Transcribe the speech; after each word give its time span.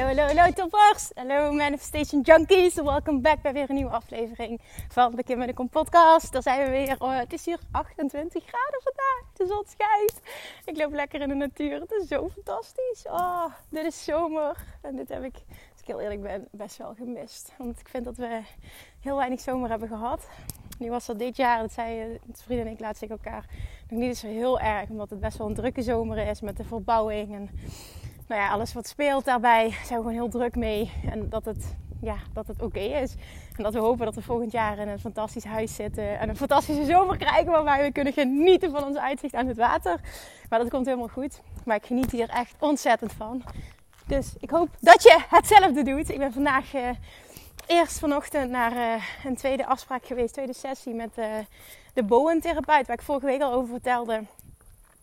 Hallo, 0.00 0.16
hallo, 0.16 0.34
hallo 0.34 0.52
toppers! 0.52 1.12
Hallo 1.14 1.52
Manifestation 1.52 2.22
Junkies! 2.22 2.74
Welkom 2.74 3.20
back 3.22 3.42
bij 3.42 3.52
weer 3.52 3.68
een 3.68 3.74
nieuwe 3.74 3.90
aflevering 3.90 4.60
van 4.88 5.14
de 5.14 5.22
Kim 5.22 5.40
en 5.40 5.46
de 5.46 5.52
Kom 5.52 5.68
podcast. 5.68 6.32
Daar 6.32 6.42
zijn 6.42 6.64
we 6.64 6.70
weer. 6.70 6.96
Oh, 6.98 7.16
het 7.16 7.32
is 7.32 7.44
hier 7.44 7.58
28 7.70 8.44
graden 8.44 8.80
vandaag. 8.82 9.32
De 9.34 9.46
zon 9.46 9.64
schijnt. 9.66 10.20
Ik 10.64 10.76
loop 10.76 10.92
lekker 10.92 11.20
in 11.20 11.28
de 11.28 11.34
natuur. 11.34 11.80
Het 11.80 11.92
is 11.92 12.08
zo 12.08 12.28
fantastisch. 12.28 13.06
Oh, 13.06 13.44
dit 13.68 13.84
is 13.84 14.04
zomer. 14.04 14.64
En 14.82 14.96
dit 14.96 15.08
heb 15.08 15.22
ik, 15.22 15.34
als 15.72 15.80
ik 15.80 15.86
heel 15.86 16.00
eerlijk 16.00 16.22
ben, 16.22 16.48
best 16.50 16.76
wel 16.76 16.94
gemist. 16.94 17.52
Want 17.58 17.80
ik 17.80 17.88
vind 17.88 18.04
dat 18.04 18.16
we 18.16 18.40
heel 19.00 19.16
weinig 19.16 19.40
zomer 19.40 19.70
hebben 19.70 19.88
gehad. 19.88 20.28
Nu 20.78 20.90
was 20.90 21.06
dat 21.06 21.18
dit 21.18 21.36
jaar, 21.36 21.60
dat 21.60 21.72
zei 21.72 22.18
vrienden 22.32 22.66
en 22.66 22.72
ik 22.72 22.80
laatst 22.80 23.00
tegen 23.00 23.18
elkaar, 23.22 23.44
nog 23.88 24.00
niet 24.00 24.18
zo 24.18 24.26
heel 24.26 24.60
erg. 24.60 24.88
Omdat 24.88 25.10
het 25.10 25.20
best 25.20 25.38
wel 25.38 25.46
een 25.46 25.54
drukke 25.54 25.82
zomer 25.82 26.26
is 26.26 26.40
met 26.40 26.56
de 26.56 26.64
verbouwing 26.64 27.34
en 27.34 27.50
nou 28.30 28.42
ja, 28.42 28.50
alles 28.50 28.72
wat 28.72 28.88
speelt 28.88 29.24
daarbij 29.24 29.70
zijn 29.70 29.78
we 29.98 30.06
gewoon 30.06 30.12
heel 30.12 30.28
druk 30.28 30.56
mee. 30.56 30.92
En 31.10 31.28
dat 31.28 31.44
het, 31.44 31.76
ja, 32.00 32.16
dat 32.32 32.46
het 32.46 32.62
oké 32.62 32.78
is. 32.78 33.14
En 33.56 33.62
dat 33.62 33.72
we 33.72 33.78
hopen 33.78 34.04
dat 34.04 34.14
we 34.14 34.22
volgend 34.22 34.52
jaar 34.52 34.78
in 34.78 34.88
een 34.88 34.98
fantastisch 34.98 35.44
huis 35.44 35.74
zitten. 35.74 36.18
En 36.18 36.28
een 36.28 36.36
fantastische 36.36 36.84
zomer 36.84 37.16
krijgen 37.16 37.52
waarbij 37.52 37.82
we 37.82 37.92
kunnen 37.92 38.12
genieten 38.12 38.70
van 38.70 38.84
ons 38.84 38.96
uitzicht 38.96 39.34
aan 39.34 39.46
het 39.46 39.56
water. 39.56 40.00
Maar 40.48 40.58
dat 40.58 40.68
komt 40.68 40.86
helemaal 40.86 41.08
goed. 41.08 41.40
Maar 41.64 41.76
ik 41.76 41.86
geniet 41.86 42.10
hier 42.10 42.28
echt 42.28 42.54
ontzettend 42.58 43.12
van. 43.12 43.42
Dus 44.06 44.34
ik 44.38 44.50
hoop 44.50 44.68
dat 44.80 45.02
je 45.02 45.18
hetzelfde 45.28 45.82
doet. 45.82 46.10
Ik 46.10 46.18
ben 46.18 46.32
vandaag 46.32 46.74
uh, 46.74 46.88
eerst 47.66 47.98
vanochtend 47.98 48.50
naar 48.50 48.72
uh, 48.72 49.02
een 49.24 49.36
tweede 49.36 49.66
afspraak 49.66 50.06
geweest. 50.06 50.32
Tweede 50.32 50.54
sessie 50.54 50.94
met 50.94 51.10
uh, 51.18 51.26
de 51.94 52.02
Bowen-therapeut. 52.02 52.86
Waar 52.86 52.96
ik 52.96 53.02
vorige 53.02 53.26
week 53.26 53.42
al 53.42 53.52
over 53.52 53.68
vertelde. 53.68 54.22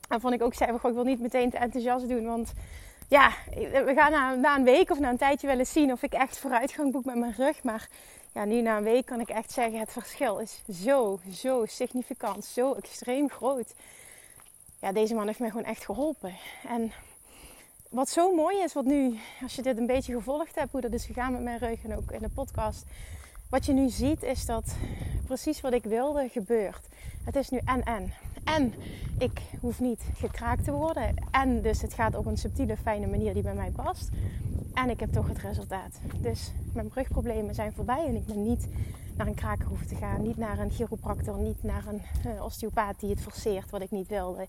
En 0.09 0.21
vond 0.21 0.33
ik 0.33 0.41
ook 0.41 0.53
zei, 0.53 0.73
ik 0.73 0.81
wil 0.81 1.03
niet 1.03 1.19
meteen 1.19 1.49
te 1.49 1.57
enthousiast 1.57 2.07
doen. 2.07 2.25
Want 2.25 2.53
ja, 3.07 3.31
we 3.85 3.93
gaan 3.95 4.41
na, 4.41 4.55
een 4.55 4.63
week 4.63 4.89
of 4.89 4.99
na 4.99 5.09
een 5.09 5.17
tijdje 5.17 5.47
wel 5.47 5.59
eens 5.59 5.71
zien 5.71 5.91
of 5.91 6.03
ik 6.03 6.13
echt 6.13 6.37
vooruitgang 6.37 6.91
boek 6.91 7.05
met 7.05 7.15
mijn 7.15 7.33
rug. 7.37 7.63
Maar 7.63 7.89
ja, 8.33 8.45
nu 8.45 8.61
na 8.61 8.77
een 8.77 8.83
week 8.83 9.05
kan 9.05 9.19
ik 9.19 9.29
echt 9.29 9.51
zeggen, 9.51 9.79
het 9.79 9.91
verschil 9.91 10.37
is 10.37 10.61
zo, 10.83 11.19
zo 11.31 11.65
significant, 11.65 12.45
zo 12.45 12.73
extreem 12.73 13.29
groot. 13.29 13.73
Ja, 14.81 14.91
deze 14.91 15.13
man 15.13 15.27
heeft 15.27 15.39
mij 15.39 15.49
gewoon 15.49 15.65
echt 15.65 15.85
geholpen. 15.85 16.33
En 16.67 16.91
wat 17.89 18.09
zo 18.09 18.35
mooi 18.35 18.57
is, 18.57 18.73
wat 18.73 18.85
nu, 18.85 19.19
als 19.41 19.55
je 19.55 19.61
dit 19.61 19.77
een 19.77 19.85
beetje 19.85 20.13
gevolgd 20.13 20.55
hebt, 20.55 20.71
hoe 20.71 20.81
dat 20.81 20.93
is 20.93 21.05
gegaan 21.05 21.31
met 21.31 21.41
mijn 21.41 21.57
rug 21.57 21.83
en 21.83 21.95
ook 21.95 22.11
in 22.11 22.21
de 22.21 22.29
podcast. 22.29 22.85
Wat 23.49 23.65
je 23.65 23.73
nu 23.73 23.89
ziet 23.89 24.23
is 24.23 24.45
dat 24.45 24.75
precies 25.25 25.61
wat 25.61 25.73
ik 25.73 25.83
wilde 25.83 26.29
gebeurt. 26.29 26.87
Het 27.25 27.35
is 27.35 27.49
nu 27.49 27.59
en 27.65 27.83
en. 27.83 28.26
En 28.55 28.73
ik 29.17 29.41
hoef 29.61 29.79
niet 29.79 30.01
gekraakt 30.15 30.63
te 30.63 30.71
worden. 30.71 31.13
En 31.31 31.61
dus 31.61 31.81
het 31.81 31.93
gaat 31.93 32.15
op 32.15 32.25
een 32.25 32.37
subtiele, 32.37 32.77
fijne 32.77 33.07
manier 33.07 33.33
die 33.33 33.43
bij 33.43 33.53
mij 33.53 33.71
past. 33.71 34.09
En 34.73 34.89
ik 34.89 34.99
heb 34.99 35.13
toch 35.13 35.27
het 35.27 35.37
resultaat. 35.37 35.99
Dus 36.21 36.51
mijn 36.73 36.87
brugproblemen 36.87 37.55
zijn 37.55 37.73
voorbij. 37.73 38.05
En 38.05 38.15
ik 38.15 38.25
ben 38.25 38.43
niet 38.43 38.67
naar 39.15 39.27
een 39.27 39.35
kraker 39.35 39.67
hoeven 39.67 39.87
te 39.87 39.95
gaan. 39.95 40.21
Niet 40.21 40.37
naar 40.37 40.59
een 40.59 40.71
chiropractor. 40.71 41.37
Niet 41.37 41.63
naar 41.63 41.83
een 41.87 42.01
uh, 42.25 42.43
osteopaat 42.43 42.99
die 42.99 43.09
het 43.09 43.21
forceert 43.21 43.69
wat 43.69 43.81
ik 43.81 43.91
niet 43.91 44.07
wilde. 44.07 44.47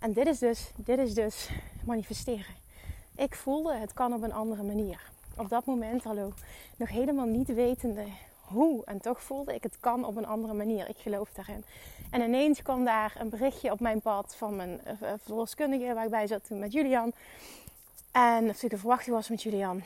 En 0.00 0.12
dit 0.12 0.26
is 0.26 0.38
dus, 0.38 0.70
dit 0.76 0.98
is 0.98 1.14
dus 1.14 1.50
manifesteren. 1.84 2.54
Ik 3.16 3.34
voelde 3.34 3.76
het 3.76 3.92
kan 3.92 4.12
op 4.12 4.22
een 4.22 4.32
andere 4.32 4.62
manier. 4.62 5.10
Op 5.36 5.48
dat 5.48 5.64
moment, 5.64 6.04
hallo, 6.04 6.32
nog 6.76 6.88
helemaal 6.88 7.26
niet 7.26 7.54
wetende 7.54 8.04
hoe. 8.52 8.84
En 8.84 9.00
toch 9.00 9.22
voelde 9.22 9.54
ik 9.54 9.62
het 9.62 9.80
kan 9.80 10.04
op 10.04 10.16
een 10.16 10.26
andere 10.26 10.54
manier. 10.54 10.88
Ik 10.88 10.98
geloof 10.98 11.32
daarin. 11.32 11.64
En 12.10 12.22
ineens 12.22 12.62
kwam 12.62 12.84
daar 12.84 13.16
een 13.18 13.28
berichtje 13.28 13.72
op 13.72 13.80
mijn 13.80 14.00
pad 14.00 14.34
van 14.36 14.56
mijn 14.56 14.80
uh, 14.86 15.08
verloskundige, 15.22 15.94
waar 15.94 16.04
ik 16.04 16.10
bij 16.10 16.26
zat 16.26 16.46
toen 16.46 16.58
met 16.58 16.72
Julian. 16.72 17.12
En 18.12 18.48
of 18.48 18.62
ik 18.62 18.70
de 18.70 18.78
verwachting 18.78 19.16
was 19.16 19.28
met 19.28 19.42
Julian. 19.42 19.82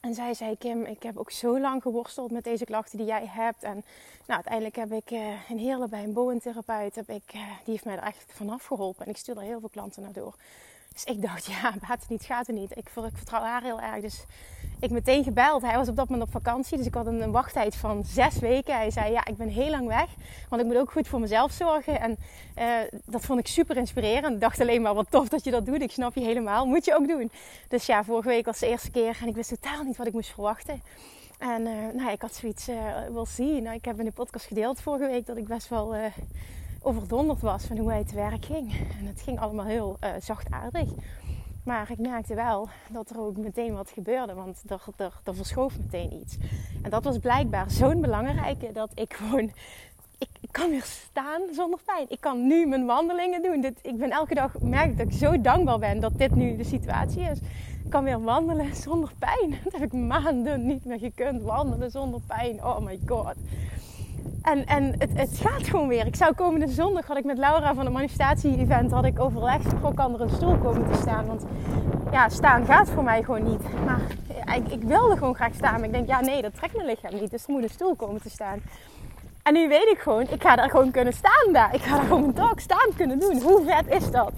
En 0.00 0.14
zij 0.14 0.34
zei, 0.34 0.58
Kim, 0.58 0.84
ik 0.84 1.02
heb 1.02 1.16
ook 1.16 1.30
zo 1.30 1.60
lang 1.60 1.82
geworsteld 1.82 2.30
met 2.30 2.44
deze 2.44 2.64
klachten 2.64 2.98
die 2.98 3.06
jij 3.06 3.26
hebt. 3.26 3.62
En 3.62 3.84
nou, 4.26 4.42
uiteindelijk 4.44 4.76
heb 4.76 4.92
ik 4.92 5.10
uh, 5.10 5.50
in 5.50 5.58
Heerlen 5.58 5.90
bij 5.90 6.02
een 6.02 6.12
boentherapeut, 6.12 6.94
die 7.06 7.22
heeft 7.64 7.84
mij 7.84 7.96
er 7.96 8.02
echt 8.02 8.24
vanaf 8.26 8.64
geholpen. 8.64 9.04
En 9.04 9.10
ik 9.10 9.16
stuur 9.16 9.36
er 9.36 9.42
heel 9.42 9.60
veel 9.60 9.68
klanten 9.68 10.02
naar 10.02 10.12
door. 10.12 10.34
Dus 10.92 11.04
ik 11.04 11.22
dacht, 11.22 11.46
ja, 11.54 11.74
gaat 11.82 12.00
het 12.00 12.08
niet, 12.08 12.24
gaat 12.24 12.46
het 12.46 12.56
niet. 12.56 12.70
Ik, 12.70 12.78
ik 12.78 13.12
vertrouw 13.14 13.42
haar 13.42 13.62
heel 13.62 13.80
erg. 13.80 14.00
Dus 14.00 14.24
ik 14.80 14.90
meteen 14.90 15.24
gebeld. 15.24 15.62
Hij 15.62 15.76
was 15.76 15.88
op 15.88 15.96
dat 15.96 16.08
moment 16.08 16.26
op 16.26 16.32
vakantie, 16.32 16.76
dus 16.76 16.86
ik 16.86 16.94
had 16.94 17.06
een, 17.06 17.30
wachttijd 17.30 17.76
van 17.76 18.04
zes 18.04 18.38
weken. 18.38 18.74
Hij 18.74 18.90
zei, 18.90 19.12
ja, 19.12 19.24
ik 19.26 19.36
ben 19.36 19.48
heel 19.48 19.70
lang 19.70 19.86
weg, 19.86 20.08
want 20.48 20.62
ik 20.62 20.68
moet 20.68 20.76
ook 20.76 20.90
goed 20.90 21.08
voor 21.08 21.20
mezelf 21.20 21.52
zorgen. 21.52 22.00
En 22.00 22.16
uh, 22.58 23.00
dat 23.04 23.24
vond 23.24 23.40
ik 23.40 23.46
super 23.46 23.76
inspirerend. 23.76 24.34
Ik 24.34 24.40
dacht 24.40 24.60
alleen 24.60 24.82
maar, 24.82 24.94
wat 24.94 25.10
tof 25.10 25.28
dat 25.28 25.44
je 25.44 25.50
dat 25.50 25.66
doet. 25.66 25.82
Ik 25.82 25.90
snap 25.90 26.14
je 26.14 26.20
helemaal. 26.20 26.66
Moet 26.66 26.84
je 26.84 26.94
ook 26.94 27.08
doen. 27.08 27.30
Dus 27.68 27.86
ja, 27.86 28.04
vorige 28.04 28.28
week 28.28 28.44
was 28.44 28.58
de 28.58 28.66
eerste 28.66 28.90
keer 28.90 29.18
en 29.20 29.28
ik 29.28 29.34
wist 29.34 29.48
totaal 29.48 29.82
niet 29.82 29.96
wat 29.96 30.06
ik 30.06 30.12
moest 30.12 30.30
verwachten. 30.30 30.82
En 31.38 31.60
uh, 31.60 31.72
nou, 31.94 32.10
ik 32.10 32.22
had 32.22 32.34
zoiets, 32.34 32.68
uh, 32.68 32.76
wel 33.12 33.26
zien. 33.26 33.62
Nou, 33.62 33.76
ik 33.76 33.84
heb 33.84 33.98
in 33.98 34.04
de 34.04 34.12
podcast 34.12 34.46
gedeeld 34.46 34.80
vorige 34.80 35.06
week 35.06 35.26
dat 35.26 35.36
ik 35.36 35.46
best 35.46 35.68
wel 35.68 35.94
overdonderd 36.82 37.40
was 37.40 37.64
van 37.64 37.78
hoe 37.78 37.90
hij 37.90 38.04
te 38.04 38.14
werk 38.14 38.44
ging. 38.44 38.72
En 38.98 39.06
het 39.06 39.20
ging 39.20 39.40
allemaal 39.40 39.66
heel 39.66 39.98
zachtaardig. 40.20 40.88
Maar 41.64 41.90
ik 41.90 41.98
merkte 41.98 42.34
wel 42.34 42.68
dat 42.88 43.10
er 43.10 43.20
ook 43.20 43.36
meteen 43.36 43.74
wat 43.74 43.90
gebeurde, 43.90 44.34
want 44.34 44.62
er, 44.66 44.82
er, 44.96 45.20
er 45.24 45.34
verschoof 45.34 45.78
meteen 45.78 46.12
iets. 46.12 46.36
En 46.82 46.90
dat 46.90 47.04
was 47.04 47.18
blijkbaar 47.18 47.70
zo'n 47.70 48.00
belangrijke 48.00 48.72
dat 48.72 48.90
ik 48.94 49.14
gewoon. 49.14 49.52
Ik, 50.18 50.28
ik, 50.40 50.48
kan 50.50 50.70
weer 50.70 50.84
staan 50.84 51.40
zonder 51.52 51.78
pijn. 51.84 52.06
Ik 52.08 52.20
kan 52.20 52.46
nu 52.46 52.66
mijn 52.66 52.86
wandelingen 52.86 53.42
doen. 53.42 53.60
Dit, 53.60 53.78
ik 53.82 53.96
ben 53.96 54.10
elke 54.10 54.34
dag 54.34 54.60
merk 54.60 54.98
dat 54.98 55.06
ik 55.06 55.12
zo 55.12 55.40
dankbaar 55.40 55.78
ben 55.78 56.00
dat 56.00 56.18
dit 56.18 56.34
nu 56.34 56.56
de 56.56 56.64
situatie 56.64 57.22
is. 57.22 57.38
Ik 57.84 57.90
kan 57.90 58.04
weer 58.04 58.22
wandelen 58.22 58.76
zonder 58.76 59.12
pijn. 59.18 59.50
Dat 59.64 59.72
heb 59.72 59.82
ik 59.82 59.92
maanden 59.92 60.66
niet 60.66 60.84
meer 60.84 60.98
gekund. 60.98 61.42
Wandelen 61.42 61.90
zonder 61.90 62.20
pijn. 62.26 62.64
Oh 62.64 62.78
my 62.78 63.00
god. 63.06 63.34
En, 64.42 64.66
en 64.66 64.94
het, 64.98 65.10
het, 65.14 65.38
gaat 65.42 65.68
gewoon 65.68 65.88
weer. 65.88 66.06
Ik 66.06 66.16
zou 66.16 66.34
komende 66.34 66.68
zondag 66.68 67.06
had 67.06 67.16
ik 67.16 67.24
met 67.24 67.38
Laura 67.38 67.74
van 67.74 67.84
het 67.84 67.94
manifestatie-event 67.94 68.90
had 68.90 69.04
ik 69.04 69.20
overlegd 69.20 69.72
of 69.82 69.94
kan 69.94 70.14
er 70.14 70.20
een 70.20 70.30
stoel 70.30 70.56
komen 70.56 70.90
te 70.90 70.98
staan. 70.98 71.26
Want 71.26 71.44
ja, 72.12 72.28
staan 72.28 72.64
gaat 72.64 72.88
voor 72.88 73.04
mij 73.04 73.22
gewoon 73.22 73.44
niet. 73.44 73.62
Maar 73.84 74.00
ik, 74.56 74.72
ik 74.72 74.82
wilde 74.82 75.16
gewoon 75.16 75.34
graag 75.34 75.54
staan. 75.54 75.74
Maar 75.74 75.84
ik 75.84 75.92
denk, 75.92 76.08
ja 76.08 76.20
nee, 76.20 76.42
dat 76.42 76.54
trekt 76.54 76.74
mijn 76.74 76.86
lichaam 76.86 77.20
niet. 77.20 77.30
Dus 77.30 77.46
er 77.46 77.52
moet 77.52 77.62
een 77.62 77.68
stoel 77.68 77.94
komen 77.94 78.22
te 78.22 78.30
staan. 78.30 78.62
En 79.42 79.52
nu 79.52 79.68
weet 79.68 79.88
ik 79.92 79.98
gewoon, 79.98 80.22
ik 80.28 80.42
ga 80.42 80.56
daar 80.56 80.70
gewoon 80.70 80.90
kunnen 80.90 81.12
staan 81.12 81.52
daar. 81.52 81.74
Ik 81.74 81.80
ga 81.80 81.96
daar 81.96 82.06
gewoon 82.06 82.24
een 82.24 82.34
dag 82.34 82.60
staan 82.60 82.88
kunnen 82.96 83.18
doen. 83.18 83.40
Hoe 83.40 83.64
vet 83.64 84.02
is 84.02 84.10
dat? 84.10 84.32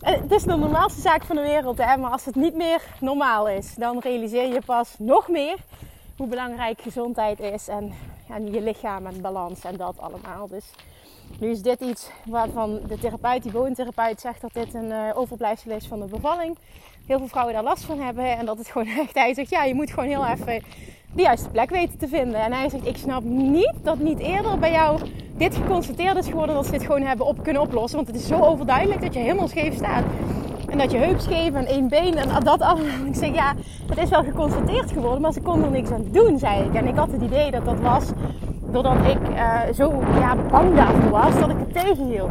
En 0.00 0.20
het 0.20 0.32
is 0.32 0.42
de 0.42 0.56
normaalste 0.56 1.00
zaak 1.00 1.24
van 1.24 1.36
de 1.36 1.42
wereld, 1.42 1.78
hè? 1.78 1.96
maar 1.96 2.10
als 2.10 2.24
het 2.24 2.34
niet 2.34 2.54
meer 2.54 2.82
normaal 3.00 3.48
is, 3.48 3.74
dan 3.74 3.98
realiseer 3.98 4.52
je 4.52 4.60
pas 4.66 4.94
nog 4.98 5.28
meer 5.28 5.56
hoe 6.16 6.26
belangrijk 6.26 6.80
gezondheid 6.80 7.40
is 7.40 7.68
en, 7.68 7.92
en 8.28 8.52
je 8.52 8.60
lichaam 8.60 9.06
en 9.06 9.20
balans 9.20 9.64
en 9.64 9.76
dat 9.76 9.98
allemaal. 9.98 10.48
Dus 10.48 10.64
nu 11.38 11.50
is 11.50 11.62
dit 11.62 11.80
iets 11.80 12.10
waarvan 12.24 12.80
de 12.88 12.98
therapeut, 12.98 13.42
die 13.42 13.52
woontherapeut, 13.52 14.20
zegt 14.20 14.40
dat 14.40 14.52
dit 14.52 14.74
een 14.74 14.90
uh, 14.90 15.10
overblijfsel 15.14 15.70
is 15.70 15.86
van 15.86 16.00
de 16.00 16.06
bevalling. 16.06 16.56
Heel 17.06 17.18
veel 17.18 17.28
vrouwen 17.28 17.54
daar 17.54 17.62
last 17.62 17.84
van 17.84 18.00
hebben 18.00 18.38
en 18.38 18.46
dat 18.46 18.58
het 18.58 18.68
gewoon 18.68 18.88
echt, 19.02 19.14
hij 19.14 19.34
zegt 19.34 19.50
ja, 19.50 19.64
je 19.64 19.74
moet 19.74 19.90
gewoon 19.90 20.08
heel 20.08 20.26
even 20.26 20.62
de 21.14 21.22
juiste 21.22 21.48
plek 21.48 21.70
weten 21.70 21.98
te 21.98 22.08
vinden. 22.08 22.40
En 22.40 22.52
hij 22.52 22.68
zegt, 22.68 22.86
ik 22.86 22.96
snap 22.96 23.22
niet 23.22 23.74
dat 23.82 23.98
niet 23.98 24.18
eerder 24.18 24.58
bij 24.58 24.72
jou 24.72 25.00
dit 25.36 25.56
geconstateerd 25.56 26.16
is 26.16 26.26
geworden 26.26 26.54
dat 26.54 26.64
ze 26.64 26.70
dit 26.70 26.82
gewoon 26.82 27.02
hebben 27.02 27.26
op 27.26 27.42
kunnen 27.42 27.62
oplossen. 27.62 27.96
Want 27.96 28.08
het 28.08 28.16
is 28.16 28.26
zo 28.26 28.40
overduidelijk 28.40 29.00
dat 29.00 29.14
je 29.14 29.20
helemaal 29.20 29.48
scheef 29.48 29.74
staat. 29.74 30.04
En 30.68 30.78
dat 30.78 30.90
je 30.90 30.98
heup 30.98 31.20
scheef 31.20 31.54
en 31.54 31.66
één 31.66 31.88
been 31.88 32.16
en 32.16 32.28
dat 32.44 32.60
allemaal. 32.60 33.06
Ik 33.12 33.14
zeg, 33.14 33.34
ja, 33.34 33.54
het 33.88 33.98
is 33.98 34.08
wel 34.08 34.22
geconstateerd 34.22 34.90
geworden, 34.90 35.20
maar 35.20 35.32
ze 35.32 35.40
kon 35.40 35.64
er 35.64 35.70
niks 35.70 35.90
aan 35.90 36.04
doen, 36.10 36.38
zei 36.38 36.64
ik. 36.64 36.74
En 36.74 36.86
ik 36.86 36.96
had 36.96 37.12
het 37.12 37.22
idee 37.22 37.50
dat 37.50 37.64
dat 37.64 37.80
was 37.80 38.12
doordat 38.74 38.96
ik 39.06 39.28
uh, 39.28 39.60
zo 39.74 40.02
ja, 40.18 40.36
bang 40.50 40.74
daarvoor 40.74 41.10
was, 41.10 41.38
dat 41.40 41.50
ik 41.50 41.56
het 41.58 41.72
tegenhield. 41.72 42.30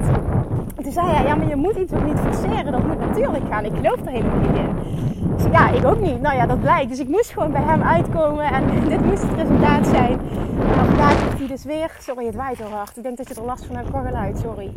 En 0.76 0.84
toen 0.84 0.92
zei 0.92 1.08
hij, 1.08 1.26
ja, 1.26 1.36
maar 1.36 1.48
je 1.48 1.56
moet 1.56 1.76
iets 1.76 1.94
ook 1.94 2.06
niet 2.06 2.20
forceren. 2.20 2.72
Dat 2.72 2.88
moet 2.88 3.00
natuurlijk 3.00 3.44
gaan. 3.50 3.66
Ik 3.66 3.72
geloof 3.76 4.00
er 4.06 4.12
helemaal 4.12 4.40
niet 4.40 4.58
in. 4.58 4.76
zeg, 5.38 5.52
ja, 5.52 5.70
ik 5.70 5.86
ook 5.86 6.00
niet. 6.00 6.22
Nou 6.22 6.36
ja, 6.36 6.46
dat 6.46 6.62
blijkt. 6.62 6.90
Dus 6.90 7.00
ik 7.00 7.08
moest 7.08 7.32
gewoon 7.32 7.52
bij 7.52 7.62
hem 7.62 7.82
uitkomen 7.82 8.46
en 8.46 8.64
dit 8.90 9.06
moest 9.06 9.22
het 9.22 9.34
resultaat 9.36 9.88
zijn. 9.88 10.20
En 10.78 10.86
vandaag 10.86 11.22
heeft 11.24 11.38
hij 11.38 11.48
dus 11.48 11.64
weer... 11.64 11.92
Sorry, 12.00 12.26
het 12.26 12.36
waait 12.36 12.58
heel 12.58 12.72
hard. 12.72 12.98
Ik 12.98 13.04
denk 13.04 13.18
dat 13.18 13.28
je 13.28 13.34
er 13.34 13.46
last 13.46 13.66
van 13.66 13.76
hebt 13.76 13.90
qua 13.90 14.02
geluid, 14.02 14.38
sorry. 14.38 14.72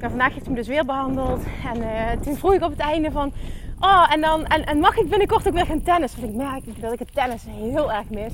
Maar 0.00 0.08
vandaag 0.10 0.32
heeft 0.32 0.46
hij 0.46 0.54
hem 0.54 0.64
dus 0.64 0.68
weer 0.68 0.84
behandeld. 0.84 1.42
En 1.72 1.78
uh, 1.78 2.10
toen 2.22 2.36
vroeg 2.36 2.52
ik 2.52 2.62
op 2.62 2.70
het 2.70 2.80
einde 2.80 3.10
van... 3.10 3.32
Oh, 3.80 4.12
en, 4.12 4.20
dan, 4.20 4.46
en, 4.46 4.78
mag 4.78 4.96
ik 4.96 5.08
binnenkort 5.08 5.48
ook 5.48 5.54
weer 5.54 5.66
gaan 5.66 5.82
tennis? 5.82 6.16
Want 6.16 6.28
ik 6.28 6.36
merk 6.36 6.80
dat 6.80 6.92
ik 6.92 6.98
het 6.98 7.14
tennis 7.14 7.44
heel 7.48 7.92
erg 7.92 8.10
mis. 8.10 8.32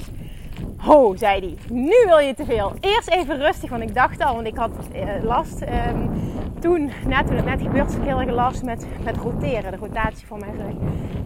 Ho, 0.76 1.16
zei 1.16 1.40
hij. 1.40 1.76
Nu 1.76 1.94
wil 2.06 2.18
je 2.18 2.34
te 2.34 2.44
veel. 2.44 2.72
Eerst 2.80 3.08
even 3.08 3.36
rustig, 3.36 3.70
want 3.70 3.82
ik 3.82 3.94
dacht 3.94 4.24
al, 4.24 4.34
want 4.34 4.46
ik 4.46 4.56
had 4.56 4.70
uh, 4.94 5.24
last. 5.24 5.62
Um, 5.62 6.10
toen, 6.60 6.90
net 7.06 7.26
toen 7.26 7.36
het 7.36 7.44
net 7.44 7.62
gebeurd 7.62 7.88
is, 7.88 7.94
ik 7.94 8.02
heel 8.02 8.20
erg 8.20 8.30
last 8.30 8.62
met, 8.62 8.86
met 9.04 9.16
roteren, 9.16 9.70
de 9.70 9.76
rotatie 9.76 10.26
van 10.26 10.38
mijn 10.38 10.56
rug. 10.56 10.74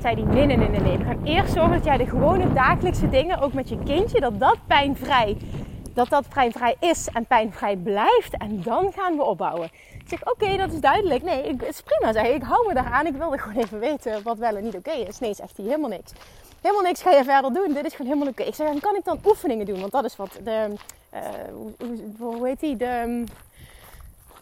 Zei 0.01 0.15
hij, 0.15 0.35
nee, 0.35 0.47
nee, 0.47 0.57
nee, 0.57 0.69
nee, 0.69 0.81
nee. 0.81 0.99
We 0.99 1.05
gaan 1.05 1.25
eerst 1.25 1.53
zorgen 1.53 1.73
dat 1.73 1.85
jij 1.85 1.97
de 1.97 2.07
gewone 2.07 2.53
dagelijkse 2.53 3.09
dingen, 3.09 3.41
ook 3.41 3.53
met 3.53 3.69
je 3.69 3.79
kindje, 3.85 4.21
dat 4.21 4.41
dat 4.41 4.59
pijnvrij, 4.67 5.37
dat 5.95 6.09
dat 6.09 6.29
pijnvrij 6.29 6.77
is 6.81 7.09
en 7.13 7.27
pijnvrij 7.27 7.77
blijft. 7.77 8.37
En 8.39 8.61
dan 8.63 8.93
gaan 8.97 9.17
we 9.17 9.23
opbouwen. 9.23 9.71
Ik 10.05 10.11
zeg, 10.11 10.33
oké, 10.33 10.57
dat 10.57 10.73
is 10.73 10.81
duidelijk. 10.81 11.23
Nee, 11.23 11.43
ik, 11.43 11.61
het 11.61 11.69
is 11.69 11.81
prima, 11.81 12.13
zeg 12.13 12.27
ik. 12.27 12.43
hou 12.43 12.67
me 12.69 12.75
daaraan. 12.75 13.07
Ik 13.07 13.17
wilde 13.17 13.39
gewoon 13.39 13.63
even 13.63 13.79
weten 13.79 14.23
wat 14.23 14.39
wel 14.39 14.57
en 14.57 14.63
niet 14.65 14.75
oké 14.75 14.91
is. 14.91 15.19
Nee, 15.19 15.35
zegt 15.35 15.57
hij, 15.57 15.67
helemaal 15.67 15.91
niks. 15.91 16.13
Helemaal 16.61 16.85
niks 16.85 17.03
ga 17.03 17.11
je 17.11 17.25
verder 17.25 17.53
doen. 17.53 17.73
Dit 17.73 17.85
is 17.85 17.95
gewoon 17.95 18.13
helemaal 18.13 18.33
oké. 18.33 18.43
Ik 18.43 18.55
zeg, 18.55 18.69
dan 18.69 18.81
kan 18.81 18.97
ik 18.97 19.05
dan 19.05 19.21
oefeningen 19.25 19.67
doen? 19.67 19.81
Want 19.81 19.93
dat 19.93 20.05
is 20.05 20.17
wat 20.17 20.39
de, 20.45 20.75
uh, 21.15 21.21
hoe, 21.53 21.99
hoe 22.19 22.47
heet 22.47 22.61
die? 22.61 22.77
De, 22.77 23.25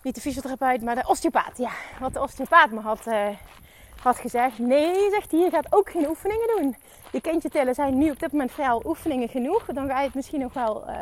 niet 0.02 0.14
de 0.14 0.20
fysiotherapeut, 0.20 0.82
maar 0.82 0.94
de 0.94 1.06
osteopaat. 1.06 1.58
Ja, 1.58 1.70
wat 2.00 2.12
de 2.12 2.20
osteopaat 2.20 2.70
me 2.70 2.80
had, 2.80 3.06
uh, 3.06 3.26
had 4.02 4.18
gezegd. 4.18 4.58
Nee, 4.58 5.10
zegt 5.10 5.30
hij, 5.30 5.40
je 5.40 5.50
gaat 5.50 5.72
ook 5.72 5.90
geen 5.90 6.08
oefeningen 6.08 6.48
doen. 6.56 6.76
Je 7.12 7.20
kindje 7.20 7.48
tillen 7.48 7.74
zijn 7.74 7.98
nu 7.98 8.10
op 8.10 8.20
dit 8.20 8.32
moment 8.32 8.52
veel 8.52 8.82
oefeningen 8.86 9.28
genoeg. 9.28 9.64
Dan 9.64 9.88
ga 9.88 9.98
je 9.98 10.06
het 10.06 10.14
misschien 10.14 10.40
nog 10.40 10.52
wel 10.52 10.84
uh, 10.88 10.94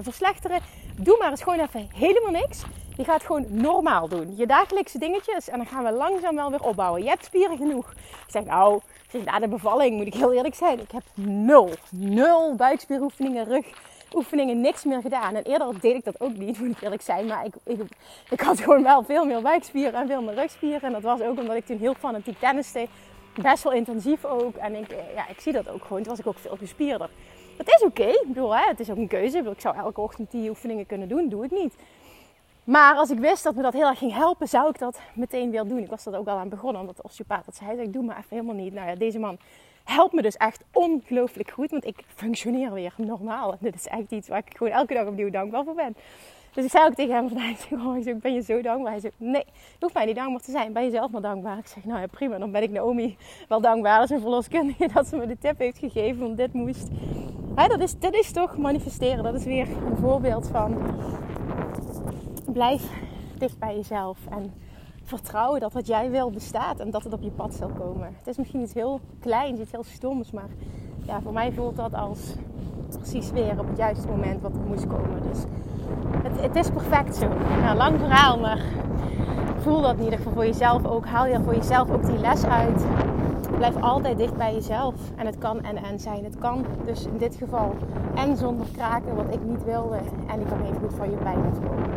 verslechteren. 0.00 0.60
Doe 0.96 1.16
maar 1.18 1.30
eens 1.30 1.42
gewoon 1.42 1.60
even 1.60 1.88
helemaal 1.94 2.32
niks. 2.32 2.62
Je 2.96 3.04
gaat 3.04 3.22
gewoon 3.22 3.46
normaal 3.50 4.08
doen. 4.08 4.36
Je 4.36 4.46
dagelijkse 4.46 4.98
dingetjes. 4.98 5.48
En 5.48 5.56
dan 5.56 5.66
gaan 5.66 5.84
we 5.84 5.92
langzaam 5.92 6.34
wel 6.34 6.50
weer 6.50 6.62
opbouwen. 6.62 7.02
Je 7.02 7.08
hebt 7.08 7.24
spieren 7.24 7.56
genoeg. 7.56 7.90
Ik 7.90 8.30
zeg, 8.30 8.44
nou, 8.44 8.80
na 9.24 9.38
de 9.38 9.48
bevalling 9.48 9.96
moet 9.96 10.06
ik 10.06 10.14
heel 10.14 10.32
eerlijk 10.32 10.54
zijn. 10.54 10.80
Ik 10.80 10.90
heb 10.90 11.02
nul, 11.14 11.70
nul 11.90 12.54
buikspieroefeningen, 12.54 13.44
rug 13.44 13.66
oefeningen 14.14 14.60
niks 14.60 14.84
meer 14.84 15.00
gedaan. 15.00 15.34
En 15.34 15.42
eerder 15.42 15.80
deed 15.80 15.94
ik 15.94 16.04
dat 16.04 16.20
ook 16.20 16.36
niet, 16.36 16.58
moet 16.60 16.76
ik 16.76 16.82
eerlijk 16.82 17.02
zijn. 17.02 17.26
Maar 17.26 17.44
ik, 17.44 17.54
ik, 18.30 18.40
had 18.40 18.60
gewoon 18.60 18.82
wel 18.82 19.02
veel 19.02 19.24
meer 19.24 19.42
buikspieren 19.42 20.00
en 20.00 20.06
veel 20.06 20.22
meer 20.22 20.34
rugspieren. 20.34 20.82
En 20.82 20.92
dat 20.92 21.02
was 21.02 21.20
ook 21.20 21.38
omdat 21.38 21.56
ik 21.56 21.66
toen 21.66 21.78
heel 21.78 21.94
fanatiek 21.94 22.38
tenniste. 22.38 22.86
Best 23.42 23.62
wel 23.62 23.72
intensief 23.72 24.24
ook. 24.24 24.56
En 24.56 24.74
ik, 24.74 24.94
ja, 25.14 25.28
ik 25.28 25.40
zie 25.40 25.52
dat 25.52 25.68
ook 25.68 25.84
gewoon. 25.84 26.02
Toen 26.02 26.10
was 26.10 26.18
ik 26.18 26.26
ook 26.26 26.38
veel 26.38 26.56
gespierder. 26.56 27.10
Dat 27.56 27.68
is 27.68 27.82
oké. 27.82 28.06
Ik 28.06 28.24
bedoel, 28.26 28.56
hè, 28.56 28.62
het 28.68 28.80
is 28.80 28.90
ook 28.90 28.96
een 28.96 29.08
keuze. 29.08 29.38
Ik 29.38 29.60
zou 29.60 29.76
elke 29.76 30.00
ochtend 30.00 30.30
die 30.30 30.48
oefeningen 30.48 30.86
kunnen 30.86 31.08
doen. 31.08 31.28
Doe 31.28 31.44
ik 31.44 31.50
niet. 31.50 31.74
Maar 32.64 32.94
als 32.94 33.10
ik 33.10 33.18
wist 33.18 33.42
dat 33.42 33.54
me 33.54 33.62
dat 33.62 33.72
heel 33.72 33.88
erg 33.88 33.98
ging 33.98 34.12
helpen, 34.12 34.48
zou 34.48 34.68
ik 34.68 34.78
dat 34.78 35.00
meteen 35.14 35.50
weer 35.50 35.64
doen. 35.64 35.78
Ik 35.78 35.90
was 35.90 36.04
dat 36.04 36.14
ook 36.14 36.28
al 36.28 36.38
aan 36.38 36.48
begonnen, 36.48 36.80
omdat 36.80 36.96
de 36.96 37.02
osteopaat 37.02 37.44
dat 37.44 37.56
zei. 37.56 37.80
Ik 37.80 37.92
doe 37.92 38.04
maar 38.04 38.16
even 38.16 38.28
helemaal 38.28 38.54
niet. 38.54 38.72
Nou 38.72 38.88
ja, 38.88 38.94
deze 38.94 39.18
man 39.18 39.38
helpt 39.84 40.12
me 40.12 40.22
dus 40.22 40.36
echt 40.36 40.64
ongelooflijk 40.72 41.50
goed. 41.50 41.70
Want 41.70 41.84
ik 41.86 42.04
functioneer 42.14 42.72
weer 42.72 42.94
normaal. 42.96 43.52
En 43.52 43.58
dit 43.60 43.74
is 43.74 43.86
echt 43.86 44.10
iets 44.10 44.28
waar 44.28 44.42
ik 44.46 44.56
gewoon 44.56 44.72
elke 44.72 44.94
dag 44.94 45.06
opnieuw 45.06 45.30
dankbaar 45.30 45.64
voor 45.64 45.74
ben. 45.74 45.96
Dus 46.52 46.64
ik 46.64 46.70
zei 46.70 46.86
ook 46.86 46.94
tegen 46.94 47.14
hem 47.14 47.28
vandaag, 47.28 47.70
oh, 47.72 48.06
ik 48.06 48.20
ben 48.20 48.34
je 48.34 48.42
zo 48.42 48.60
dankbaar? 48.62 48.92
Hij 48.92 49.00
zei, 49.00 49.12
nee, 49.16 49.44
je 49.46 49.76
hoeft 49.80 49.94
mij 49.94 50.04
niet 50.04 50.16
dankbaar 50.16 50.42
te 50.42 50.50
zijn. 50.50 50.72
Ben 50.72 50.84
je 50.84 50.90
zelf 50.90 51.10
maar 51.10 51.22
dankbaar? 51.22 51.58
Ik 51.58 51.66
zeg, 51.66 51.84
nou 51.84 52.00
ja, 52.00 52.06
prima. 52.06 52.38
Dan 52.38 52.50
ben 52.50 52.62
ik 52.62 52.70
Naomi 52.70 53.16
wel 53.48 53.60
dankbaar. 53.60 54.02
Is 54.02 54.10
een 54.10 54.20
verloskundige 54.20 54.88
dat 54.94 55.06
ze 55.06 55.16
me 55.16 55.26
de 55.26 55.38
tip 55.38 55.58
heeft 55.58 55.78
gegeven, 55.78 56.20
want 56.20 56.36
dit 56.36 56.52
moest. 56.52 56.88
Hè, 57.54 57.66
dat 57.66 57.80
is, 57.80 57.98
dit 57.98 58.14
is 58.14 58.32
toch 58.32 58.56
manifesteren. 58.56 59.24
Dat 59.24 59.34
is 59.34 59.44
weer 59.44 59.68
een 59.68 59.96
voorbeeld 59.96 60.48
van 60.48 60.76
blijf 62.52 62.90
dicht 63.38 63.58
bij 63.58 63.74
jezelf. 63.76 64.18
En 64.30 64.52
vertrouwen 65.02 65.60
dat 65.60 65.72
wat 65.72 65.86
jij 65.86 66.10
wil 66.10 66.30
bestaat 66.30 66.80
en 66.80 66.90
dat 66.90 67.04
het 67.04 67.12
op 67.12 67.22
je 67.22 67.30
pad 67.30 67.54
zal 67.54 67.68
komen. 67.68 68.14
Het 68.18 68.26
is 68.26 68.36
misschien 68.36 68.60
iets 68.60 68.74
heel 68.74 69.00
kleins, 69.20 69.60
iets 69.60 69.72
heel 69.72 69.84
stoms, 69.84 70.30
maar 70.30 70.48
ja, 71.06 71.20
voor 71.20 71.32
mij 71.32 71.52
voelt 71.52 71.76
dat 71.76 71.94
als 71.94 72.34
precies 72.96 73.30
weer 73.30 73.58
op 73.58 73.68
het 73.68 73.76
juiste 73.76 74.08
moment 74.08 74.42
wat 74.42 74.54
er 74.54 74.60
moest 74.60 74.86
komen. 74.86 75.22
Dus 75.22 75.38
het, 76.22 76.40
het 76.40 76.56
is 76.56 76.70
perfect 76.70 77.16
zo. 77.16 77.28
Nou, 77.62 77.76
lang 77.76 77.98
verhaal, 77.98 78.38
maar 78.38 78.60
voel 79.58 79.80
dat 79.80 79.96
in 79.96 80.04
ieder 80.04 80.18
geval 80.18 80.32
voor 80.32 80.46
jezelf 80.46 80.84
ook. 80.84 81.06
Haal 81.06 81.26
je 81.26 81.40
voor 81.42 81.54
jezelf 81.54 81.90
ook 81.90 82.06
die 82.06 82.18
les 82.18 82.44
uit. 82.44 82.84
Blijf 83.56 83.82
altijd 83.82 84.18
dicht 84.18 84.36
bij 84.36 84.54
jezelf. 84.54 84.94
En 85.16 85.26
het 85.26 85.38
kan 85.38 85.62
en 85.62 85.76
en 85.76 86.00
zijn. 86.00 86.24
Het 86.24 86.38
kan 86.38 86.64
dus 86.84 87.04
in 87.04 87.18
dit 87.18 87.34
geval 87.34 87.74
en 88.14 88.36
zonder 88.36 88.66
kraken, 88.72 89.14
wat 89.14 89.34
ik 89.34 89.44
niet 89.44 89.64
wilde. 89.64 89.96
En 90.26 90.40
ik 90.40 90.46
kan 90.46 90.62
even 90.62 90.80
goed 90.80 90.94
van 90.94 91.10
je 91.10 91.16
pijn 91.16 91.38
afkomen. 91.52 91.92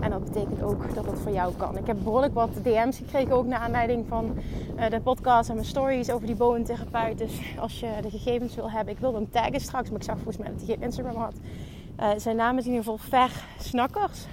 En 0.00 0.10
dat 0.10 0.24
betekent 0.24 0.62
ook 0.62 0.94
dat 0.94 1.06
het 1.06 1.18
voor 1.18 1.32
jou 1.32 1.52
kan. 1.56 1.78
Ik 1.78 1.86
heb 1.86 1.96
behoorlijk 2.02 2.34
wat 2.34 2.50
DM's 2.62 2.96
gekregen, 2.96 3.34
ook 3.34 3.46
naar 3.46 3.58
aanleiding 3.58 4.06
van 4.08 4.34
uh, 4.76 4.90
de 4.90 5.00
podcast 5.00 5.48
en 5.48 5.54
mijn 5.54 5.66
stories 5.66 6.10
over 6.10 6.26
die 6.26 6.36
boventherapeut. 6.36 7.18
Dus 7.18 7.40
als 7.58 7.80
je 7.80 7.88
de 8.02 8.10
gegevens 8.10 8.54
wil 8.54 8.70
hebben, 8.70 8.94
ik 8.94 9.00
wilde 9.00 9.16
hem 9.16 9.30
taggen 9.30 9.60
straks, 9.60 9.88
maar 9.88 9.98
ik 9.98 10.04
zag 10.04 10.14
volgens 10.14 10.36
mij 10.36 10.48
dat 10.48 10.56
hij 10.56 10.66
geen 10.66 10.82
Instagram 10.82 11.16
had. 11.16 11.34
Uh, 12.00 12.08
zijn 12.16 12.36
naam 12.36 12.58
is 12.58 12.64
in 12.64 12.70
ieder 12.70 12.84
geval 12.84 12.98
Ver 12.98 13.44
Snakkers. 13.58 14.26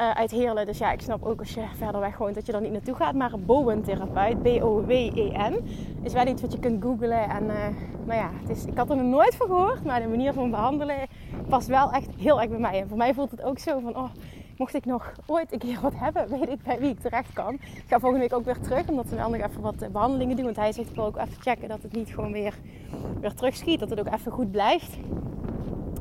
Uh, 0.00 0.10
uit 0.10 0.30
Heerlen. 0.30 0.66
Dus 0.66 0.78
ja, 0.78 0.92
ik 0.92 1.00
snap 1.00 1.24
ook 1.24 1.38
als 1.38 1.54
je 1.54 1.64
verder 1.76 2.00
weg 2.00 2.18
woont 2.18 2.34
dat 2.34 2.46
je 2.46 2.52
er 2.52 2.60
niet 2.60 2.72
naartoe 2.72 2.94
gaat. 2.94 3.14
Maar 3.14 3.38
Bowen-therapeut, 3.38 4.42
B-O-W-E-N, 4.42 5.64
is 6.02 6.12
wel 6.12 6.26
iets 6.26 6.42
wat 6.42 6.52
je 6.52 6.58
kunt 6.58 6.82
googlen. 6.82 7.28
En 7.28 7.44
uh, 7.44 7.66
nou 8.04 8.18
ja, 8.20 8.30
het 8.40 8.48
is, 8.48 8.64
ik 8.64 8.76
had 8.76 8.90
er 8.90 8.96
nog 8.96 9.06
nooit 9.06 9.34
van 9.34 9.46
gehoord. 9.46 9.84
Maar 9.84 10.00
de 10.00 10.08
manier 10.08 10.32
van 10.32 10.50
behandelen 10.50 10.96
past 11.48 11.66
wel 11.68 11.92
echt 11.92 12.08
heel 12.18 12.40
erg 12.40 12.50
bij 12.50 12.58
mij. 12.58 12.80
En 12.80 12.88
voor 12.88 12.96
mij 12.96 13.14
voelt 13.14 13.30
het 13.30 13.42
ook 13.42 13.58
zo 13.58 13.80
van, 13.80 13.96
oh, 13.96 14.10
mocht 14.56 14.74
ik 14.74 14.84
nog 14.84 15.12
ooit 15.26 15.52
een 15.52 15.58
keer 15.58 15.78
wat 15.82 15.94
hebben, 15.96 16.28
weet 16.38 16.48
ik 16.48 16.62
bij 16.62 16.78
wie 16.78 16.90
ik 16.90 17.00
terecht 17.00 17.32
kan. 17.32 17.54
Ik 17.54 17.84
ga 17.86 17.98
volgende 17.98 18.28
week 18.28 18.38
ook 18.38 18.44
weer 18.44 18.60
terug, 18.60 18.88
omdat 18.88 19.08
we 19.08 19.16
wel 19.16 19.30
nog 19.30 19.40
even 19.40 19.60
wat 19.60 19.92
behandelingen 19.92 20.36
doen. 20.36 20.44
Want 20.44 20.56
hij 20.56 20.72
zegt, 20.72 20.88
ik 20.88 20.94
wil 20.94 21.04
ook 21.04 21.16
even 21.16 21.40
checken 21.40 21.68
dat 21.68 21.82
het 21.82 21.92
niet 21.92 22.08
gewoon 22.08 22.32
weer, 22.32 22.54
weer 23.20 23.34
terugschiet. 23.34 23.80
Dat 23.80 23.90
het 23.90 24.00
ook 24.00 24.14
even 24.14 24.32
goed 24.32 24.50
blijft. 24.50 24.98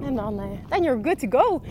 En 0.05 0.15
dan, 0.15 0.33
uh, 0.39 0.43
then 0.69 0.83
you're 0.83 1.03
good 1.03 1.19
to 1.19 1.39
go. 1.39 1.61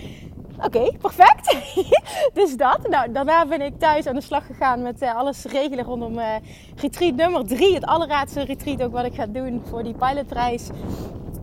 Oké, 0.61 0.93
perfect. 1.01 1.57
dus 2.39 2.57
dat. 2.57 2.89
Nou, 2.89 3.13
daarna 3.13 3.47
ben 3.47 3.61
ik 3.61 3.79
thuis 3.79 4.07
aan 4.07 4.15
de 4.15 4.21
slag 4.21 4.47
gegaan 4.47 4.83
met 4.83 5.03
uh, 5.03 5.15
alles 5.15 5.45
regelen 5.45 5.85
rondom 5.85 6.19
uh, 6.19 6.35
retreat 6.77 7.15
nummer 7.15 7.47
drie. 7.47 7.75
Het 7.75 7.85
allerlaatste 7.85 8.43
retreat 8.43 8.83
ook 8.83 8.93
wat 8.93 9.05
ik 9.05 9.15
ga 9.15 9.27
doen 9.27 9.63
voor 9.69 9.83
die 9.83 9.95
pilotprijs. 9.95 10.69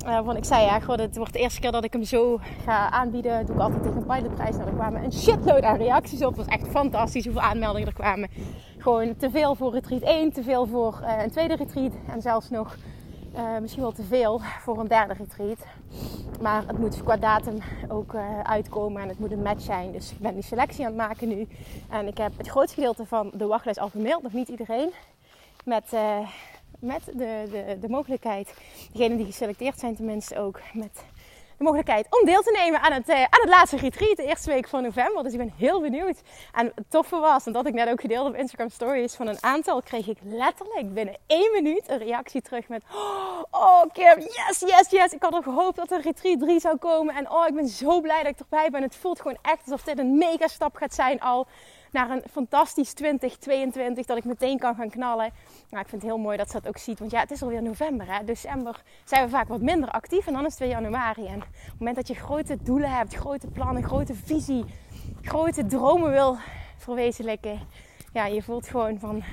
Uh, 0.05 0.19
want 0.21 0.37
ik 0.37 0.45
zei 0.45 0.65
ja, 0.65 0.79
god, 0.79 0.99
het 0.99 1.17
wordt 1.17 1.33
de 1.33 1.39
eerste 1.39 1.59
keer 1.59 1.71
dat 1.71 1.83
ik 1.83 1.93
hem 1.93 2.03
zo 2.03 2.39
ga 2.63 2.89
aanbieden. 2.89 3.37
Dat 3.37 3.47
doe 3.47 3.55
ik 3.55 3.61
altijd 3.61 3.83
tegen 3.83 3.97
een 3.97 4.05
pilotprijs. 4.05 4.55
Nou, 4.55 4.67
er 4.67 4.75
kwamen 4.75 5.03
een 5.03 5.13
shitload 5.13 5.63
aan 5.63 5.77
reacties 5.77 6.23
op. 6.23 6.37
Het 6.37 6.45
was 6.45 6.55
echt 6.55 6.67
fantastisch 6.67 7.23
hoeveel 7.23 7.41
aanmeldingen 7.41 7.87
er 7.87 7.93
kwamen. 7.93 8.29
Gewoon 8.77 9.15
te 9.17 9.29
veel 9.29 9.55
voor 9.55 9.73
retreat 9.73 10.01
1, 10.01 10.31
te 10.31 10.43
veel 10.43 10.65
voor 10.65 11.03
een 11.23 11.31
tweede 11.31 11.55
retreat. 11.55 11.93
En 12.07 12.21
zelfs 12.21 12.49
nog 12.49 12.75
uh, 13.35 13.57
misschien 13.57 13.83
wel 13.83 13.91
te 13.91 14.03
veel 14.03 14.39
voor 14.63 14.79
een 14.79 14.87
derde 14.87 15.13
retreat. 15.13 15.59
Maar 16.41 16.63
het 16.67 16.77
moet 16.77 17.03
qua 17.03 17.17
datum 17.17 17.57
ook 17.87 18.13
uh, 18.13 18.39
uitkomen 18.39 19.01
en 19.01 19.07
het 19.07 19.19
moet 19.19 19.31
een 19.31 19.41
match 19.41 19.61
zijn. 19.61 19.91
Dus 19.91 20.11
ik 20.11 20.19
ben 20.19 20.33
die 20.33 20.43
selectie 20.43 20.85
aan 20.85 20.91
het 20.91 21.07
maken 21.07 21.27
nu. 21.27 21.47
En 21.89 22.07
ik 22.07 22.17
heb 22.17 22.37
het 22.37 22.47
grootste 22.47 22.75
gedeelte 22.75 23.05
van 23.05 23.31
de 23.33 23.45
wachtlijst 23.45 23.79
al 23.79 23.89
gemaild. 23.89 24.23
Nog 24.23 24.33
niet 24.33 24.47
iedereen. 24.47 24.91
Met, 25.65 25.93
uh, 25.93 26.29
met 26.79 27.05
de, 27.05 27.47
de, 27.51 27.77
de 27.81 27.89
mogelijkheid, 27.89 28.53
degenen 28.91 29.17
die 29.17 29.25
geselecteerd 29.25 29.79
zijn 29.79 29.95
tenminste 29.95 30.39
ook, 30.39 30.59
met 30.73 31.03
de 31.59 31.65
mogelijkheid 31.65 32.07
om 32.09 32.25
deel 32.25 32.41
te 32.41 32.57
nemen 32.63 32.81
aan 32.81 32.91
het, 32.91 33.09
uh, 33.09 33.15
aan 33.15 33.41
het 33.41 33.49
laatste 33.49 33.77
retreat, 33.77 34.17
de 34.17 34.23
eerste 34.23 34.49
week 34.49 34.67
van 34.67 34.83
november. 34.83 35.23
Dus 35.23 35.31
ik 35.31 35.37
ben 35.37 35.53
heel 35.57 35.81
benieuwd. 35.81 36.21
En 36.53 36.71
het 36.75 36.89
toffe 36.89 37.19
was, 37.19 37.45
en 37.45 37.51
dat 37.51 37.65
ik 37.65 37.73
net 37.73 37.89
ook 37.89 38.01
gedeeld 38.01 38.27
op 38.27 38.35
Instagram 38.35 38.69
Stories, 38.69 39.15
van 39.15 39.27
een 39.27 39.43
aantal 39.43 39.81
kreeg 39.81 40.07
ik 40.07 40.17
letterlijk 40.23 40.93
binnen 40.93 41.17
één 41.27 41.51
minuut 41.51 41.89
een 41.89 41.97
reactie 41.97 42.41
terug 42.41 42.67
met... 42.67 42.83
Oh 43.51 43.81
Kim, 43.93 44.19
yes, 44.19 44.59
yes, 44.59 44.89
yes. 44.89 45.13
Ik 45.13 45.23
had 45.23 45.33
al 45.33 45.41
gehoopt 45.41 45.75
dat 45.75 45.91
er 45.91 46.01
retreat 46.01 46.39
3 46.39 46.59
zou 46.59 46.77
komen. 46.77 47.15
En 47.15 47.31
oh, 47.31 47.47
ik 47.47 47.55
ben 47.55 47.67
zo 47.67 48.01
blij 48.01 48.23
dat 48.23 48.31
ik 48.31 48.39
erbij 48.39 48.69
ben. 48.69 48.81
Het 48.81 48.95
voelt 48.95 49.21
gewoon 49.21 49.37
echt 49.41 49.61
alsof 49.65 49.83
dit 49.83 49.99
een 49.99 50.17
mega 50.17 50.47
stap 50.47 50.75
gaat 50.75 50.93
zijn 50.93 51.19
al 51.19 51.47
naar 51.91 52.09
een 52.09 52.23
fantastisch 52.31 52.93
2022 52.93 54.05
dat 54.05 54.17
ik 54.17 54.23
meteen 54.23 54.59
kan 54.59 54.75
gaan 54.75 54.89
knallen. 54.89 55.31
Nou, 55.69 55.83
ik 55.83 55.89
vind 55.89 56.01
het 56.01 56.11
heel 56.11 56.17
mooi 56.19 56.37
dat 56.37 56.47
ze 56.47 56.53
dat 56.53 56.67
ook 56.67 56.77
ziet. 56.77 56.99
Want 56.99 57.11
ja, 57.11 57.19
het 57.19 57.31
is 57.31 57.41
alweer 57.41 57.61
november. 57.61 58.13
Hè? 58.13 58.23
December 58.23 58.81
zijn 59.03 59.23
we 59.23 59.29
vaak 59.29 59.47
wat 59.47 59.61
minder 59.61 59.89
actief 59.89 60.27
en 60.27 60.33
dan 60.33 60.45
is 60.45 60.51
het 60.51 60.59
weer 60.59 60.69
januari. 60.69 61.25
En 61.25 61.35
op 61.35 61.43
het 61.65 61.79
moment 61.79 61.95
dat 61.95 62.07
je 62.07 62.15
grote 62.15 62.57
doelen 62.63 62.91
hebt, 62.91 63.15
grote 63.15 63.47
plannen, 63.47 63.83
grote 63.83 64.15
visie, 64.15 64.65
grote 65.21 65.65
dromen 65.65 66.11
wil 66.11 66.37
verwezenlijken. 66.77 67.59
Ja, 68.13 68.25
je 68.25 68.43
voelt 68.43 68.67
gewoon 68.67 68.99
van, 68.99 69.23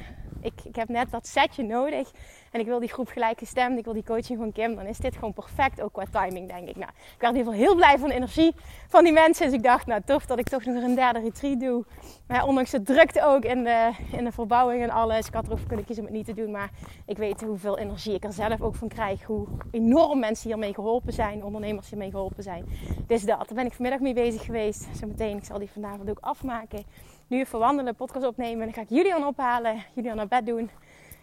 ik, 0.41 0.61
ik 0.65 0.77
heb 0.77 0.89
net 0.89 1.11
dat 1.11 1.27
setje 1.27 1.63
nodig. 1.63 2.11
En 2.51 2.61
ik 2.61 2.67
wil 2.67 2.79
die 2.79 2.89
groep 2.89 3.09
gelijkgestemd, 3.09 3.79
ik 3.79 3.85
wil 3.85 3.93
die 3.93 4.05
coaching 4.05 4.39
van 4.39 4.53
Kim, 4.53 4.75
dan 4.75 4.87
is 4.87 4.99
dit 4.99 5.15
gewoon 5.15 5.33
perfect, 5.33 5.81
ook 5.81 5.93
qua 5.93 6.05
timing, 6.11 6.49
denk 6.49 6.69
ik. 6.69 6.77
Nou, 6.77 6.91
ik 6.91 7.21
werd 7.21 7.33
in 7.33 7.39
ieder 7.39 7.53
geval 7.53 7.67
heel 7.67 7.75
blij 7.75 7.99
van 7.99 8.09
de 8.09 8.15
energie 8.15 8.55
van 8.89 9.05
die 9.05 9.13
mensen. 9.13 9.47
Dus 9.47 9.55
ik 9.55 9.63
dacht, 9.63 9.87
nou 9.87 10.03
tof 10.05 10.27
dat 10.27 10.39
ik 10.39 10.49
toch 10.49 10.65
nog 10.65 10.83
een 10.83 10.95
derde 10.95 11.21
retreat 11.21 11.61
doe. 11.61 11.85
Maar 12.27 12.47
ondanks 12.47 12.71
de 12.71 12.83
drukte 12.83 13.25
ook 13.25 13.45
in 13.45 13.65
de, 13.65 13.91
in 14.13 14.25
de 14.25 14.33
verbouwing 14.33 14.83
en 14.83 14.91
alles. 14.91 15.27
Ik 15.27 15.35
had 15.35 15.47
erover 15.47 15.67
kunnen 15.67 15.85
kiezen 15.85 16.05
om 16.05 16.11
het 16.11 16.19
niet 16.19 16.37
te 16.37 16.43
doen, 16.43 16.51
maar 16.51 16.71
ik 17.07 17.17
weet 17.17 17.41
hoeveel 17.41 17.79
energie 17.79 18.15
ik 18.15 18.25
er 18.25 18.33
zelf 18.33 18.61
ook 18.61 18.75
van 18.75 18.89
krijg. 18.89 19.23
Hoe 19.23 19.47
enorm 19.71 20.19
mensen 20.19 20.49
hiermee 20.49 20.75
geholpen 20.75 21.13
zijn, 21.13 21.45
ondernemers 21.45 21.89
hiermee 21.89 22.11
geholpen 22.11 22.43
zijn. 22.43 22.65
Dus 23.07 23.23
dat, 23.23 23.39
daar 23.39 23.55
ben 23.55 23.67
ik 23.67 23.73
vanmiddag 23.73 24.01
mee 24.01 24.15
bezig 24.15 24.45
geweest. 24.45 24.87
Zometeen, 24.93 25.37
ik 25.37 25.45
zal 25.45 25.59
die 25.59 25.71
vanavond 25.71 26.11
ook 26.11 26.19
afmaken. 26.21 26.85
Nu 27.27 27.39
even 27.39 27.59
wandelen, 27.59 27.95
podcast 27.95 28.27
opnemen. 28.27 28.65
Dan 28.65 28.75
ga 28.75 28.81
ik 28.81 28.89
Julian 28.89 29.27
ophalen, 29.27 29.85
Julian 29.95 30.17
naar 30.17 30.29
bed 30.29 30.47
doen. 30.47 30.71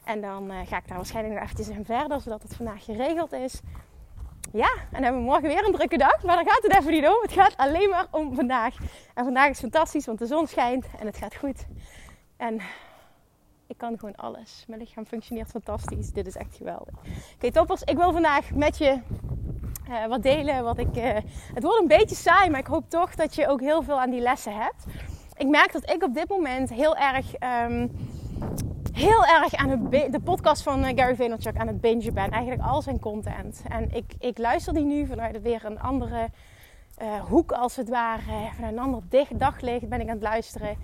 En 0.04 0.22
dan 0.22 0.52
uh, 0.52 0.58
ga 0.66 0.78
ik 0.78 0.88
daar 0.88 0.98
waarschijnlijk 0.98 1.36
nog 1.36 1.44
eventjes 1.44 1.76
in 1.78 1.86
verder, 1.86 2.22
zodat 2.22 2.42
het 2.42 2.56
vandaag 2.56 2.86
geregeld 2.86 3.32
is. 3.32 3.62
Ja, 4.52 4.70
en 4.74 4.88
dan 4.92 5.04
hebben 5.04 5.22
we 5.22 5.28
morgen 5.28 5.48
weer 5.48 5.66
een 5.66 5.74
drukke 5.74 5.98
dag. 5.98 6.24
Maar 6.24 6.36
daar 6.36 6.48
gaat 6.48 6.64
het 6.64 6.80
even 6.80 6.92
niet 6.92 7.08
om. 7.08 7.22
Het 7.22 7.32
gaat 7.32 7.58
alleen 7.58 7.90
maar 7.90 8.06
om 8.12 8.36
vandaag. 8.36 8.76
En 9.14 9.24
vandaag 9.24 9.50
is 9.50 9.60
fantastisch, 9.60 10.06
want 10.06 10.20
de 10.20 10.26
zon 10.26 10.48
schijnt 10.48 10.86
en 11.00 11.06
het 11.06 11.18
gaat 11.18 11.36
goed. 11.36 11.66
En 12.38 12.62
ik 13.68 13.78
kan 13.78 14.00
gewoon 14.00 14.16
alles. 14.16 14.64
Mijn 14.68 14.80
lichaam 14.80 15.06
functioneert 15.06 15.50
fantastisch. 15.50 16.12
Dit 16.12 16.28
is 16.28 16.36
echt 16.36 16.56
geweldig. 16.56 16.94
Oké, 17.36 17.52
toppers. 17.52 17.82
Ik 17.82 17.98
wil 17.98 18.12
vandaag 18.12 18.52
met 18.52 18.78
je 18.78 19.00
uh, 19.90 20.06
wat 20.06 20.24
delen. 20.24 20.64
Wat 20.64 20.78
ik, 20.78 20.96
uh, 20.98 21.04
het 21.54 21.64
wordt 21.64 21.82
een 21.82 21.88
beetje 21.88 22.16
saai, 22.16 22.50
maar 22.50 22.60
ik 22.60 22.68
hoop 22.68 22.90
toch 22.90 23.16
dat 23.16 23.36
je 23.36 23.48
ook 23.48 23.60
heel 23.60 23.84
veel 23.84 24.00
aan 24.00 24.10
die 24.10 24.22
lessen 24.22 24.56
hebt. 24.56 24.86
Ik 25.38 25.48
merk 25.48 25.72
dat 25.72 25.90
ik 25.90 26.04
op 26.04 26.14
dit 26.14 26.30
moment 26.30 26.70
heel 26.70 26.96
erg... 26.98 27.26
Um, 27.70 27.92
heel 28.94 29.26
erg 29.26 29.56
aan 29.56 29.70
het 29.70 30.12
de 30.12 30.20
podcast 30.24 30.64
van 30.64 30.84
eh, 30.84 30.98
Gary 30.98 31.16
Vaynerchuk 31.16 31.58
aan 31.58 31.68
het 31.68 31.82
bingen 31.82 32.14
ben. 32.14 32.32
Eigenlijk 32.32 32.62
al 32.62 32.82
zijn 32.82 33.00
content. 33.00 33.62
En 33.68 33.92
ik, 33.92 34.14
ik 34.20 34.38
luister 34.38 34.74
die 34.74 34.84
nu 34.84 35.06
vanuit 35.06 35.42
weer 35.42 35.66
een 35.66 35.80
andere 35.80 36.30
uh, 37.02 37.24
hoek 37.24 37.52
als 37.52 37.76
het 37.76 37.90
ware. 37.90 38.50
Vanuit 38.54 38.74
een 38.74 38.80
ander 38.80 39.02
daglicht 39.36 39.90
ben 39.90 40.02
ik 40.02 40.08
aan 40.08 40.14
het 40.14 40.24
luisteren. 40.24 40.78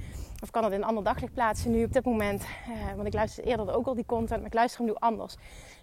Of 0.43 0.51
kan 0.51 0.63
het 0.63 0.73
in 0.73 0.81
een 0.81 0.87
ander 0.87 1.03
daglicht 1.03 1.33
plaatsen 1.33 1.71
nu 1.71 1.83
op 1.83 1.93
dit 1.93 2.05
moment. 2.05 2.43
Uh, 2.43 2.93
want 2.95 3.07
ik 3.07 3.13
luister 3.13 3.43
eerder 3.43 3.75
ook 3.75 3.87
al 3.87 3.95
die 3.95 4.05
content, 4.05 4.39
maar 4.39 4.49
ik 4.49 4.53
luister 4.53 4.79
hem 4.79 4.89
nu 4.89 4.95
anders. 4.99 5.35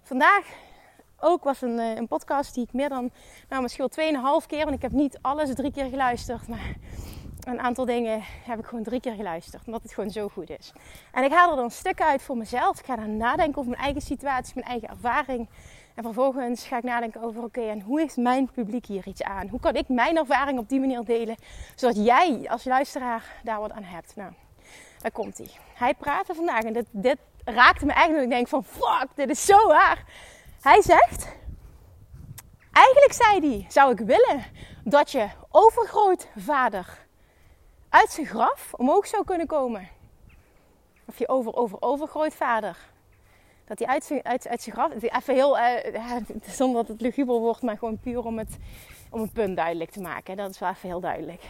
Vandaag 0.03 0.45
ook 1.21 1.45
was 1.45 1.63
een, 1.63 1.79
een 1.79 2.09
podcast 2.09 2.55
die 2.55 2.65
ik 2.65 2.73
meer 2.73 2.89
dan, 2.89 3.11
nou 3.49 3.63
misschien 3.63 3.89
wel 3.95 4.41
2,5 4.43 4.47
keer, 4.47 4.65
want 4.65 4.77
ik 4.77 4.83
heb 4.83 4.93
niet 4.93 5.19
alles 5.21 5.55
drie 5.55 5.73
keer 5.73 5.89
geluisterd. 5.89 6.49
Maar 6.49 6.77
een 7.47 7.61
aantal 7.61 7.85
dingen 7.85 8.23
heb 8.23 8.59
ik 8.59 8.67
gewoon 8.67 8.85
drie 8.85 9.01
keer 9.01 9.15
geluisterd. 9.15 9.63
Omdat 9.67 9.83
het 9.83 9.93
gewoon 9.95 10.11
zo 10.11 10.29
goed 10.29 10.51
is. 10.51 10.73
En 11.13 11.25
ik 11.25 11.33
haal 11.33 11.51
er 11.51 11.57
dan 11.57 11.65
een 11.65 11.71
stuk 11.71 12.01
uit 12.01 12.23
voor 12.23 12.37
mezelf. 12.37 12.79
Ik 12.79 12.85
ga 12.85 12.97
dan 12.97 13.17
nadenken 13.17 13.59
over 13.59 13.71
mijn 13.71 13.83
eigen 13.83 14.03
situatie, 14.03 14.55
mijn 14.55 14.67
eigen 14.67 14.89
ervaring. 14.89 15.49
En 15.95 16.03
vervolgens 16.03 16.67
ga 16.67 16.77
ik 16.77 16.83
nadenken 16.83 17.23
over: 17.23 17.43
oké, 17.43 17.61
en 17.61 17.81
hoe 17.81 18.01
heeft 18.01 18.17
mijn 18.17 18.51
publiek 18.51 18.87
hier 18.87 19.07
iets 19.07 19.23
aan? 19.23 19.49
Hoe 19.49 19.61
kan 19.61 19.75
ik 19.75 19.89
mijn 19.89 20.17
ervaring 20.17 20.59
op 20.59 20.69
die 20.69 20.81
manier 20.81 21.05
delen, 21.05 21.37
zodat 21.75 22.05
jij 22.05 22.49
als 22.49 22.65
luisteraar 22.65 23.41
daar 23.43 23.61
wat 23.61 23.73
aan 23.73 23.83
hebt? 23.83 24.17
Nou, 24.17 24.33
daar 25.01 25.11
komt 25.11 25.39
hij. 25.39 25.51
Hij 25.75 25.95
praatte 25.95 26.35
vandaag 26.35 26.63
en 26.63 26.73
dit, 26.73 26.87
dit 26.91 27.19
raakte 27.45 27.87
me 27.87 27.93
eigenlijk. 27.93 28.25
Ik 28.25 28.31
denk 28.31 28.49
van: 28.49 28.65
fuck, 28.65 29.09
dit 29.15 29.31
is 29.31 29.45
zo 29.45 29.67
waar. 29.67 30.05
Hij 30.61 30.83
zegt: 30.83 31.29
Eigenlijk 32.73 33.13
zei 33.13 33.51
hij: 33.51 33.67
zou 33.69 33.93
ik 33.93 33.99
willen 33.99 34.45
dat 34.85 35.11
je 35.11 35.29
overgrootvader 35.51 37.06
uit 37.97 38.11
zijn 38.11 38.27
graf 38.27 38.75
omhoog 38.75 39.07
zou 39.07 39.25
kunnen 39.25 39.47
komen. 39.47 39.89
Of 41.05 41.19
je 41.19 41.29
over, 41.29 41.55
over, 41.55 41.83
overgrootvader. 41.83 42.77
Dat 43.65 43.79
hij 43.79 43.89
uit 43.89 44.05
zijn, 44.05 44.25
uit, 44.25 44.49
uit 44.49 44.63
zijn 44.63 44.77
graf, 44.77 44.93
even 45.03 45.35
heel, 45.35 45.59
zonder 46.47 46.77
dat 46.83 46.89
het 46.89 47.01
luguber 47.01 47.39
wordt, 47.39 47.63
maar 47.63 47.79
gewoon 47.79 47.99
puur 47.99 48.25
om 48.25 48.39
het, 48.39 48.57
om 49.11 49.21
het 49.21 49.33
punt 49.33 49.57
duidelijk 49.57 49.91
te 49.91 50.01
maken. 50.01 50.37
Dat 50.37 50.51
is 50.51 50.59
wel 50.59 50.69
even 50.69 50.89
heel 50.89 51.01
duidelijk. 51.01 51.43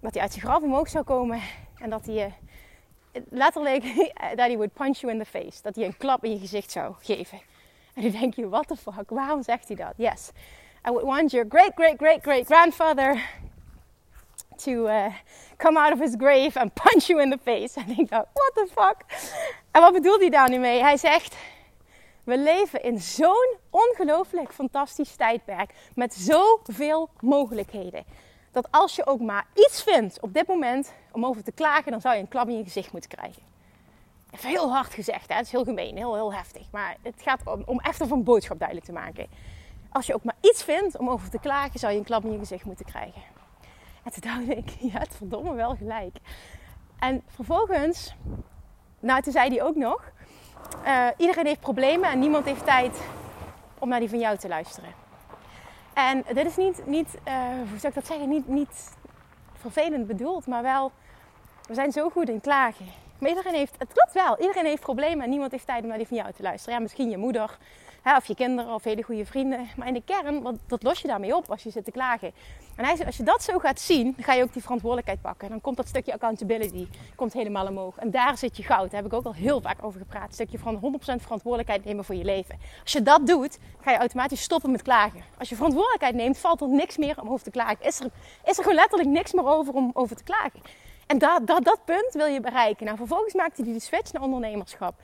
Dat 0.00 0.12
hij 0.12 0.22
uit 0.22 0.32
zijn 0.32 0.44
graf 0.44 0.62
omhoog 0.62 0.88
zou 0.88 1.04
komen 1.04 1.40
en 1.78 1.90
dat 1.90 2.06
hij 2.06 2.14
je, 2.14 2.26
uh, 3.12 3.22
letterlijk, 3.30 3.82
dat 4.38 4.46
hij 4.46 4.56
would 4.56 4.72
punch 4.72 4.96
you 4.96 5.12
in 5.12 5.18
the 5.18 5.24
face. 5.24 5.62
Dat 5.62 5.76
hij 5.76 5.84
een 5.84 5.96
klap 5.96 6.24
in 6.24 6.30
je 6.30 6.38
gezicht 6.38 6.70
zou 6.70 6.94
geven. 7.00 7.40
En 7.94 8.02
dan 8.02 8.10
denk 8.10 8.34
je, 8.34 8.48
what 8.48 8.68
the 8.68 8.76
fuck, 8.76 9.10
waarom 9.10 9.42
zegt 9.42 9.68
hij 9.68 9.76
dat? 9.76 9.92
Yes, 9.96 10.30
I 10.88 10.90
would 10.90 11.04
want 11.04 11.30
your 11.30 11.46
great, 11.48 11.72
great, 11.74 11.96
great, 11.96 12.22
great 12.22 12.46
grandfather 12.46 13.38
to 14.64 14.86
uh, 14.86 15.06
come 15.56 15.80
out 15.80 15.92
of 15.92 15.98
his 15.98 16.14
grave 16.18 16.60
and 16.60 16.74
punch 16.82 17.06
you 17.06 17.22
in 17.22 17.30
the 17.30 17.38
face. 17.44 17.80
En 17.80 17.98
ik 17.98 18.10
dacht, 18.10 18.26
what 18.32 18.50
the 18.54 18.66
fuck? 18.72 18.96
En 19.70 19.80
wat 19.80 19.92
bedoelt 19.92 20.20
hij 20.20 20.30
daar 20.30 20.50
nu 20.50 20.58
mee? 20.58 20.80
Hij 20.80 20.96
zegt, 20.96 21.36
we 22.24 22.38
leven 22.38 22.82
in 22.82 22.98
zo'n 23.00 23.56
ongelooflijk 23.70 24.52
fantastisch 24.52 25.16
tijdperk 25.16 25.74
met 25.94 26.14
zoveel 26.14 27.08
mogelijkheden. 27.20 28.04
Dat 28.52 28.68
als 28.70 28.96
je 28.96 29.06
ook 29.06 29.20
maar 29.20 29.46
iets 29.54 29.82
vindt 29.82 30.20
op 30.20 30.34
dit 30.34 30.46
moment 30.46 30.92
om 31.12 31.26
over 31.26 31.44
te 31.44 31.52
klagen, 31.52 31.90
dan 31.90 32.00
zou 32.00 32.14
je 32.14 32.20
een 32.20 32.28
klap 32.28 32.48
in 32.48 32.56
je 32.56 32.62
gezicht 32.62 32.92
moeten 32.92 33.10
krijgen. 33.10 33.42
Even 34.30 34.48
heel 34.48 34.72
hard 34.72 34.94
gezegd, 34.94 35.28
hè? 35.28 35.34
het 35.34 35.46
is 35.46 35.52
heel 35.52 35.64
gemeen, 35.64 35.96
heel, 35.96 36.14
heel 36.14 36.32
heftig. 36.32 36.62
Maar 36.72 36.96
het 37.02 37.22
gaat 37.22 37.40
om, 37.44 37.62
om 37.66 37.80
echt 37.80 38.00
even 38.00 38.16
een 38.16 38.24
boodschap 38.24 38.58
duidelijk 38.58 38.86
te 38.86 38.92
maken. 38.92 39.26
Als 39.92 40.06
je 40.06 40.14
ook 40.14 40.24
maar 40.24 40.36
iets 40.40 40.62
vindt 40.62 40.96
om 40.96 41.10
over 41.10 41.30
te 41.30 41.38
klagen, 41.38 41.78
zou 41.78 41.92
je 41.92 41.98
een 41.98 42.04
klap 42.04 42.24
in 42.24 42.32
je 42.32 42.38
gezicht 42.38 42.64
moeten 42.64 42.84
krijgen. 42.84 43.22
En 44.02 44.12
toen 44.12 44.32
dacht 44.32 44.58
ik, 44.58 44.68
ja, 44.92 44.98
het 44.98 45.16
verdomme 45.16 45.54
wel 45.54 45.76
gelijk. 45.76 46.16
En 46.98 47.22
vervolgens, 47.26 48.14
nou 49.00 49.22
toen 49.22 49.32
zei 49.32 49.48
hij 49.48 49.62
ook 49.62 49.76
nog, 49.76 50.12
uh, 50.86 51.06
iedereen 51.16 51.46
heeft 51.46 51.60
problemen 51.60 52.10
en 52.10 52.18
niemand 52.18 52.44
heeft 52.44 52.64
tijd 52.64 53.00
om 53.78 53.88
naar 53.88 54.00
die 54.00 54.08
van 54.08 54.18
jou 54.18 54.36
te 54.36 54.48
luisteren. 54.48 54.90
En 55.94 56.24
dit 56.34 56.46
is 56.46 56.56
niet, 56.56 56.86
niet 56.86 57.18
uh, 57.28 57.34
hoe 57.68 57.78
zou 57.78 57.88
ik 57.88 57.94
dat 57.94 58.06
zeggen, 58.06 58.28
niet, 58.28 58.48
niet 58.48 58.96
vervelend 59.52 60.06
bedoeld, 60.06 60.46
maar 60.46 60.62
wel, 60.62 60.92
we 61.66 61.74
zijn 61.74 61.92
zo 61.92 62.10
goed 62.10 62.28
in 62.28 62.40
klagen. 62.40 62.86
Maar 63.18 63.28
iedereen 63.28 63.54
heeft, 63.54 63.74
het 63.78 63.92
klopt 63.92 64.12
wel, 64.12 64.38
iedereen 64.40 64.64
heeft 64.64 64.82
problemen 64.82 65.24
en 65.24 65.30
niemand 65.30 65.50
heeft 65.50 65.66
tijd 65.66 65.82
om 65.82 65.88
naar 65.88 65.98
die 65.98 66.06
van 66.06 66.16
jou 66.16 66.32
te 66.32 66.42
luisteren. 66.42 66.74
Ja, 66.74 66.80
misschien 66.80 67.10
je 67.10 67.16
moeder, 67.16 67.58
hè, 68.02 68.16
of 68.16 68.26
je 68.26 68.34
kinderen 68.34 68.74
of 68.74 68.84
hele 68.84 69.02
goede 69.02 69.26
vrienden. 69.26 69.68
Maar 69.76 69.86
in 69.86 69.94
de 69.94 70.02
kern, 70.04 70.42
wat, 70.42 70.54
dat 70.66 70.82
los 70.82 71.00
je 71.00 71.08
daarmee 71.08 71.36
op 71.36 71.50
als 71.50 71.62
je 71.62 71.70
zit 71.70 71.84
te 71.84 71.90
klagen. 71.90 72.32
En 72.76 72.84
hij 72.84 72.96
zegt, 72.96 73.06
als 73.06 73.16
je 73.16 73.22
dat 73.22 73.42
zo 73.42 73.58
gaat 73.58 73.80
zien, 73.80 74.12
dan 74.16 74.24
ga 74.24 74.32
je 74.32 74.42
ook 74.42 74.52
die 74.52 74.62
verantwoordelijkheid 74.62 75.20
pakken. 75.20 75.44
En 75.44 75.48
dan 75.48 75.60
komt 75.60 75.76
dat 75.76 75.88
stukje 75.88 76.12
accountability 76.12 76.88
komt 77.14 77.32
helemaal 77.32 77.66
omhoog. 77.66 77.96
En 77.96 78.10
daar 78.10 78.38
zit 78.38 78.56
je 78.56 78.62
goud. 78.62 78.90
Daar 78.90 79.02
heb 79.02 79.12
ik 79.12 79.18
ook 79.18 79.24
al 79.24 79.34
heel 79.34 79.60
vaak 79.60 79.84
over 79.84 80.00
gepraat. 80.00 80.28
Een 80.28 80.32
stukje 80.32 80.58
van 80.58 80.74
100% 80.74 81.22
verantwoordelijkheid 81.22 81.84
nemen 81.84 82.04
voor 82.04 82.14
je 82.14 82.24
leven. 82.24 82.58
Als 82.82 82.92
je 82.92 83.02
dat 83.02 83.26
doet, 83.26 83.58
ga 83.80 83.90
je 83.90 83.98
automatisch 83.98 84.42
stoppen 84.42 84.70
met 84.70 84.82
klagen. 84.82 85.22
Als 85.38 85.48
je 85.48 85.54
verantwoordelijkheid 85.54 86.14
neemt, 86.14 86.38
valt 86.38 86.60
er 86.60 86.68
niks 86.68 86.96
meer 86.96 87.20
om 87.20 87.28
over 87.28 87.44
te 87.44 87.50
klagen. 87.50 87.86
Is 87.86 88.00
er, 88.00 88.06
is 88.44 88.56
er 88.56 88.62
gewoon 88.62 88.78
letterlijk 88.78 89.10
niks 89.10 89.32
meer 89.32 89.46
over 89.46 89.74
om 89.74 89.90
over 89.92 90.16
te 90.16 90.24
klagen. 90.24 90.60
En 91.06 91.18
dat, 91.18 91.46
dat, 91.46 91.64
dat 91.64 91.84
punt 91.84 92.12
wil 92.12 92.26
je 92.26 92.40
bereiken. 92.40 92.84
Nou, 92.84 92.96
vervolgens 92.96 93.34
maakte 93.34 93.62
hij 93.62 93.72
die 93.72 93.80
switch 93.80 94.12
naar 94.12 94.22
ondernemerschap. 94.22 94.94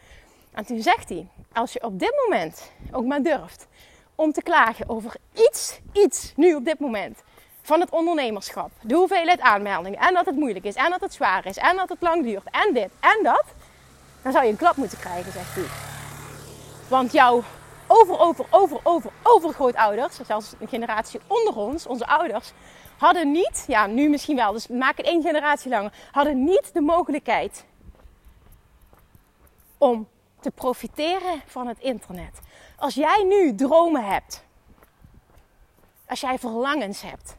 En 0.56 0.66
toen 0.66 0.82
zegt 0.82 1.08
hij, 1.08 1.28
als 1.52 1.72
je 1.72 1.82
op 1.82 1.98
dit 1.98 2.14
moment 2.24 2.70
ook 2.92 3.04
maar 3.04 3.22
durft 3.22 3.66
om 4.14 4.32
te 4.32 4.42
klagen 4.42 4.88
over 4.88 5.16
iets, 5.32 5.80
iets, 5.92 6.32
nu 6.36 6.54
op 6.54 6.64
dit 6.64 6.78
moment, 6.78 7.22
van 7.62 7.80
het 7.80 7.90
ondernemerschap. 7.90 8.70
De 8.80 8.94
hoeveelheid 8.94 9.40
aanmeldingen 9.40 9.98
en 9.98 10.14
dat 10.14 10.26
het 10.26 10.36
moeilijk 10.36 10.64
is 10.64 10.74
en 10.74 10.90
dat 10.90 11.00
het 11.00 11.12
zwaar 11.12 11.46
is 11.46 11.56
en 11.56 11.76
dat 11.76 11.88
het 11.88 12.00
lang 12.00 12.24
duurt 12.24 12.50
en 12.50 12.74
dit 12.74 12.88
en 13.00 13.22
dat. 13.22 13.44
Dan 14.22 14.32
zou 14.32 14.44
je 14.44 14.50
een 14.50 14.56
klap 14.56 14.76
moeten 14.76 14.98
krijgen, 14.98 15.32
zegt 15.32 15.54
hij. 15.54 15.64
Want 16.88 17.12
jouw 17.12 17.42
over, 17.86 18.18
over, 18.18 18.46
over, 18.50 18.80
over, 18.82 19.10
overgrootouders, 19.22 20.16
zelfs 20.26 20.54
een 20.60 20.68
generatie 20.68 21.20
onder 21.26 21.56
ons, 21.56 21.86
onze 21.86 22.06
ouders, 22.06 22.52
hadden 22.98 23.30
niet, 23.30 23.64
ja 23.66 23.86
nu 23.86 24.08
misschien 24.08 24.36
wel, 24.36 24.52
dus 24.52 24.66
maak 24.66 24.96
het 24.96 25.06
één 25.06 25.22
generatie 25.22 25.70
langer, 25.70 25.92
hadden 26.12 26.44
niet 26.44 26.70
de 26.72 26.80
mogelijkheid 26.80 27.64
om 29.78 30.08
te 30.46 30.52
profiteren 30.52 31.42
van 31.46 31.66
het 31.66 31.78
internet. 31.78 32.40
Als 32.76 32.94
jij 32.94 33.24
nu 33.24 33.54
dromen 33.54 34.04
hebt, 34.04 34.44
als 36.08 36.20
jij 36.20 36.38
verlangens 36.38 37.02
hebt, 37.02 37.36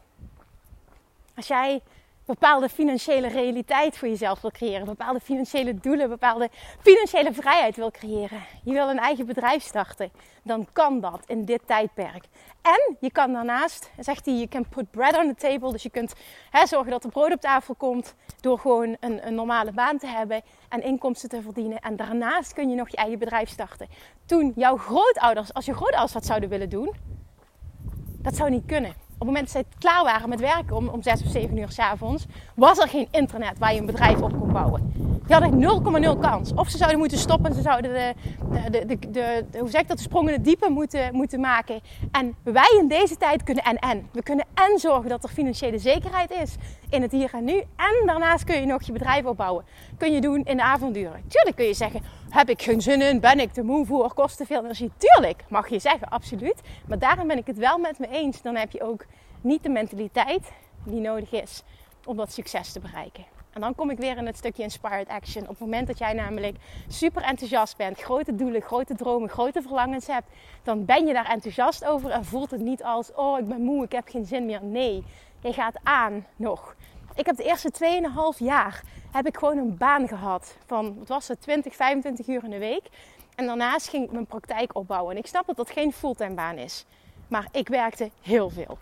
als 1.36 1.46
jij 1.46 1.82
bepaalde 2.28 2.68
financiële 2.68 3.28
realiteit 3.28 3.96
voor 3.96 4.08
jezelf 4.08 4.40
wil 4.40 4.50
creëren, 4.50 4.86
bepaalde 4.86 5.20
financiële 5.20 5.74
doelen, 5.74 6.08
bepaalde 6.08 6.48
financiële 6.80 7.32
vrijheid 7.32 7.76
wil 7.76 7.90
creëren, 7.90 8.40
je 8.64 8.72
wil 8.72 8.88
een 8.88 8.98
eigen 8.98 9.26
bedrijf 9.26 9.62
starten, 9.62 10.10
dan 10.42 10.66
kan 10.72 11.00
dat 11.00 11.20
in 11.26 11.44
dit 11.44 11.60
tijdperk. 11.66 12.24
En 12.62 12.96
je 13.00 13.10
kan 13.10 13.32
daarnaast, 13.32 13.90
zegt 13.98 14.26
hij, 14.26 14.34
je 14.34 14.48
can 14.48 14.68
put 14.68 14.90
bread 14.90 15.16
on 15.16 15.34
the 15.34 15.48
table, 15.48 15.72
dus 15.72 15.82
je 15.82 15.90
kunt 15.90 16.14
hè, 16.50 16.66
zorgen 16.66 16.90
dat 16.90 17.04
er 17.04 17.10
brood 17.10 17.32
op 17.32 17.40
tafel 17.40 17.74
komt 17.74 18.14
door 18.40 18.58
gewoon 18.58 18.96
een, 19.00 19.26
een 19.26 19.34
normale 19.34 19.72
baan 19.72 19.98
te 19.98 20.06
hebben 20.06 20.42
en 20.68 20.82
inkomsten 20.82 21.28
te 21.28 21.42
verdienen. 21.42 21.78
En 21.78 21.96
daarnaast 21.96 22.52
kun 22.52 22.70
je 22.70 22.76
nog 22.76 22.88
je 22.88 22.96
eigen 22.96 23.18
bedrijf 23.18 23.48
starten. 23.48 23.88
Toen 24.26 24.52
jouw 24.56 24.76
grootouders, 24.76 25.54
als 25.54 25.64
je 25.64 25.74
grootouders 25.74 26.12
dat 26.12 26.26
zouden 26.26 26.48
willen 26.48 26.68
doen, 26.68 26.94
dat 28.18 28.36
zou 28.36 28.50
niet 28.50 28.66
kunnen 28.66 29.07
op 29.18 29.26
het 29.26 29.34
moment 29.34 29.52
dat 29.52 29.62
zij 29.62 29.64
klaar 29.78 30.04
waren 30.04 30.28
met 30.28 30.40
werken 30.40 30.76
om, 30.76 30.88
om 30.88 31.02
6 31.02 31.22
of 31.22 31.30
7 31.30 31.58
uur 31.58 31.70
s 31.70 31.78
avonds, 31.78 32.26
was 32.54 32.78
er 32.78 32.88
geen 32.88 33.08
internet 33.10 33.58
waar 33.58 33.74
je 33.74 33.80
een 33.80 33.86
bedrijf 33.86 34.20
op 34.20 34.38
kon 34.38 34.52
bouwen. 34.52 35.07
Die 35.28 35.36
hadden 35.36 36.14
0,0 36.16 36.20
kans. 36.20 36.54
Of 36.54 36.68
ze 36.68 36.76
zouden 36.76 36.98
moeten 36.98 37.18
stoppen. 37.18 37.54
Ze 37.54 37.62
zouden 37.62 37.92
de, 37.92 38.14
de, 38.70 38.86
de, 38.86 39.10
de, 39.10 39.58
hoe 39.58 39.70
zeg 39.70 39.80
ik 39.80 39.88
dat, 39.88 39.96
de 39.96 40.02
sprongen 40.02 40.34
in 40.34 40.42
diepe 40.42 40.68
moeten, 40.68 41.14
moeten 41.14 41.40
maken. 41.40 41.80
En 42.10 42.36
wij 42.42 42.76
in 42.80 42.88
deze 42.88 43.16
tijd 43.16 43.42
kunnen 43.42 43.64
en 43.64 43.76
en. 43.76 44.08
We 44.12 44.22
kunnen 44.22 44.46
en 44.54 44.78
zorgen 44.78 45.08
dat 45.08 45.22
er 45.22 45.28
financiële 45.28 45.78
zekerheid 45.78 46.30
is 46.30 46.54
in 46.88 47.02
het 47.02 47.12
hier 47.12 47.30
en 47.34 47.44
nu. 47.44 47.58
En 47.76 48.06
daarnaast 48.06 48.44
kun 48.44 48.60
je 48.60 48.66
nog 48.66 48.82
je 48.82 48.92
bedrijf 48.92 49.24
opbouwen. 49.24 49.64
Kun 49.98 50.12
je 50.12 50.20
doen 50.20 50.44
in 50.44 50.56
de 50.56 50.62
avonduren. 50.62 51.22
Tuurlijk 51.28 51.56
kun 51.56 51.66
je 51.66 51.74
zeggen, 51.74 52.02
heb 52.28 52.48
ik 52.48 52.62
geen 52.62 52.80
zin 52.80 53.02
in? 53.02 53.20
Ben 53.20 53.40
ik 53.40 53.52
te 53.52 53.62
moe 53.62 53.86
voor? 53.86 54.14
Kost 54.14 54.36
te 54.36 54.46
veel 54.46 54.64
energie? 54.64 54.90
Tuurlijk, 54.96 55.44
mag 55.48 55.68
je 55.68 55.78
zeggen, 55.78 56.08
absoluut. 56.08 56.60
Maar 56.86 56.98
daarom 56.98 57.26
ben 57.26 57.38
ik 57.38 57.46
het 57.46 57.58
wel 57.58 57.78
met 57.78 57.98
me 57.98 58.08
eens. 58.10 58.42
Dan 58.42 58.56
heb 58.56 58.70
je 58.70 58.82
ook 58.82 59.06
niet 59.40 59.62
de 59.62 59.68
mentaliteit 59.68 60.52
die 60.84 61.00
nodig 61.00 61.32
is 61.32 61.62
om 62.04 62.16
dat 62.16 62.32
succes 62.32 62.72
te 62.72 62.80
bereiken. 62.80 63.37
En 63.58 63.64
dan 63.64 63.74
kom 63.74 63.90
ik 63.90 63.98
weer 63.98 64.16
in 64.16 64.26
het 64.26 64.36
stukje 64.36 64.62
inspired 64.62 65.08
action. 65.08 65.42
Op 65.42 65.48
het 65.48 65.58
moment 65.58 65.86
dat 65.86 65.98
jij 65.98 66.12
namelijk 66.12 66.56
super 66.88 67.22
enthousiast 67.22 67.76
bent, 67.76 68.00
grote 68.00 68.34
doelen, 68.34 68.62
grote 68.62 68.94
dromen, 68.94 69.28
grote 69.28 69.62
verlangens 69.62 70.06
hebt, 70.06 70.26
dan 70.62 70.84
ben 70.84 71.06
je 71.06 71.12
daar 71.12 71.30
enthousiast 71.30 71.84
over 71.84 72.10
en 72.10 72.24
voelt 72.24 72.50
het 72.50 72.60
niet 72.60 72.82
als: 72.82 73.14
oh, 73.14 73.38
ik 73.38 73.48
ben 73.48 73.62
moe, 73.62 73.84
ik 73.84 73.92
heb 73.92 74.08
geen 74.08 74.26
zin 74.26 74.46
meer. 74.46 74.62
Nee, 74.62 75.04
je 75.40 75.52
gaat 75.52 75.74
aan 75.82 76.26
nog. 76.36 76.74
Ik 77.14 77.26
heb 77.26 77.36
de 77.36 77.44
eerste 77.44 77.70
2,5 78.34 78.38
jaar 78.38 78.82
heb 79.12 79.26
ik 79.26 79.36
gewoon 79.36 79.58
een 79.58 79.76
baan 79.76 80.08
gehad 80.08 80.56
van, 80.66 80.98
wat 80.98 81.08
was 81.08 81.28
het, 81.28 81.40
20, 81.40 81.76
25 81.76 82.26
uur 82.26 82.44
in 82.44 82.50
de 82.50 82.58
week. 82.58 82.88
En 83.34 83.46
daarnaast 83.46 83.88
ging 83.88 84.04
ik 84.04 84.12
mijn 84.12 84.26
praktijk 84.26 84.74
opbouwen. 84.76 85.12
En 85.12 85.18
ik 85.18 85.26
snap 85.26 85.46
dat 85.46 85.56
dat 85.56 85.70
geen 85.70 85.92
fulltime 85.92 86.34
baan 86.34 86.56
is. 86.56 86.84
Maar 87.28 87.48
ik 87.52 87.68
werkte 87.68 88.10
heel 88.22 88.50
veel. 88.50 88.78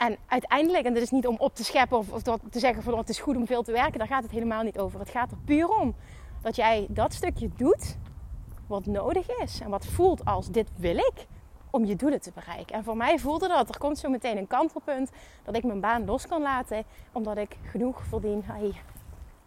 En 0.00 0.16
uiteindelijk, 0.26 0.84
en 0.84 0.94
dit 0.94 1.02
is 1.02 1.10
niet 1.10 1.26
om 1.26 1.36
op 1.38 1.54
te 1.54 1.64
scheppen 1.64 1.98
of, 1.98 2.12
of 2.12 2.22
te 2.22 2.58
zeggen 2.58 2.82
van 2.82 2.92
oh, 2.92 2.98
het 2.98 3.08
is 3.08 3.18
goed 3.18 3.36
om 3.36 3.46
veel 3.46 3.62
te 3.62 3.72
werken, 3.72 3.98
daar 3.98 4.08
gaat 4.08 4.22
het 4.22 4.32
helemaal 4.32 4.62
niet 4.62 4.78
over. 4.78 5.00
Het 5.00 5.10
gaat 5.10 5.30
er 5.30 5.36
puur 5.44 5.68
om 5.68 5.94
dat 6.42 6.56
jij 6.56 6.86
dat 6.88 7.12
stukje 7.12 7.48
doet 7.56 7.96
wat 8.66 8.86
nodig 8.86 9.28
is 9.28 9.60
en 9.60 9.70
wat 9.70 9.86
voelt 9.86 10.24
als 10.24 10.50
dit 10.50 10.68
wil 10.76 10.96
ik 10.96 11.26
om 11.70 11.84
je 11.84 11.96
doelen 11.96 12.20
te 12.20 12.30
bereiken. 12.34 12.76
En 12.76 12.84
voor 12.84 12.96
mij 12.96 13.18
voelde 13.18 13.48
dat, 13.48 13.68
er 13.68 13.78
komt 13.78 13.98
zo 13.98 14.08
meteen 14.08 14.36
een 14.36 14.46
kantelpunt 14.46 15.10
dat 15.44 15.56
ik 15.56 15.64
mijn 15.64 15.80
baan 15.80 16.04
los 16.04 16.26
kan 16.26 16.42
laten 16.42 16.84
omdat 17.12 17.36
ik 17.36 17.56
genoeg 17.62 18.02
verdien 18.08 18.44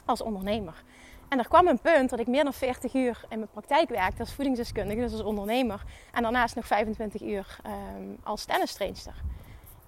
als 0.05 0.21
ondernemer. 0.21 0.83
En 1.29 1.39
er 1.39 1.47
kwam 1.47 1.67
een 1.67 1.79
punt 1.79 2.09
dat 2.09 2.19
ik 2.19 2.27
meer 2.27 2.43
dan 2.43 2.53
40 2.53 2.93
uur 2.93 3.25
in 3.29 3.37
mijn 3.37 3.51
praktijk 3.51 3.89
werkte 3.89 4.19
als 4.19 4.33
voedingsdeskundige, 4.33 4.99
dus 4.99 5.11
als 5.11 5.21
ondernemer. 5.21 5.83
En 6.11 6.21
daarnaast 6.21 6.55
nog 6.55 6.67
25 6.67 7.21
uur 7.21 7.59
um, 7.65 8.17
als 8.23 8.45
tennistrainster. 8.45 9.13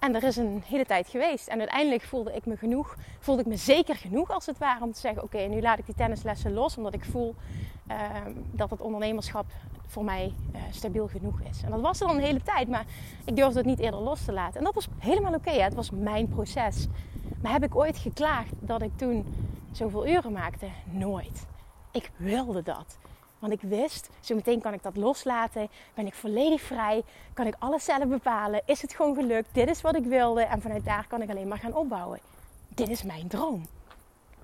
En 0.06 0.14
er 0.14 0.22
is 0.22 0.36
een 0.36 0.62
hele 0.66 0.84
tijd 0.84 1.08
geweest. 1.08 1.48
En 1.48 1.58
uiteindelijk 1.58 2.02
voelde 2.02 2.32
ik 2.32 2.46
me 2.46 2.56
genoeg, 2.56 2.96
voelde 3.18 3.40
ik 3.40 3.46
me 3.46 3.56
zeker 3.56 3.96
genoeg 3.96 4.30
als 4.30 4.46
het 4.46 4.58
ware 4.58 4.84
om 4.84 4.92
te 4.92 5.00
zeggen: 5.00 5.22
Oké, 5.22 5.38
nu 5.38 5.60
laat 5.60 5.78
ik 5.78 5.86
die 5.86 5.94
tennislessen 5.94 6.52
los, 6.52 6.76
omdat 6.76 6.94
ik 6.94 7.04
voel 7.04 7.34
ehm, 7.86 8.32
dat 8.50 8.70
het 8.70 8.80
ondernemerschap 8.80 9.46
voor 9.86 10.04
mij 10.04 10.32
uh, 10.54 10.60
stabiel 10.70 11.08
genoeg 11.08 11.40
is. 11.40 11.62
En 11.62 11.70
dat 11.70 11.80
was 11.80 12.00
er 12.00 12.06
dan 12.06 12.16
een 12.16 12.22
hele 12.22 12.42
tijd, 12.42 12.68
maar 12.68 12.84
ik 13.24 13.36
durfde 13.36 13.58
het 13.58 13.66
niet 13.66 13.78
eerder 13.78 14.00
los 14.00 14.24
te 14.24 14.32
laten. 14.32 14.58
En 14.58 14.64
dat 14.64 14.74
was 14.74 14.88
helemaal 14.98 15.34
oké, 15.34 15.50
het 15.50 15.74
was 15.74 15.90
mijn 15.90 16.28
proces. 16.28 16.86
Maar 17.42 17.52
heb 17.52 17.64
ik 17.64 17.76
ooit 17.76 17.98
geklaagd 17.98 18.52
dat 18.58 18.82
ik 18.82 18.96
toen 18.96 19.26
zoveel 19.72 20.06
uren 20.06 20.32
maakte? 20.32 20.66
Nooit. 20.84 21.46
Ik 21.92 22.10
wilde 22.16 22.62
dat. 22.62 22.98
Want 23.46 23.62
ik 23.62 23.68
wist, 23.68 24.08
zo 24.20 24.34
meteen 24.34 24.60
kan 24.60 24.72
ik 24.72 24.82
dat 24.82 24.96
loslaten. 24.96 25.68
Ben 25.94 26.06
ik 26.06 26.14
volledig 26.14 26.60
vrij. 26.60 27.02
Kan 27.32 27.46
ik 27.46 27.54
alles 27.58 27.84
zelf 27.84 28.06
bepalen. 28.06 28.62
Is 28.64 28.82
het 28.82 28.94
gewoon 28.94 29.14
gelukt? 29.14 29.48
Dit 29.52 29.68
is 29.68 29.80
wat 29.80 29.96
ik 29.96 30.04
wilde. 30.04 30.42
En 30.42 30.60
vanuit 30.60 30.84
daar 30.84 31.06
kan 31.08 31.22
ik 31.22 31.30
alleen 31.30 31.48
maar 31.48 31.58
gaan 31.58 31.74
opbouwen. 31.74 32.20
Dit 32.68 32.88
is 32.88 33.02
mijn 33.02 33.28
droom. 33.28 33.66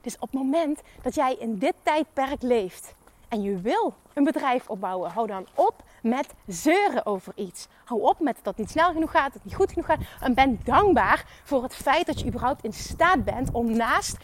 Dus 0.01 0.15
op 0.15 0.21
het 0.21 0.33
moment 0.33 0.81
dat 1.03 1.15
jij 1.15 1.35
in 1.35 1.59
dit 1.59 1.75
tijdperk 1.83 2.43
leeft 2.43 2.95
en 3.29 3.43
je 3.43 3.61
wil 3.61 3.95
een 4.13 4.25
bedrijf 4.25 4.69
opbouwen, 4.69 5.11
hou 5.11 5.27
dan 5.27 5.47
op 5.55 5.75
met 6.03 6.35
zeuren 6.47 7.07
over 7.07 7.33
iets. 7.37 7.69
Hou 7.85 8.03
op 8.03 8.21
met 8.21 8.37
dat 8.37 8.45
het 8.45 8.59
niet 8.59 8.71
snel 8.71 8.93
genoeg 8.93 9.11
gaat, 9.11 9.25
dat 9.25 9.33
het 9.33 9.45
niet 9.45 9.55
goed 9.55 9.73
genoeg 9.73 9.87
gaat. 9.87 10.01
En 10.21 10.35
ben 10.35 10.61
dankbaar 10.65 11.25
voor 11.45 11.63
het 11.63 11.75
feit 11.75 12.07
dat 12.07 12.21
je 12.21 12.27
überhaupt 12.27 12.65
in 12.65 12.73
staat 12.73 13.25
bent 13.25 13.51
om 13.51 13.77
naast 13.77 14.17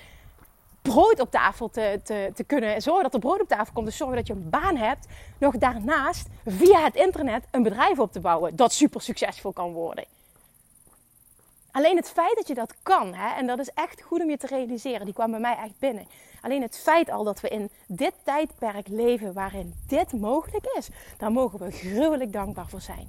brood 0.92 1.21
op 1.21 1.30
tafel 1.30 1.71
te, 1.71 2.00
te, 2.04 2.30
te 2.35 2.44
kunnen 2.44 2.83
zorgen 2.83 3.03
dat 3.03 3.14
er 3.14 3.20
brood 3.20 3.40
op 3.40 3.48
tafel 3.48 3.72
komt. 3.72 3.87
Dus 3.87 3.96
zorgen 3.96 4.16
dat 4.16 4.27
je 4.27 4.33
een 4.33 4.51
baan 4.51 4.77
hebt. 4.77 5.07
Nog 5.38 5.57
daarnaast 5.57 6.29
via 6.44 6.85
het 6.85 6.94
internet 6.94 7.44
een 7.51 7.62
bedrijf 7.62 7.98
op 7.98 8.12
te 8.12 8.20
bouwen 8.20 8.57
dat 8.57 8.72
super 8.72 9.01
succesvol 9.01 9.53
kan 9.53 9.72
worden. 9.72 10.05
Alleen 11.70 11.96
het 11.96 12.11
feit 12.11 12.37
dat 12.37 12.48
je 12.48 12.55
dat 12.55 12.74
kan, 12.83 13.14
hè, 13.14 13.37
en 13.37 13.46
dat 13.46 13.59
is 13.59 13.70
echt 13.74 14.03
goed 14.03 14.20
om 14.20 14.31
je 14.31 14.37
te 14.37 14.46
realiseren, 14.46 15.05
die 15.05 15.14
kwam 15.14 15.31
bij 15.31 15.40
mij 15.40 15.57
echt 15.57 15.79
binnen. 15.79 16.07
Alleen 16.40 16.62
het 16.62 16.79
feit 16.79 17.11
al 17.11 17.24
dat 17.24 17.40
we 17.40 17.48
in 17.48 17.70
dit 17.87 18.12
tijdperk 18.24 18.88
leven 18.88 19.33
waarin 19.33 19.74
dit 19.87 20.12
mogelijk 20.12 20.66
is, 20.79 20.88
daar 21.16 21.33
mogen 21.33 21.59
we 21.59 21.70
gruwelijk 21.70 22.33
dankbaar 22.33 22.68
voor 22.68 22.81
zijn. 22.81 23.09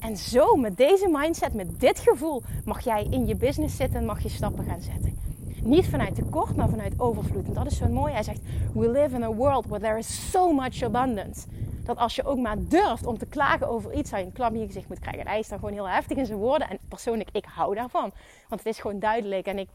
En 0.00 0.16
zo, 0.16 0.54
met 0.54 0.76
deze 0.76 1.08
mindset, 1.10 1.54
met 1.54 1.80
dit 1.80 1.98
gevoel, 1.98 2.42
mag 2.64 2.84
jij 2.84 3.06
in 3.10 3.26
je 3.26 3.36
business 3.36 3.76
zitten 3.76 4.00
en 4.00 4.06
mag 4.06 4.22
je 4.22 4.28
stappen 4.28 4.64
gaan 4.64 4.80
zetten. 4.80 5.18
Niet 5.64 5.86
vanuit 5.86 6.14
tekort, 6.14 6.56
maar 6.56 6.68
vanuit 6.68 7.00
overvloed. 7.00 7.46
En 7.46 7.52
dat 7.52 7.66
is 7.66 7.76
zo 7.76 7.88
mooi. 7.88 8.12
Hij 8.12 8.22
zegt: 8.22 8.40
We 8.74 8.90
live 8.90 9.14
in 9.14 9.22
a 9.22 9.32
world 9.32 9.66
where 9.66 9.84
there 9.84 9.98
is 9.98 10.30
so 10.30 10.52
much 10.52 10.82
abundance. 10.82 11.46
Dat 11.84 11.96
als 11.96 12.16
je 12.16 12.24
ook 12.24 12.38
maar 12.38 12.56
durft 12.68 13.06
om 13.06 13.18
te 13.18 13.26
klagen 13.26 13.68
over 13.68 13.92
iets, 13.92 14.10
zou 14.10 14.20
je 14.20 14.26
een 14.26 14.32
klap 14.32 14.52
in 14.52 14.60
je 14.60 14.66
gezicht 14.66 14.88
moeten 14.88 15.04
krijgen. 15.04 15.24
En 15.24 15.30
hij 15.30 15.40
is 15.40 15.48
dan 15.48 15.58
gewoon 15.58 15.74
heel 15.74 15.88
heftig 15.88 16.16
in 16.16 16.26
zijn 16.26 16.38
woorden. 16.38 16.68
En 16.68 16.78
persoonlijk, 16.88 17.28
ik 17.32 17.44
hou 17.44 17.74
daarvan. 17.74 18.12
Want 18.48 18.64
het 18.64 18.66
is 18.66 18.80
gewoon 18.80 18.98
duidelijk. 18.98 19.46
En 19.46 19.58
ik 19.58 19.68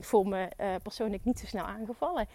voel 0.00 0.24
me 0.24 0.48
uh, 0.60 0.66
persoonlijk 0.82 1.24
niet 1.24 1.38
zo 1.38 1.46
snel 1.46 1.64
aangevallen. 1.64 2.26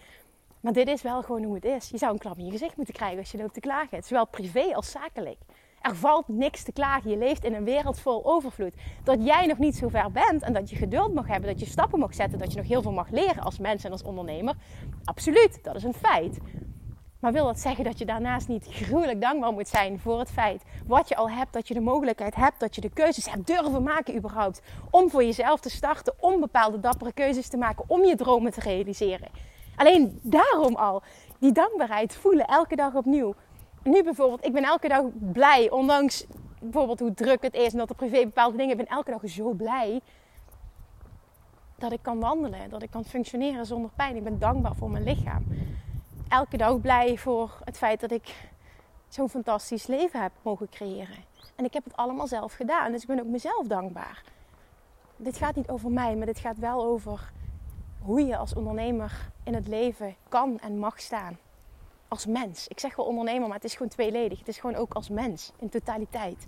Maar 0.60 0.72
dit 0.72 0.88
is 0.88 1.02
wel 1.02 1.22
gewoon 1.22 1.42
hoe 1.42 1.54
het 1.54 1.64
is. 1.64 1.88
Je 1.88 1.98
zou 1.98 2.12
een 2.12 2.18
klap 2.18 2.38
in 2.38 2.44
je 2.44 2.50
gezicht 2.50 2.76
moeten 2.76 2.94
krijgen 2.94 3.18
als 3.18 3.30
je 3.30 3.38
loopt 3.38 3.54
te 3.54 3.60
klagen. 3.60 4.02
Zowel 4.02 4.26
privé 4.26 4.74
als 4.74 4.90
zakelijk. 4.90 5.38
Er 5.80 5.96
valt 5.96 6.28
niks 6.28 6.62
te 6.62 6.72
klagen. 6.72 7.10
Je 7.10 7.16
leeft 7.16 7.44
in 7.44 7.54
een 7.54 7.64
wereld 7.64 8.00
vol 8.00 8.24
overvloed. 8.24 8.74
Dat 9.04 9.24
jij 9.24 9.46
nog 9.46 9.58
niet 9.58 9.76
zo 9.76 9.88
ver 9.88 10.12
bent 10.12 10.42
en 10.42 10.52
dat 10.52 10.70
je 10.70 10.76
geduld 10.76 11.14
mag 11.14 11.26
hebben, 11.26 11.50
dat 11.50 11.60
je 11.60 11.66
stappen 11.66 11.98
mag 11.98 12.14
zetten, 12.14 12.38
dat 12.38 12.52
je 12.52 12.58
nog 12.58 12.68
heel 12.68 12.82
veel 12.82 12.92
mag 12.92 13.10
leren 13.10 13.42
als 13.42 13.58
mens 13.58 13.84
en 13.84 13.92
als 13.92 14.02
ondernemer. 14.02 14.54
Absoluut, 15.04 15.58
dat 15.62 15.74
is 15.74 15.82
een 15.82 15.94
feit. 15.94 16.38
Maar 17.20 17.32
wil 17.32 17.44
dat 17.44 17.60
zeggen 17.60 17.84
dat 17.84 17.98
je 17.98 18.04
daarnaast 18.04 18.48
niet 18.48 18.66
gruwelijk 18.70 19.20
dankbaar 19.20 19.52
moet 19.52 19.68
zijn 19.68 19.98
voor 19.98 20.18
het 20.18 20.30
feit 20.30 20.62
wat 20.86 21.08
je 21.08 21.16
al 21.16 21.30
hebt, 21.30 21.52
dat 21.52 21.68
je 21.68 21.74
de 21.74 21.80
mogelijkheid 21.80 22.34
hebt, 22.34 22.60
dat 22.60 22.74
je 22.74 22.80
de 22.80 22.90
keuzes 22.90 23.30
hebt 23.30 23.46
durven 23.46 23.82
maken 23.82 24.16
überhaupt 24.16 24.62
om 24.90 25.10
voor 25.10 25.24
jezelf 25.24 25.60
te 25.60 25.70
starten, 25.70 26.14
om 26.18 26.40
bepaalde 26.40 26.80
dappere 26.80 27.12
keuzes 27.12 27.48
te 27.48 27.56
maken, 27.56 27.84
om 27.86 28.04
je 28.04 28.16
dromen 28.16 28.52
te 28.52 28.60
realiseren. 28.60 29.28
Alleen 29.76 30.18
daarom 30.22 30.74
al 30.74 31.02
die 31.38 31.52
dankbaarheid 31.52 32.14
voelen 32.14 32.46
elke 32.46 32.76
dag 32.76 32.94
opnieuw 32.94 33.34
nu 33.82 34.02
bijvoorbeeld, 34.02 34.44
ik 34.44 34.52
ben 34.52 34.64
elke 34.64 34.88
dag 34.88 35.02
blij, 35.32 35.70
ondanks 35.70 36.26
bijvoorbeeld 36.60 37.00
hoe 37.00 37.14
druk 37.14 37.42
het 37.42 37.54
is 37.54 37.72
en 37.72 37.78
dat 37.78 37.90
er 37.90 37.96
privé 37.96 38.24
bepaalde 38.24 38.56
dingen, 38.56 38.70
ik 38.70 38.76
ben 38.76 38.96
elke 38.96 39.10
dag 39.10 39.20
zo 39.24 39.52
blij 39.52 40.00
dat 41.78 41.92
ik 41.92 42.02
kan 42.02 42.20
wandelen, 42.20 42.70
dat 42.70 42.82
ik 42.82 42.90
kan 42.90 43.04
functioneren 43.04 43.66
zonder 43.66 43.90
pijn. 43.96 44.16
Ik 44.16 44.24
ben 44.24 44.38
dankbaar 44.38 44.74
voor 44.74 44.90
mijn 44.90 45.04
lichaam. 45.04 45.44
Elke 46.28 46.56
dag 46.56 46.80
blij 46.80 47.18
voor 47.18 47.58
het 47.64 47.76
feit 47.76 48.00
dat 48.00 48.10
ik 48.10 48.50
zo'n 49.08 49.28
fantastisch 49.28 49.86
leven 49.86 50.22
heb 50.22 50.32
mogen 50.42 50.68
creëren. 50.68 51.24
En 51.56 51.64
ik 51.64 51.72
heb 51.72 51.84
het 51.84 51.96
allemaal 51.96 52.26
zelf 52.26 52.52
gedaan, 52.52 52.92
dus 52.92 53.02
ik 53.02 53.08
ben 53.08 53.20
ook 53.20 53.26
mezelf 53.26 53.66
dankbaar. 53.66 54.22
Dit 55.16 55.36
gaat 55.36 55.54
niet 55.54 55.68
over 55.68 55.90
mij, 55.90 56.16
maar 56.16 56.26
dit 56.26 56.38
gaat 56.38 56.58
wel 56.58 56.84
over 56.84 57.32
hoe 58.00 58.26
je 58.26 58.36
als 58.36 58.54
ondernemer 58.54 59.30
in 59.44 59.54
het 59.54 59.68
leven 59.68 60.14
kan 60.28 60.58
en 60.58 60.78
mag 60.78 61.00
staan 61.00 61.38
als 62.10 62.26
mens. 62.26 62.68
Ik 62.68 62.80
zeg 62.80 62.96
wel 62.96 63.06
ondernemer, 63.06 63.46
maar 63.46 63.56
het 63.56 63.64
is 63.64 63.72
gewoon 63.72 63.88
tweeledig. 63.88 64.38
Het 64.38 64.48
is 64.48 64.58
gewoon 64.58 64.76
ook 64.76 64.94
als 64.94 65.08
mens 65.08 65.52
in 65.58 65.68
totaliteit. 65.68 66.46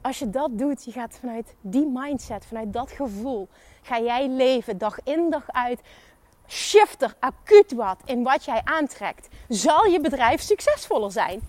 Als 0.00 0.18
je 0.18 0.30
dat 0.30 0.58
doet, 0.58 0.84
je 0.84 0.92
gaat 0.92 1.18
vanuit 1.20 1.54
die 1.60 1.86
mindset, 1.92 2.46
vanuit 2.46 2.72
dat 2.72 2.90
gevoel, 2.90 3.48
ga 3.82 4.00
jij 4.00 4.28
leven 4.28 4.78
dag 4.78 4.98
in 5.04 5.30
dag 5.30 5.50
uit. 5.50 5.80
Shift 6.48 7.02
er 7.02 7.14
acuut 7.18 7.72
wat 7.72 8.00
in 8.04 8.22
wat 8.22 8.44
jij 8.44 8.60
aantrekt. 8.64 9.28
Zal 9.48 9.84
je 9.84 10.00
bedrijf 10.00 10.40
succesvoller 10.40 11.12
zijn? 11.12 11.40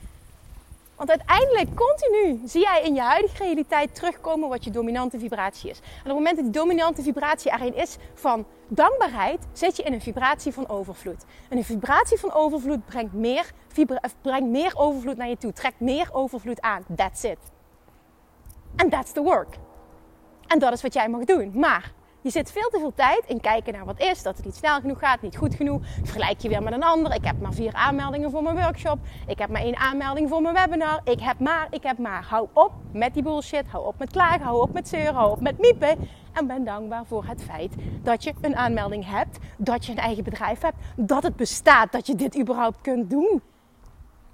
Want 1.02 1.14
uiteindelijk, 1.14 1.76
continu, 1.76 2.42
zie 2.46 2.62
jij 2.62 2.82
in 2.84 2.94
je 2.94 3.02
huidige 3.02 3.44
realiteit 3.44 3.96
terugkomen 3.96 4.50
wat 4.50 4.64
je 4.64 4.72
dominante 4.72 5.20
vibratie 5.20 5.70
is. 5.70 5.80
En 5.80 5.86
op 5.86 6.04
het 6.04 6.14
moment 6.14 6.36
dat 6.36 6.46
die 6.46 6.54
dominante 6.54 7.02
vibratie 7.02 7.52
erin 7.52 7.76
is 7.76 7.98
van 8.14 8.46
dankbaarheid, 8.68 9.48
zit 9.54 9.78
je 9.78 9.84
in 9.84 9.94
een 9.94 10.02
vibratie 10.02 10.54
van 10.54 10.70
overvloed. 10.70 11.26
En 11.50 11.58
een 11.58 11.64
vibratie 11.64 12.18
van 12.18 12.34
overvloed 12.34 12.86
brengt 12.86 13.14
meer, 13.14 13.52
brengt 14.22 14.50
meer 14.50 14.72
overvloed 14.76 15.18
naar 15.18 15.30
je 15.30 15.38
toe, 15.38 15.54
trekt 15.54 15.80
meer 15.80 16.10
overvloed 16.12 16.62
aan. 16.62 16.86
That's 16.96 17.24
it. 17.24 17.40
And 18.76 18.92
that's 18.92 19.12
the 19.12 19.22
work. 19.22 19.56
En 20.48 20.60
dat 20.60 20.74
is 20.74 20.82
wat 20.82 20.94
jij 20.94 21.10
mag 21.10 21.24
doen. 21.24 21.52
Maar 21.56 21.92
je 22.22 22.30
zit 22.30 22.52
veel 22.52 22.70
te 22.70 22.80
veel 22.80 22.94
tijd 22.96 23.24
in 23.28 23.42
kijken 23.42 23.74
naar 23.74 23.86
wat 23.86 24.00
is, 24.00 24.24
dat 24.24 24.36
het 24.36 24.46
niet 24.46 24.56
snel 24.56 24.80
genoeg 24.80 25.00
gaat, 25.00 25.22
niet 25.22 25.38
goed 25.38 25.56
genoeg. 25.56 25.82
Vergelijk 26.04 26.40
je 26.40 26.50
weer 26.50 26.64
met 26.64 26.74
een 26.74 26.84
ander. 26.84 27.14
Ik 27.14 27.26
heb 27.26 27.42
maar 27.42 27.54
vier 27.54 27.74
aanmeldingen 27.74 28.32
voor 28.32 28.44
mijn 28.44 28.56
workshop. 28.56 29.00
Ik 29.28 29.40
heb 29.40 29.50
maar 29.50 29.62
één 29.62 29.78
aanmelding 29.78 30.30
voor 30.30 30.42
mijn 30.42 30.56
webinar. 30.56 31.02
Ik 31.04 31.20
heb 31.20 31.40
maar, 31.40 31.68
ik 31.70 31.84
heb 31.84 31.98
maar. 31.98 32.26
Hou 32.30 32.48
op 32.54 32.72
met 32.94 33.14
die 33.14 33.24
bullshit. 33.24 33.68
Hou 33.68 33.86
op 33.86 34.00
met 34.00 34.12
klagen. 34.12 34.42
Hou 34.42 34.62
op 34.62 34.74
met 34.74 34.88
zeuren. 34.88 35.14
Hou 35.14 35.32
op 35.32 35.42
met 35.42 35.60
miepen. 35.60 36.10
En 36.32 36.48
ben 36.48 36.64
dankbaar 36.64 37.06
voor 37.06 37.26
het 37.26 37.44
feit 37.44 37.74
dat 38.04 38.24
je 38.24 38.34
een 38.42 38.56
aanmelding 38.56 39.06
hebt, 39.06 39.38
dat 39.58 39.86
je 39.86 39.92
een 39.92 39.98
eigen 39.98 40.24
bedrijf 40.24 40.62
hebt, 40.62 40.78
dat 40.96 41.24
het 41.24 41.36
bestaat, 41.36 41.92
dat 41.92 42.08
je 42.08 42.16
dit 42.16 42.40
überhaupt 42.40 42.82
kunt 42.82 43.10
doen. 43.10 43.42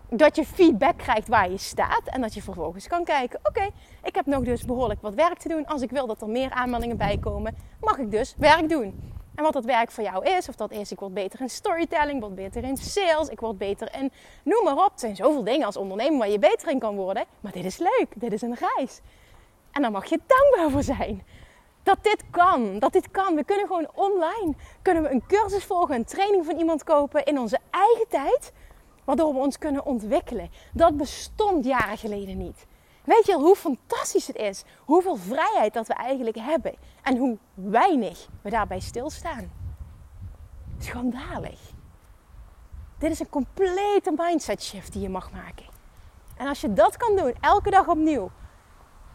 Dat 0.10 0.36
je 0.36 0.46
feedback 0.46 0.98
krijgt 0.98 1.28
waar 1.28 1.50
je 1.52 1.58
staat 1.58 2.02
en 2.06 2.22
dat 2.22 2.34
je 2.34 2.42
vervolgens 2.42 2.88
kan 2.88 3.04
kijken: 3.04 3.40
oké, 3.44 3.70
ik 4.04 4.16
heb 4.16 4.26
nog 4.26 4.44
dus 4.44 4.66
behoorlijk 4.66 5.02
wat 5.02 5.14
werk 5.14 5.38
te 5.38 5.48
doen. 5.48 5.66
Als 5.66 5.82
ik 5.82 5.90
wil 5.90 6.08
dat 6.08 6.22
er 6.22 6.30
meer 6.30 6.52
aanmeldingen 6.52 6.98
bij 6.98 7.18
komen, 7.18 7.56
mag 7.80 7.98
ik 7.98 8.12
dus 8.12 8.36
werk 8.38 8.70
doen. 8.70 9.16
En 9.36 9.44
wat 9.44 9.54
dat 9.54 9.66
werk 9.66 9.92
voor 9.92 10.04
jou 10.04 10.26
is, 10.26 10.50
of 10.50 10.56
dat 10.56 10.72
is, 10.72 10.92
ik 10.92 11.00
word 11.00 11.14
beter 11.14 11.42
in 11.42 11.50
storytelling, 11.50 12.16
ik 12.16 12.22
word 12.22 12.36
beter 12.36 12.64
in 12.64 12.78
sales, 12.78 13.28
ik 13.28 13.40
word 13.40 13.58
beter 13.58 13.96
in, 13.96 14.12
noem 14.44 14.64
maar 14.64 14.86
op. 14.86 14.92
Er 14.94 15.00
zijn 15.00 15.16
zoveel 15.16 15.44
dingen 15.44 15.66
als 15.66 15.78
ondernemer 15.78 16.18
waar 16.18 16.30
je 16.30 16.40
beter 16.40 16.70
in 16.70 16.80
kan 16.80 16.96
worden. 16.96 17.26
Maar 17.40 17.52
dit 17.52 17.66
is 17.66 17.78
leuk, 17.78 18.08
dit 18.16 18.34
is 18.34 18.42
een 18.42 18.58
reis. 18.76 19.02
En 19.72 19.82
daar 19.82 19.92
mag 19.92 20.06
je 20.06 20.20
dankbaar 20.26 20.72
voor 20.72 20.84
zijn. 20.84 21.24
Dat 21.84 21.98
dit 22.02 22.24
kan, 22.32 22.80
dat 22.80 22.94
dit 22.94 23.12
kan. 23.12 23.36
We 23.36 23.44
kunnen 23.44 23.68
gewoon 23.68 23.90
online, 23.94 24.54
kunnen 24.82 25.04
we 25.04 25.10
een 25.10 25.24
cursus 25.28 25.64
volgen, 25.64 25.96
een 25.96 26.06
training 26.06 26.46
van 26.46 26.58
iemand 26.58 26.84
kopen 26.84 27.26
in 27.26 27.40
onze 27.40 27.60
eigen 27.70 28.08
tijd. 28.08 28.52
Waardoor 29.08 29.34
we 29.34 29.40
ons 29.40 29.58
kunnen 29.58 29.86
ontwikkelen. 29.86 30.50
Dat 30.74 30.98
bestond 30.98 31.66
jaren 31.66 31.98
geleden 31.98 32.38
niet. 32.38 32.66
Weet 33.04 33.26
je 33.26 33.34
al 33.34 33.42
hoe 33.42 33.56
fantastisch 33.56 34.28
het 34.28 34.36
is? 34.36 34.64
Hoeveel 34.86 35.16
vrijheid 35.16 35.74
dat 35.74 35.88
we 35.88 35.94
eigenlijk 35.94 36.38
hebben. 36.40 36.76
En 37.04 37.18
hoe 37.18 37.38
weinig 37.54 38.28
we 38.42 38.50
daarbij 38.50 38.80
stilstaan. 38.80 39.52
Schandalig. 40.80 41.60
Dit 42.98 43.12
is 43.12 43.20
een 43.20 43.30
complete 43.30 44.14
mindset 44.18 44.64
shift 44.64 44.94
die 44.94 45.02
je 45.02 45.10
mag 45.10 45.32
maken. 45.32 45.66
En 46.38 46.48
als 46.48 46.62
je 46.62 46.74
dat 46.74 46.98
kan 46.98 47.16
doen, 47.16 47.34
elke 47.42 47.70
dag 47.70 47.88
opnieuw. 47.88 48.32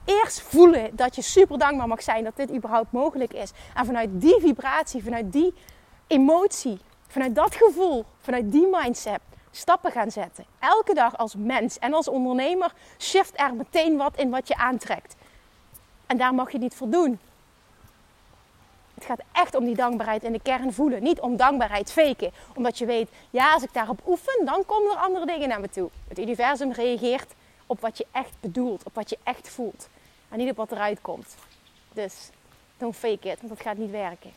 Eerst 0.05 0.41
voelen 0.41 0.97
dat 0.97 1.15
je 1.15 1.23
super 1.23 1.59
dankbaar 1.59 1.89
mag 1.89 2.03
zijn 2.03 2.25
dat 2.25 2.37
dit 2.37 2.53
überhaupt 2.53 2.93
mogelijk 2.93 3.33
is. 3.33 3.53
En 3.75 3.87
vanuit 3.87 4.21
die 4.21 4.41
vibratie, 4.41 5.03
vanuit 5.03 5.33
die 5.33 5.55
emotie, 6.07 6.81
vanuit 7.07 7.35
dat 7.35 7.55
gevoel, 7.55 8.05
vanuit 8.19 8.53
die 8.53 8.69
mindset 8.71 9.21
stappen 9.53 9.93
gaan 9.93 10.11
zetten. 10.11 10.45
Elke 10.59 10.95
dag 10.95 11.17
als 11.17 11.35
mens 11.37 11.79
en 11.79 11.95
als 11.95 12.09
ondernemer 12.09 12.73
shift 12.99 13.41
er 13.41 13.55
meteen 13.55 13.97
wat 13.97 14.17
in 14.17 14.31
wat 14.31 14.49
je 14.49 14.57
aantrekt. 14.57 15.15
En 16.07 16.17
daar 16.17 16.35
mag 16.35 16.53
je 16.53 16.59
niet 16.59 16.75
voor 16.75 16.89
doen. 16.89 17.19
Het 18.95 19.05
gaat 19.05 19.21
echt 19.33 19.55
om 19.55 19.65
die 19.65 19.75
dankbaarheid 19.75 20.23
in 20.23 20.33
de 20.33 20.41
kern 20.43 20.73
voelen. 20.73 21.03
Niet 21.03 21.21
om 21.21 21.37
dankbaarheid 21.37 21.93
faken. 21.93 22.33
Omdat 22.55 22.79
je 22.79 22.87
weet, 22.87 23.11
ja, 23.31 23.53
als 23.53 23.63
ik 23.63 23.73
daarop 23.73 24.01
oefen, 24.07 24.45
dan 24.45 24.65
komen 24.67 24.91
er 24.91 24.97
andere 24.97 25.27
dingen 25.27 25.49
naar 25.49 25.61
me 25.61 25.69
toe. 25.69 25.91
Het 26.09 26.19
universum 26.19 26.73
reageert 26.73 27.33
op 27.67 27.81
wat 27.81 27.99
je 27.99 28.07
echt 28.13 28.33
bedoelt, 28.41 28.83
op 28.85 28.95
wat 28.95 29.11
je 29.11 29.19
echt 29.23 29.49
voelt. 29.49 29.89
En 30.29 30.39
niet 30.39 30.51
op 30.51 30.57
wat 30.57 30.73
eruit 30.73 31.01
komt. 31.01 31.35
Dus, 31.93 32.31
don't 32.77 32.97
fake 32.97 33.31
it, 33.31 33.41
want 33.41 33.49
dat 33.49 33.61
gaat 33.61 33.77
niet 33.77 33.91
werken. 33.91 34.33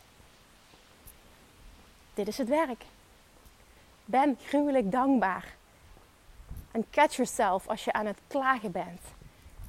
Dit 2.14 2.28
is 2.28 2.38
het 2.38 2.48
werk. 2.48 2.84
Ben 4.06 4.38
gruwelijk 4.46 4.92
dankbaar. 4.92 5.56
En 6.72 6.86
catch 6.92 7.16
yourself 7.16 7.68
als 7.68 7.84
je 7.84 7.94
aan 7.94 8.06
het 8.06 8.20
klagen 8.28 8.72
bent. 8.72 9.02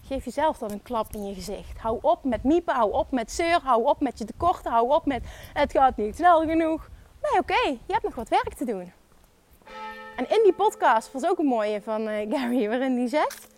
Geef 0.07 0.25
jezelf 0.25 0.59
dan 0.59 0.71
een 0.71 0.83
klap 0.83 1.13
in 1.13 1.27
je 1.27 1.35
gezicht. 1.35 1.79
Hou 1.79 1.99
op 2.01 2.25
met 2.25 2.43
miepen, 2.43 2.75
hou 2.75 2.93
op 2.93 3.11
met 3.11 3.33
zeur, 3.33 3.61
hou 3.63 3.85
op 3.85 4.01
met 4.01 4.19
je 4.19 4.25
tekorten, 4.25 4.71
hou 4.71 4.95
op 4.95 5.07
met 5.07 5.23
het 5.53 5.73
gaat 5.73 5.97
niet 5.97 6.17
snel 6.17 6.41
genoeg. 6.41 6.89
Nee, 7.23 7.41
oké, 7.41 7.69
je 7.87 7.93
hebt 7.93 8.05
nog 8.05 8.15
wat 8.15 8.29
werk 8.29 8.55
te 8.55 8.65
doen. 8.65 8.93
En 10.17 10.31
in 10.31 10.41
die 10.43 10.53
podcast 10.53 11.13
was 11.13 11.27
ook 11.27 11.39
een 11.39 11.47
mooie 11.47 11.83
van 11.83 12.09
uh, 12.09 12.33
Gary, 12.33 12.69
waarin 12.69 12.97
hij 12.97 13.09
zegt: 13.09 13.49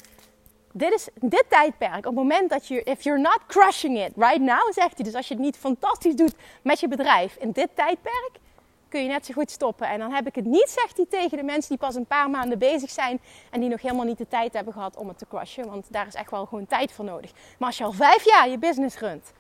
dit 0.73 0.93
is 0.93 1.09
dit 1.15 1.45
tijdperk, 1.49 1.97
op 1.97 2.05
het 2.05 2.15
moment 2.15 2.51
dat 2.51 2.67
je, 2.67 2.83
if 2.83 3.03
you're 3.03 3.21
not 3.21 3.39
crushing 3.47 3.99
it 3.99 4.13
right 4.17 4.41
now, 4.41 4.73
zegt 4.73 4.95
hij, 4.97 5.05
dus 5.05 5.15
als 5.15 5.29
je 5.29 5.35
het 5.35 5.43
niet 5.43 5.57
fantastisch 5.57 6.15
doet 6.15 6.35
met 6.63 6.81
je 6.81 6.89
bedrijf 6.89 7.37
in 7.37 7.51
dit 7.51 7.69
tijdperk, 7.75 8.31
kun 8.89 9.03
je 9.03 9.09
net 9.09 9.27
zo 9.27 9.35
goed 9.35 9.51
stoppen. 9.51 9.89
En 9.89 9.99
dan 9.99 10.13
heb 10.13 10.27
ik 10.27 10.35
het 10.35 10.45
niet, 10.45 10.71
zegt 10.81 10.97
hij 10.97 11.07
tegen 11.09 11.39
de 11.39 11.45
mensen 11.45 11.69
die 11.69 11.79
pas 11.79 11.95
een 11.95 12.07
paar 12.07 12.31
maanden 12.31 12.59
bezig 12.59 12.91
zijn 12.91 13.21
en 13.51 13.61
die 13.61 13.69
nog 13.69 13.83
helemaal 13.83 14.05
niet 14.05 14.19
de 14.19 14.29
tijd 14.29 14.53
hebben 14.53 14.73
gehad 14.73 14.97
om 14.97 15.09
het 15.09 15.19
te 15.19 15.27
crushen. 15.29 15.69
Want 15.69 15.93
daar 15.93 16.07
is 16.07 16.15
echt 16.15 16.31
wel 16.31 16.47
gewoon 16.47 16.67
tijd 16.67 16.93
voor 16.93 17.05
nodig. 17.05 17.33
Maar 17.59 17.69
als 17.69 17.79
je 17.79 17.85
al 17.85 17.93
vijf 17.93 18.25
jaar 18.25 18.49
je 18.49 18.59
business 18.59 18.99
runt 18.99 19.33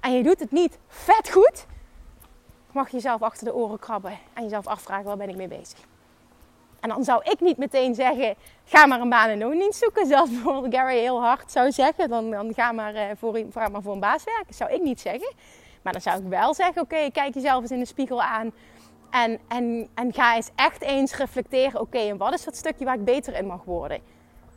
en 0.00 0.12
je 0.12 0.22
doet 0.22 0.40
het 0.40 0.50
niet 0.50 0.78
vet 0.88 1.30
goed, 1.30 1.66
mag 2.72 2.86
je 2.86 2.96
jezelf 2.96 3.22
achter 3.22 3.44
de 3.44 3.54
oren 3.54 3.78
krabben 3.78 4.18
en 4.34 4.42
jezelf 4.42 4.66
afvragen 4.66 5.04
waar 5.04 5.16
ben 5.16 5.28
ik 5.28 5.36
mee 5.36 5.48
bezig. 5.48 5.78
En 6.80 6.88
dan 6.88 7.04
zou 7.04 7.22
ik 7.24 7.40
niet 7.40 7.56
meteen 7.56 7.94
zeggen, 7.94 8.34
ga 8.64 8.86
maar 8.86 9.00
een 9.00 9.08
baan 9.08 9.28
in 9.28 9.38
loondienst 9.38 9.78
zoeken. 9.78 10.06
Zelfs 10.06 10.30
bijvoorbeeld 10.36 10.74
Gary 10.74 10.98
heel 10.98 11.20
hard 11.22 11.52
zou 11.52 11.72
zeggen, 11.72 12.08
dan, 12.08 12.30
dan 12.30 12.54
ga, 12.54 12.72
maar, 12.72 12.94
uh, 12.94 13.02
voor, 13.16 13.40
maar 13.52 13.82
voor 13.82 13.92
een 13.92 14.00
baas 14.00 14.24
werken. 14.24 14.54
zou 14.54 14.72
ik 14.72 14.82
niet 14.82 15.00
zeggen. 15.00 15.32
Maar 15.82 15.92
dan 15.92 16.02
zou 16.02 16.22
ik 16.22 16.28
wel 16.28 16.54
zeggen, 16.54 16.82
oké, 16.82 17.10
kijk 17.12 17.34
jezelf 17.34 17.62
eens 17.62 17.70
in 17.70 17.78
de 17.78 17.84
spiegel 17.84 18.22
aan. 18.22 18.52
En, 19.10 19.38
en, 19.48 19.88
en 19.94 20.12
ga 20.12 20.36
eens 20.36 20.50
echt 20.54 20.82
eens 20.82 21.16
reflecteren, 21.16 21.80
oké, 21.80 21.98
en 21.98 22.16
wat 22.16 22.34
is 22.34 22.44
dat 22.44 22.56
stukje 22.56 22.84
waar 22.84 22.94
ik 22.94 23.04
beter 23.04 23.36
in 23.36 23.46
mag 23.46 23.64
worden? 23.64 24.00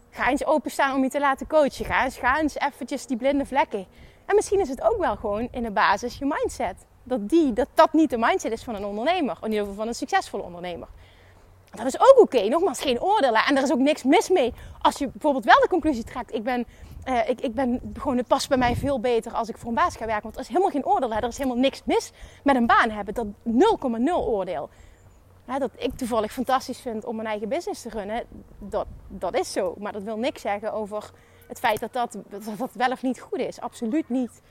Ga 0.09 0.29
eens 0.29 0.45
openstaan 0.45 0.95
om 0.95 1.03
je 1.03 1.09
te 1.09 1.19
laten 1.19 1.47
coachen. 1.47 1.85
Ga 1.85 2.03
eens, 2.03 2.17
ga 2.17 2.39
eens 2.39 2.57
eventjes 2.57 3.05
die 3.05 3.17
blinde 3.17 3.45
vlekken. 3.45 3.85
En 4.25 4.35
misschien 4.35 4.59
is 4.59 4.69
het 4.69 4.81
ook 4.81 4.97
wel 4.97 5.15
gewoon 5.15 5.47
in 5.51 5.63
de 5.63 5.71
basis 5.71 6.17
je 6.17 6.25
mindset. 6.25 6.75
Dat, 7.03 7.29
die, 7.29 7.53
dat 7.53 7.67
dat 7.73 7.93
niet 7.93 8.09
de 8.09 8.17
mindset 8.17 8.51
is 8.51 8.63
van 8.63 8.75
een 8.75 8.85
ondernemer. 8.85 9.37
In 9.41 9.49
ieder 9.49 9.59
geval 9.59 9.75
van 9.75 9.87
een 9.87 9.95
succesvolle 9.95 10.43
ondernemer. 10.43 10.87
Dat 11.71 11.85
is 11.85 11.99
ook 11.99 12.15
oké. 12.19 12.47
Nogmaals, 12.47 12.81
geen 12.81 13.01
oordelen. 13.01 13.45
En 13.45 13.57
er 13.57 13.63
is 13.63 13.71
ook 13.71 13.79
niks 13.79 14.03
mis 14.03 14.29
mee. 14.29 14.53
Als 14.81 14.97
je 14.97 15.07
bijvoorbeeld 15.07 15.45
wel 15.45 15.59
de 15.59 15.67
conclusie 15.67 16.03
trekt. 16.03 16.33
Ik 16.33 16.43
ben, 16.43 16.65
uh, 17.07 17.29
ik, 17.29 17.41
ik 17.41 17.53
ben 17.53 17.93
gewoon, 17.93 18.17
het 18.17 18.27
past 18.27 18.49
bij 18.49 18.57
mij 18.57 18.75
veel 18.75 18.99
beter 18.99 19.31
als 19.33 19.49
ik 19.49 19.57
voor 19.57 19.69
een 19.69 19.75
baas 19.75 19.95
ga 19.95 20.05
werken. 20.05 20.23
Want 20.23 20.35
er 20.35 20.41
is 20.41 20.47
helemaal 20.47 20.69
geen 20.69 20.85
oordeel. 20.85 21.13
Er 21.13 21.23
is 21.23 21.37
helemaal 21.37 21.59
niks 21.59 21.81
mis 21.85 22.11
met 22.43 22.55
een 22.55 22.67
baan 22.67 22.89
hebben. 22.89 23.13
Dat 23.13 23.27
0,0 23.27 24.13
oordeel. 24.13 24.69
dat 25.45 25.71
ik 25.75 25.97
toevallig 25.97 26.31
fantastisch 26.31 26.79
vind 26.79 27.05
om 27.05 27.15
mijn 27.15 27.27
eigen 27.27 27.49
business 27.49 27.81
te 27.81 27.89
runnen. 27.89 28.23
Dat, 28.59 28.87
dat 29.07 29.35
is 29.35 29.51
zo. 29.51 29.75
Maar 29.77 29.91
dat 29.91 30.03
wil 30.03 30.17
niks 30.17 30.41
zeggen 30.41 30.73
over 30.73 31.11
het 31.47 31.59
feit 31.59 31.79
dat 31.79 31.93
dat, 31.93 32.17
dat 32.29 32.57
dat 32.57 32.73
wel 32.73 32.91
of 32.91 33.01
niet 33.01 33.21
goed 33.21 33.39
is. 33.39 33.61
Absoluut 33.61 34.09
niet. 34.09 34.41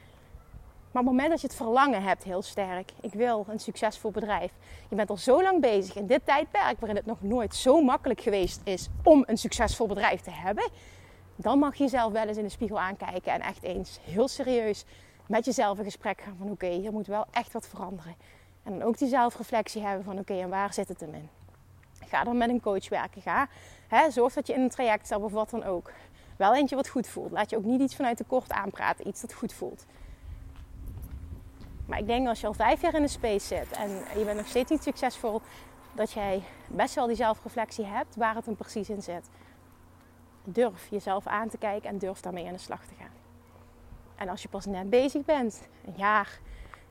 Maar 0.93 1.03
op 1.03 1.09
het 1.09 1.17
moment 1.17 1.31
dat 1.31 1.41
je 1.41 1.47
het 1.47 1.57
verlangen 1.57 2.03
hebt 2.03 2.25
heel 2.25 2.43
sterk, 2.43 2.93
ik 3.01 3.12
wil 3.12 3.45
een 3.49 3.59
succesvol 3.59 4.11
bedrijf. 4.11 4.53
Je 4.88 4.97
bent 4.97 5.11
al 5.11 5.17
zo 5.17 5.43
lang 5.43 5.61
bezig 5.61 5.97
in 5.97 6.07
dit 6.07 6.21
tijdperk 6.25 6.81
waarin 6.81 6.97
het 6.97 7.07
nog 7.07 7.23
nooit 7.23 7.55
zo 7.55 7.83
makkelijk 7.83 8.21
geweest 8.21 8.61
is 8.65 8.88
om 9.03 9.25
een 9.27 9.37
succesvol 9.37 9.87
bedrijf 9.87 10.21
te 10.21 10.31
hebben. 10.31 10.71
Dan 11.42 11.59
mag 11.59 11.76
je 11.76 11.83
jezelf 11.83 12.12
wel 12.12 12.26
eens 12.26 12.37
in 12.37 12.42
de 12.42 12.48
spiegel 12.48 12.81
aankijken 12.81 13.33
en 13.33 13.40
echt 13.40 13.62
eens 13.62 13.98
heel 14.02 14.28
serieus 14.28 14.85
met 15.26 15.44
jezelf 15.44 15.78
een 15.78 15.85
gesprek 15.85 16.20
gaan 16.20 16.37
van 16.38 16.50
oké, 16.50 16.66
hier 16.66 16.92
moet 16.92 17.07
wel 17.07 17.26
echt 17.31 17.52
wat 17.52 17.68
veranderen. 17.68 18.14
En 18.62 18.78
dan 18.78 18.88
ook 18.88 18.98
die 18.98 19.09
zelfreflectie 19.09 19.83
hebben 19.83 20.05
van 20.05 20.18
oké, 20.18 20.35
en 20.35 20.48
waar 20.48 20.74
zit 20.74 20.88
het 20.88 21.00
hem 21.00 21.14
in? 21.14 21.28
Ga 22.09 22.24
dan 22.24 22.37
met 22.37 22.48
een 22.48 22.61
coach 22.61 22.88
werken. 22.88 23.22
Ga, 23.22 23.48
hè, 23.88 24.11
zorg 24.11 24.35
dat 24.35 24.46
je 24.46 24.52
in 24.52 24.61
een 24.61 24.68
traject 24.68 25.07
stapt 25.07 25.22
of 25.22 25.33
wat 25.33 25.50
dan 25.50 25.64
ook. 25.64 25.92
Wel 26.37 26.55
eentje 26.55 26.76
wat 26.76 26.88
goed 26.88 27.07
voelt. 27.07 27.31
Laat 27.31 27.50
je 27.50 27.57
ook 27.57 27.64
niet 27.64 27.81
iets 27.81 27.96
vanuit 27.96 28.18
de 28.18 28.24
kort 28.24 28.50
aanpraten. 28.50 29.09
Iets 29.09 29.20
dat 29.20 29.33
goed 29.33 29.52
voelt. 29.52 29.87
Maar 31.87 31.98
ik 31.98 32.07
denk 32.07 32.28
als 32.28 32.40
je 32.40 32.46
al 32.46 32.55
vijf 32.55 32.81
jaar 32.81 32.94
in 32.94 33.02
de 33.02 33.09
space 33.09 33.46
zit 33.46 33.72
en 33.72 33.90
je 34.18 34.24
bent 34.24 34.37
nog 34.37 34.46
steeds 34.46 34.70
niet 34.70 34.83
succesvol, 34.83 35.40
dat 35.92 36.12
jij 36.12 36.42
best 36.68 36.94
wel 36.94 37.07
die 37.07 37.16
zelfreflectie 37.16 37.85
hebt 37.85 38.16
waar 38.16 38.35
het 38.35 38.46
hem 38.46 38.57
precies 38.57 38.90
in 38.90 39.02
zit. 39.02 39.28
Durf 40.44 40.88
jezelf 40.90 41.26
aan 41.26 41.48
te 41.48 41.59
kijken 41.59 41.90
en 41.90 41.98
durf 41.98 42.20
daarmee 42.20 42.46
aan 42.46 42.52
de 42.52 42.59
slag 42.59 42.87
te 42.87 42.94
gaan. 42.98 43.20
En 44.16 44.28
als 44.28 44.42
je 44.42 44.48
pas 44.48 44.66
net 44.66 44.90
bezig 44.90 45.24
bent, 45.24 45.68
een 45.85 45.94
jaar, 45.96 46.40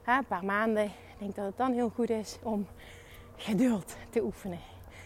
een 0.06 0.26
paar 0.26 0.46
maanden, 0.46 0.92
denk 1.18 1.36
dat 1.36 1.46
het 1.46 1.58
dan 1.58 1.74
heel 1.74 1.90
goed 1.90 2.10
is 2.10 2.38
om 2.44 2.68
geduld 3.36 3.96
te 4.10 4.24
oefenen. 4.24 4.60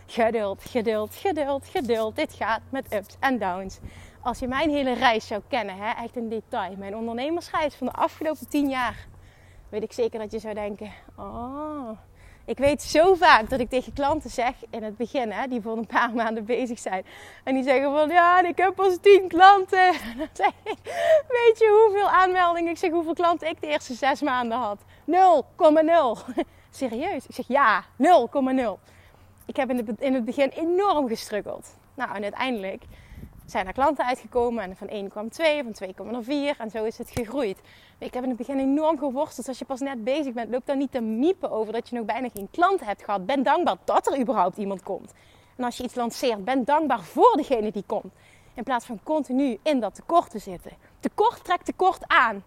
Geduld, 0.05 0.63
geduld, 0.63 1.15
geduld, 1.15 1.67
geduld. 1.67 2.15
Dit 2.15 2.33
gaat 2.33 2.61
met 2.69 2.93
ups 2.93 3.15
en 3.19 3.39
downs. 3.39 3.79
Als 4.21 4.39
je 4.39 4.47
mijn 4.47 4.69
hele 4.69 4.93
reis 4.93 5.27
zou 5.27 5.41
kennen, 5.47 5.95
echt 5.95 6.15
in 6.15 6.29
detail, 6.29 6.75
mijn 6.77 6.95
ondernemersreis 6.95 7.75
van 7.75 7.87
de 7.87 7.93
afgelopen 7.93 8.49
tien 8.49 8.69
jaar, 8.69 9.07
weet 9.69 9.83
ik 9.83 9.93
zeker 9.93 10.19
dat 10.19 10.31
je 10.31 10.39
zou 10.39 10.53
denken: 10.53 10.91
Oh, 11.15 11.89
ik 12.45 12.57
weet 12.57 12.81
zo 12.81 13.13
vaak 13.13 13.49
dat 13.49 13.59
ik 13.59 13.69
tegen 13.69 13.93
klanten 13.93 14.29
zeg 14.29 14.53
in 14.69 14.83
het 14.83 14.97
begin, 14.97 15.31
hè, 15.31 15.47
die 15.47 15.61
voor 15.61 15.77
een 15.77 15.85
paar 15.85 16.13
maanden 16.23 16.45
bezig 16.45 16.79
zijn. 16.79 17.05
En 17.43 17.53
die 17.53 17.63
zeggen 17.63 17.91
van 17.91 18.09
ja, 18.09 18.41
ik 18.41 18.57
heb 18.57 18.75
pas 18.75 18.97
tien 19.01 19.27
klanten. 19.27 19.87
En 20.11 20.17
dan 20.17 20.27
zeg 20.33 20.51
ik, 20.63 20.77
weet 21.27 21.55
je 21.57 21.85
hoeveel 21.85 22.09
aanmeldingen? 22.09 22.71
Ik 22.71 22.77
zeg 22.77 22.91
hoeveel 22.91 23.13
klanten 23.13 23.49
ik 23.49 23.61
de 23.61 23.67
eerste 23.67 23.93
zes 23.93 24.21
maanden 24.21 24.57
had. 24.57 24.79
0,0. 25.05 26.35
Serieus? 26.69 27.27
Ik 27.27 27.35
zeg 27.35 27.47
ja, 27.47 27.83
0,0. 27.83 28.93
Ik 29.45 29.55
heb 29.55 29.69
in 29.69 29.77
het, 29.77 29.99
in 29.99 30.13
het 30.13 30.25
begin 30.25 30.49
enorm 30.49 31.07
gestruggeld. 31.07 31.75
Nou, 31.93 32.15
en 32.15 32.23
uiteindelijk 32.23 32.83
zijn 33.45 33.67
er 33.67 33.73
klanten 33.73 34.05
uitgekomen 34.05 34.63
en 34.63 34.75
van 34.75 34.87
1 34.87 35.09
kwam 35.09 35.29
2, 35.29 35.63
van 35.63 35.71
2 35.71 35.93
kwam 35.93 36.15
er 36.15 36.23
4 36.23 36.55
en 36.59 36.69
zo 36.69 36.83
is 36.83 36.97
het 36.97 37.09
gegroeid. 37.09 37.59
Ik 37.97 38.13
heb 38.13 38.23
in 38.23 38.29
het 38.29 38.37
begin 38.37 38.59
enorm 38.59 38.97
geworsteld. 38.97 39.47
Als 39.47 39.59
je 39.59 39.65
pas 39.65 39.79
net 39.79 40.03
bezig 40.03 40.33
bent, 40.33 40.51
loop 40.51 40.65
dan 40.65 40.77
niet 40.77 40.91
te 40.91 41.01
miepen 41.01 41.51
over 41.51 41.73
dat 41.73 41.89
je 41.89 41.95
nog 41.95 42.05
bijna 42.05 42.29
geen 42.33 42.47
klanten 42.51 42.85
hebt 42.85 43.03
gehad. 43.03 43.25
Ben 43.25 43.43
dankbaar 43.43 43.77
dat 43.83 44.07
er 44.07 44.19
überhaupt 44.19 44.57
iemand 44.57 44.83
komt. 44.83 45.13
En 45.55 45.63
als 45.63 45.77
je 45.77 45.83
iets 45.83 45.95
lanceert, 45.95 46.45
ben 46.45 46.63
dankbaar 46.63 47.01
voor 47.01 47.33
degene 47.35 47.71
die 47.71 47.83
komt. 47.85 48.13
In 48.53 48.63
plaats 48.63 48.85
van 48.85 48.99
continu 49.03 49.59
in 49.63 49.79
dat 49.79 49.95
tekort 49.95 50.29
te 50.29 50.39
zitten. 50.39 50.71
Tekort 50.99 51.43
trekt 51.43 51.65
tekort 51.65 52.07
aan. 52.07 52.43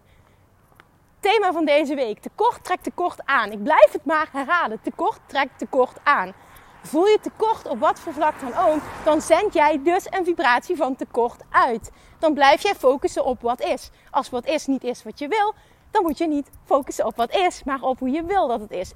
Thema 1.19 1.51
van 1.51 1.65
deze 1.65 1.95
week. 1.95 2.19
Tekort 2.19 2.63
trekt 2.63 2.83
tekort 2.83 3.25
aan. 3.25 3.51
Ik 3.51 3.63
blijf 3.63 3.91
het 3.91 4.05
maar 4.05 4.29
herhalen. 4.31 4.81
Tekort 4.81 5.19
trekt 5.27 5.57
tekort 5.57 5.97
aan. 6.03 6.33
Voel 6.81 7.05
je 7.05 7.19
tekort 7.21 7.67
op 7.67 7.79
wat 7.79 7.99
voor 7.99 8.13
vlak 8.13 8.39
dan 8.39 8.55
ook, 8.55 8.81
dan 9.05 9.21
zend 9.21 9.53
jij 9.53 9.83
dus 9.83 10.05
een 10.09 10.25
vibratie 10.25 10.75
van 10.75 10.95
tekort 10.95 11.41
uit. 11.49 11.91
Dan 12.19 12.33
blijf 12.33 12.61
jij 12.61 12.75
focussen 12.75 13.25
op 13.25 13.41
wat 13.41 13.61
is. 13.61 13.89
Als 14.11 14.29
wat 14.29 14.45
is 14.45 14.65
niet 14.65 14.83
is 14.83 15.03
wat 15.03 15.19
je 15.19 15.27
wil, 15.27 15.53
dan 15.91 16.03
moet 16.03 16.17
je 16.17 16.27
niet 16.27 16.49
focussen 16.65 17.05
op 17.05 17.15
wat 17.15 17.35
is, 17.35 17.63
maar 17.63 17.81
op 17.81 17.99
hoe 17.99 18.09
je 18.09 18.23
wil 18.23 18.47
dat 18.47 18.59
het 18.59 18.71
is. 18.71 18.93
51% 18.93 18.95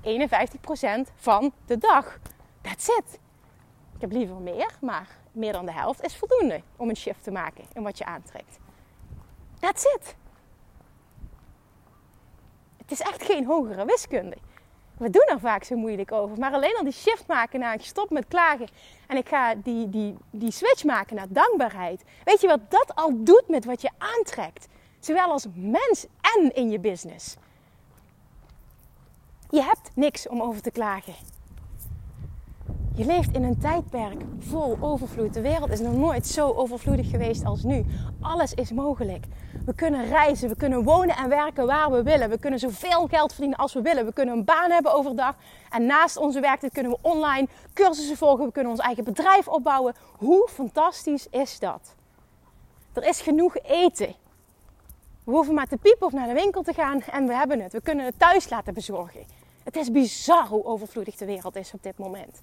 van 1.15 1.54
de 1.65 1.78
dag. 1.78 2.17
That's 2.62 2.88
it. 2.88 3.19
Ik 3.96 4.02
heb 4.02 4.12
liever 4.12 4.36
meer, 4.36 4.78
maar 4.82 5.08
meer 5.32 5.52
dan 5.52 5.65
de 5.65 5.74
helft 5.74 6.04
is 6.04 6.15
voldoende 6.15 6.62
om 6.76 6.89
een 6.89 6.98
shift 6.98 7.24
te 7.24 7.32
maken 7.32 7.63
in 7.74 7.84
wat 7.84 7.98
je 7.98 8.06
aantrekt. 8.06 8.60
That's 9.60 9.84
it. 9.84 10.15
Het 12.78 12.91
is 12.91 13.00
echt 13.00 13.24
geen 13.24 13.46
hogere 13.46 13.86
wiskunde. 13.86 14.38
We 14.97 15.10
doen 15.10 15.27
er 15.32 15.39
vaak 15.39 15.63
zo 15.63 15.75
moeilijk 15.75 16.12
over. 16.12 16.39
Maar 16.39 16.53
alleen 16.53 16.75
al 16.77 16.84
die 16.84 16.93
shift 16.93 17.27
maken 17.27 17.60
naar 17.60 17.73
ik 17.73 17.82
stop 17.82 18.10
met 18.10 18.27
klagen. 18.27 18.67
En 19.08 19.17
ik 19.17 19.27
ga 19.27 19.56
die, 19.56 19.89
die, 19.89 20.15
die 20.32 20.51
switch 20.51 20.84
maken 20.84 21.15
naar 21.15 21.27
dankbaarheid. 21.29 22.03
Weet 22.23 22.41
je 22.41 22.47
wat 22.47 22.71
dat 22.71 22.95
al 22.95 23.23
doet 23.23 23.43
met 23.47 23.65
wat 23.65 23.82
je 23.82 23.89
aantrekt? 23.97 24.67
Zowel 24.99 25.32
als 25.32 25.47
mens 25.56 26.06
en 26.21 26.56
in 26.56 26.69
je 26.69 26.79
business. 26.79 27.36
Je 29.49 29.62
hebt 29.62 29.91
niks 29.95 30.27
om 30.27 30.41
over 30.41 30.62
te 30.62 30.71
klagen. 30.71 31.13
Je 32.95 33.06
leeft 33.06 33.36
in 33.36 33.43
een 33.43 33.60
tijdperk 33.60 34.21
vol 34.39 34.77
overvloed. 34.79 35.34
De 35.34 35.41
wereld 35.41 35.69
is 35.69 35.79
nog 35.79 35.93
nooit 35.93 36.27
zo 36.27 36.51
overvloedig 36.51 37.10
geweest 37.10 37.45
als 37.45 37.63
nu. 37.63 37.86
Alles 38.21 38.53
is 38.53 38.71
mogelijk. 38.71 39.25
We 39.65 39.73
kunnen 39.76 40.06
reizen, 40.06 40.49
we 40.49 40.56
kunnen 40.56 40.84
wonen 40.84 41.15
en 41.15 41.30
werken 41.30 41.65
waar 41.65 41.91
we 41.91 42.04
willen. 42.04 42.30
We 42.30 42.39
kunnen 42.39 42.60
zoveel 42.60 43.08
geld 43.08 43.32
verdienen 43.32 43.58
als 43.58 43.73
we 43.73 43.82
willen. 43.82 44.06
We 44.06 44.13
kunnen 44.13 44.38
een 44.38 44.45
baan 44.45 44.71
hebben 44.71 44.93
overdag. 44.93 45.36
En 45.69 45.86
naast 45.86 46.17
onze 46.17 46.39
werktijd 46.39 46.73
kunnen 46.73 46.91
we 46.91 46.97
online 47.02 47.47
cursussen 47.73 48.17
volgen. 48.17 48.45
We 48.45 48.52
kunnen 48.52 48.71
ons 48.71 48.82
eigen 48.82 49.04
bedrijf 49.04 49.47
opbouwen. 49.47 49.93
Hoe 50.17 50.47
fantastisch 50.49 51.28
is 51.30 51.60
dat? 51.60 51.95
Er 52.93 53.08
is 53.08 53.21
genoeg 53.21 53.58
eten. 53.58 54.15
We 55.23 55.32
hoeven 55.32 55.54
maar 55.54 55.67
te 55.67 55.78
piepen 55.78 56.08
of 56.08 56.13
naar 56.13 56.28
de 56.28 56.34
winkel 56.34 56.62
te 56.62 56.73
gaan 56.73 57.02
en 57.02 57.28
we 57.28 57.34
hebben 57.34 57.60
het. 57.60 57.71
We 57.71 57.82
kunnen 57.82 58.06
het 58.06 58.19
thuis 58.19 58.49
laten 58.49 58.73
bezorgen. 58.73 59.23
Het 59.63 59.76
is 59.76 59.91
bizar 59.91 60.47
hoe 60.47 60.65
overvloedig 60.65 61.15
de 61.15 61.26
wereld 61.26 61.56
is 61.56 61.73
op 61.73 61.84
dit 61.84 61.97
moment. 61.97 62.41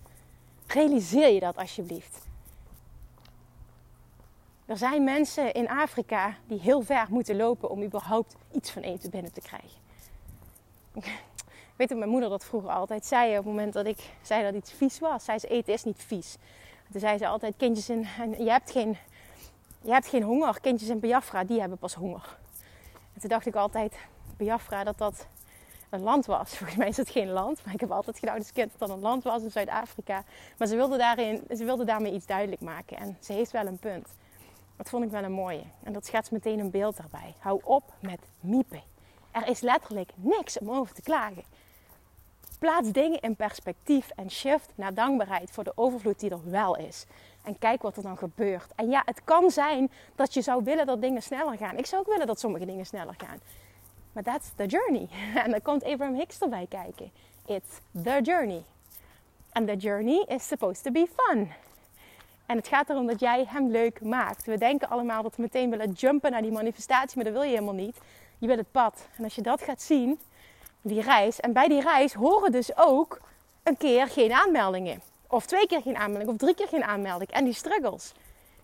Realiseer 0.66 1.28
je 1.28 1.40
dat 1.40 1.56
alsjeblieft. 1.56 2.29
Er 4.70 4.76
zijn 4.76 5.04
mensen 5.04 5.52
in 5.52 5.68
Afrika 5.68 6.34
die 6.46 6.60
heel 6.60 6.82
ver 6.82 7.06
moeten 7.08 7.36
lopen 7.36 7.70
om 7.70 7.82
überhaupt 7.82 8.36
iets 8.52 8.70
van 8.70 8.82
eten 8.82 9.10
binnen 9.10 9.32
te 9.32 9.40
krijgen. 9.40 9.78
Ik 10.94 11.22
weet 11.76 11.88
dat 11.88 11.98
mijn 11.98 12.10
moeder 12.10 12.28
dat 12.28 12.44
vroeger 12.44 12.70
altijd 12.70 13.06
zei 13.06 13.30
op 13.30 13.36
het 13.36 13.44
moment 13.44 13.72
dat 13.72 13.86
ik 13.86 14.10
zei 14.22 14.42
dat 14.42 14.54
iets 14.54 14.72
vies 14.72 14.98
was. 14.98 15.24
Zei 15.24 15.38
ze, 15.38 15.48
eten 15.48 15.72
is 15.72 15.84
niet 15.84 16.02
vies. 16.06 16.36
Toen 16.90 17.00
zei 17.00 17.18
ze 17.18 17.26
altijd, 17.26 17.54
kindjes 17.56 17.88
in, 17.88 18.06
je, 18.38 18.50
hebt 18.50 18.70
geen, 18.70 18.96
je 19.82 19.92
hebt 19.92 20.06
geen 20.06 20.22
honger. 20.22 20.60
Kindjes 20.60 20.88
in 20.88 21.00
Biafra, 21.00 21.44
die 21.44 21.60
hebben 21.60 21.78
pas 21.78 21.94
honger. 21.94 22.38
En 23.14 23.20
toen 23.20 23.28
dacht 23.28 23.46
ik 23.46 23.54
altijd, 23.54 23.96
Biafra, 24.36 24.84
dat 24.84 24.98
dat 24.98 25.26
een 25.88 26.02
land 26.02 26.26
was. 26.26 26.50
Volgens 26.56 26.78
mij 26.78 26.88
is 26.88 26.96
het 26.96 27.10
geen 27.10 27.30
land, 27.30 27.64
maar 27.64 27.74
ik 27.74 27.80
heb 27.80 27.90
altijd 27.90 28.18
gedacht 28.18 28.38
als 28.38 28.52
kind 28.52 28.70
dat 28.78 28.88
het 28.88 28.96
een 28.98 29.04
land 29.04 29.22
was 29.22 29.42
in 29.42 29.50
Zuid-Afrika. 29.50 30.24
Maar 30.58 30.68
ze 30.68 30.76
wilde, 30.76 30.96
daarin, 30.96 31.42
ze 31.56 31.64
wilde 31.64 31.84
daarmee 31.84 32.12
iets 32.12 32.26
duidelijk 32.26 32.60
maken. 32.60 32.96
En 32.96 33.16
ze 33.20 33.32
heeft 33.32 33.50
wel 33.50 33.66
een 33.66 33.78
punt. 33.78 34.08
Dat 34.80 34.88
vond 34.88 35.04
ik 35.04 35.10
wel 35.10 35.24
een 35.24 35.32
mooie. 35.32 35.62
En 35.82 35.92
dat 35.92 36.06
schetst 36.06 36.30
meteen 36.30 36.58
een 36.58 36.70
beeld 36.70 36.96
daarbij. 36.96 37.34
Hou 37.38 37.60
op 37.64 37.92
met 37.98 38.20
miepen. 38.40 38.82
Er 39.30 39.48
is 39.48 39.60
letterlijk 39.60 40.10
niks 40.14 40.58
om 40.58 40.70
over 40.70 40.94
te 40.94 41.02
klagen. 41.02 41.42
Plaats 42.58 42.90
dingen 42.90 43.20
in 43.20 43.36
perspectief 43.36 44.10
en 44.10 44.30
shift 44.30 44.70
naar 44.74 44.94
dankbaarheid 44.94 45.50
voor 45.50 45.64
de 45.64 45.72
overvloed 45.74 46.20
die 46.20 46.30
er 46.30 46.50
wel 46.50 46.76
is. 46.76 47.06
En 47.42 47.58
kijk 47.58 47.82
wat 47.82 47.96
er 47.96 48.02
dan 48.02 48.18
gebeurt. 48.18 48.72
En 48.74 48.90
ja, 48.90 49.02
het 49.04 49.24
kan 49.24 49.50
zijn 49.50 49.90
dat 50.14 50.34
je 50.34 50.42
zou 50.42 50.64
willen 50.64 50.86
dat 50.86 51.00
dingen 51.00 51.22
sneller 51.22 51.56
gaan. 51.56 51.76
Ik 51.76 51.86
zou 51.86 52.02
ook 52.02 52.08
willen 52.08 52.26
dat 52.26 52.40
sommige 52.40 52.66
dingen 52.66 52.86
sneller 52.86 53.14
gaan. 53.18 53.38
Maar 54.12 54.22
that's 54.22 54.50
the 54.56 54.66
journey. 54.66 55.08
En 55.44 55.50
dan 55.50 55.62
komt 55.62 55.84
Abraham 55.84 56.14
Hicks 56.14 56.40
erbij 56.40 56.66
kijken. 56.68 57.10
It's 57.46 57.80
the 58.02 58.20
journey. 58.22 58.62
And 59.52 59.66
the 59.66 59.76
journey 59.76 60.24
is 60.28 60.46
supposed 60.46 60.82
to 60.82 60.90
be 60.90 61.06
fun. 61.16 61.50
En 62.50 62.56
het 62.56 62.68
gaat 62.68 62.90
erom 62.90 63.06
dat 63.06 63.20
jij 63.20 63.44
hem 63.48 63.70
leuk 63.70 64.00
maakt. 64.02 64.46
We 64.46 64.58
denken 64.58 64.88
allemaal 64.88 65.22
dat 65.22 65.36
we 65.36 65.42
meteen 65.42 65.70
willen 65.70 65.90
jumpen 65.90 66.30
naar 66.30 66.42
die 66.42 66.52
manifestatie, 66.52 67.16
maar 67.16 67.24
dat 67.24 67.32
wil 67.32 67.42
je 67.42 67.48
helemaal 67.48 67.74
niet. 67.74 67.96
Je 68.38 68.46
wil 68.46 68.56
het 68.56 68.70
pad. 68.70 69.08
En 69.16 69.24
als 69.24 69.34
je 69.34 69.42
dat 69.42 69.62
gaat 69.62 69.82
zien, 69.82 70.20
die 70.82 71.02
reis. 71.02 71.40
En 71.40 71.52
bij 71.52 71.68
die 71.68 71.80
reis 71.80 72.12
horen 72.12 72.52
dus 72.52 72.76
ook 72.76 73.20
een 73.62 73.76
keer 73.76 74.08
geen 74.08 74.32
aanmeldingen. 74.32 75.00
Of 75.26 75.46
twee 75.46 75.66
keer 75.66 75.82
geen 75.82 75.96
aanmelding, 75.96 76.30
of 76.30 76.36
drie 76.36 76.54
keer 76.54 76.68
geen 76.68 76.84
aanmelding. 76.84 77.30
En 77.30 77.44
die 77.44 77.54
struggles. 77.54 78.12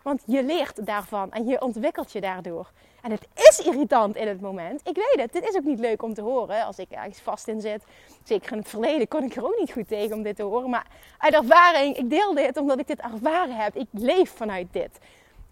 Want 0.07 0.23
je 0.27 0.45
leert 0.45 0.87
daarvan 0.87 1.33
en 1.33 1.47
je 1.47 1.61
ontwikkelt 1.61 2.13
je 2.13 2.21
daardoor. 2.21 2.71
En 3.03 3.11
het 3.11 3.27
is 3.35 3.59
irritant 3.59 4.17
in 4.17 4.29
het 4.29 4.41
moment. 4.41 4.81
Ik 4.89 4.95
weet 4.95 5.23
het. 5.23 5.33
Dit 5.33 5.49
is 5.49 5.57
ook 5.57 5.65
niet 5.65 5.79
leuk 5.79 6.03
om 6.03 6.15
te 6.15 6.21
horen 6.21 6.65
als 6.65 6.79
ik 6.79 6.91
ergens 6.91 7.19
vast 7.19 7.49
in 7.49 7.61
zit. 7.61 7.85
Zeker 8.25 8.53
in 8.53 8.59
het 8.59 8.69
verleden 8.69 9.09
kon 9.09 9.23
ik 9.23 9.37
er 9.37 9.45
ook 9.45 9.59
niet 9.59 9.73
goed 9.73 9.89
tegen 9.89 10.17
om 10.17 10.23
dit 10.23 10.37
te 10.37 10.43
horen. 10.43 10.71
Maar 10.71 10.87
uit 11.19 11.35
ervaring, 11.35 11.97
ik 11.97 12.11
deel 12.11 12.35
dit 12.35 12.57
omdat 12.57 12.79
ik 12.79 12.87
dit 12.87 13.01
ervaren 13.01 13.57
heb. 13.57 13.77
Ik 13.77 13.87
leef 13.91 14.31
vanuit 14.31 14.67
dit. 14.71 14.99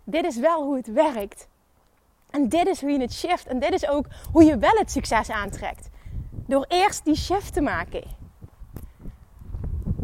Dit 0.05 0.25
is 0.25 0.37
wel 0.37 0.63
hoe 0.63 0.77
het 0.77 0.93
werkt. 0.93 1.49
En 2.31 2.49
dit 2.49 2.67
is 2.67 2.81
hoe 2.81 2.91
je 2.91 3.01
het 3.01 3.13
shift. 3.13 3.47
En 3.47 3.59
dit 3.59 3.73
is 3.73 3.89
ook 3.89 4.07
hoe 4.33 4.45
je 4.45 4.59
wel 4.59 4.75
het 4.75 4.91
succes 4.91 5.31
aantrekt. 5.31 5.89
Door 6.47 6.65
eerst 6.69 7.05
die 7.05 7.17
shift 7.17 7.53
te 7.53 7.61
maken. 7.61 8.03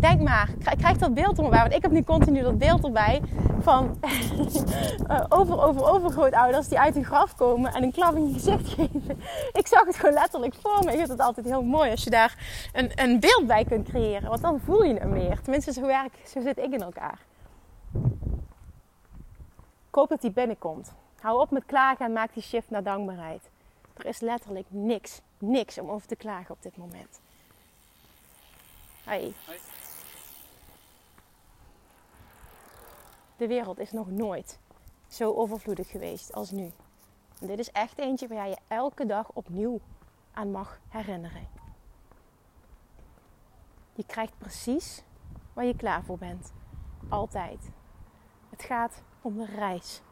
Denk 0.01 0.21
maar, 0.21 0.49
ik 0.71 0.79
krijg 0.79 0.97
dat 0.97 1.15
beeld 1.15 1.39
erbij. 1.39 1.61
Want 1.61 1.73
ik 1.73 1.83
heb 1.83 1.91
nu 1.91 2.03
continu 2.03 2.43
dat 2.43 2.59
beeld 2.59 2.85
erbij 2.85 3.23
van 3.61 3.99
uh, 4.05 5.21
over, 5.39 5.63
over, 5.63 5.93
overgrootouders 5.93 6.69
die 6.69 6.79
uit 6.79 6.95
hun 6.95 7.05
graf 7.05 7.35
komen 7.35 7.75
en 7.75 7.83
een 7.83 7.93
klap 7.93 8.17
in 8.17 8.27
je 8.27 8.33
gezicht 8.33 8.69
geven. 8.75 9.21
Ik 9.53 9.67
zag 9.67 9.85
het 9.85 9.97
gewoon 9.97 10.15
letterlijk 10.15 10.55
voor 10.63 10.85
me. 10.85 10.91
Ik 10.91 10.97
vind 10.97 11.09
het 11.09 11.21
altijd 11.21 11.47
heel 11.47 11.63
mooi 11.63 11.91
als 11.91 12.05
je 12.05 12.11
daar 12.11 12.37
een, 12.73 12.91
een 12.95 13.21
beeld 13.21 13.47
bij 13.47 13.65
kunt 13.65 13.89
creëren. 13.89 14.29
Want 14.29 14.43
dan 14.43 14.61
voel 14.65 14.85
je 14.85 14.95
hem 14.95 15.13
meer. 15.13 15.41
Tenminste, 15.41 15.73
zo, 15.73 15.87
werk, 15.87 16.15
zo 16.27 16.41
zit 16.41 16.59
ik 16.59 16.73
in 16.73 16.83
elkaar. 16.83 17.19
Ik 19.89 19.97
hoop 19.97 20.09
dat 20.09 20.21
die 20.21 20.33
binnenkomt. 20.33 20.93
Hou 21.21 21.41
op 21.41 21.51
met 21.51 21.67
klagen 21.67 22.07
en 22.07 22.13
maak 22.13 22.35
die 22.35 22.43
shift 22.43 22.71
naar 22.71 22.83
dankbaarheid. 22.83 23.43
Er 23.97 24.07
is 24.07 24.21
letterlijk 24.21 24.67
niks, 24.69 25.21
niks 25.39 25.79
om 25.79 25.91
over 25.91 26.07
te 26.07 26.17
klagen 26.17 26.55
op 26.55 26.63
dit 26.63 26.77
moment. 26.77 27.21
Hoi. 29.05 29.35
De 33.41 33.47
wereld 33.47 33.79
is 33.79 33.93
nog 33.93 34.11
nooit 34.11 34.59
zo 35.09 35.35
overvloedig 35.35 35.91
geweest 35.91 36.33
als 36.33 36.51
nu. 36.51 36.71
En 37.41 37.47
dit 37.47 37.59
is 37.59 37.71
echt 37.71 37.99
eentje 37.99 38.29
waar 38.29 38.49
je 38.49 38.59
elke 38.69 39.07
dag 39.07 39.31
opnieuw 39.33 39.81
aan 40.33 40.51
mag 40.51 40.81
herinneren. 40.89 41.49
Je 43.93 44.05
krijgt 44.07 44.39
precies 44.39 45.05
waar 45.53 45.65
je 45.65 45.77
klaar 45.77 46.05
voor 46.05 46.19
bent. 46.19 46.53
Altijd. 47.09 47.71
Het 48.51 48.63
gaat 48.63 49.03
om 49.21 49.37
de 49.37 49.47
reis. 49.47 50.03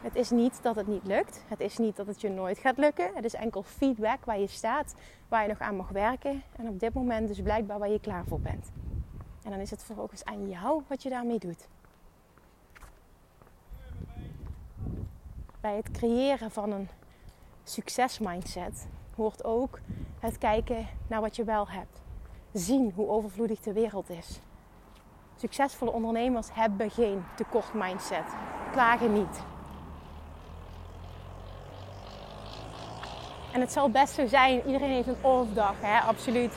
Het 0.00 0.14
is 0.14 0.30
niet 0.30 0.62
dat 0.62 0.76
het 0.76 0.86
niet 0.86 1.06
lukt. 1.06 1.44
Het 1.48 1.60
is 1.60 1.78
niet 1.78 1.96
dat 1.96 2.06
het 2.06 2.20
je 2.20 2.28
nooit 2.28 2.58
gaat 2.58 2.78
lukken. 2.78 3.14
Het 3.14 3.24
is 3.24 3.34
enkel 3.34 3.62
feedback 3.62 4.24
waar 4.24 4.38
je 4.38 4.46
staat, 4.46 4.94
waar 5.28 5.42
je 5.42 5.48
nog 5.48 5.60
aan 5.60 5.76
mag 5.76 5.88
werken. 5.88 6.42
En 6.56 6.68
op 6.68 6.80
dit 6.80 6.94
moment 6.94 7.28
dus 7.28 7.42
blijkbaar 7.42 7.78
waar 7.78 7.90
je 7.90 8.00
klaar 8.00 8.24
voor 8.24 8.40
bent. 8.40 8.72
En 9.44 9.50
dan 9.50 9.60
is 9.60 9.70
het 9.70 9.84
vervolgens 9.84 10.24
aan 10.24 10.48
jou 10.48 10.82
wat 10.86 11.02
je 11.02 11.08
daarmee 11.08 11.38
doet. 11.38 11.68
Bij 15.60 15.76
het 15.76 15.90
creëren 15.90 16.50
van 16.50 16.72
een 16.72 16.88
succesmindset 17.64 18.86
hoort 19.16 19.44
ook 19.44 19.78
het 20.20 20.38
kijken 20.38 20.86
naar 21.06 21.20
wat 21.20 21.36
je 21.36 21.44
wel 21.44 21.68
hebt. 21.68 22.02
Zien 22.52 22.92
hoe 22.94 23.08
overvloedig 23.08 23.60
de 23.60 23.72
wereld 23.72 24.10
is. 24.10 24.40
Succesvolle 25.36 25.92
ondernemers 25.92 26.48
hebben 26.52 26.90
geen 26.90 27.24
tekort 27.36 27.74
mindset. 27.74 28.24
Klagen 28.72 29.12
niet. 29.12 29.42
En 33.52 33.60
het 33.60 33.72
zal 33.72 33.90
best 33.90 34.14
zo 34.14 34.26
zijn, 34.26 34.66
iedereen 34.66 34.90
heeft 34.90 35.08
een 35.08 35.24
off-dag, 35.24 35.74
hè? 35.80 35.98
absoluut. 35.98 36.54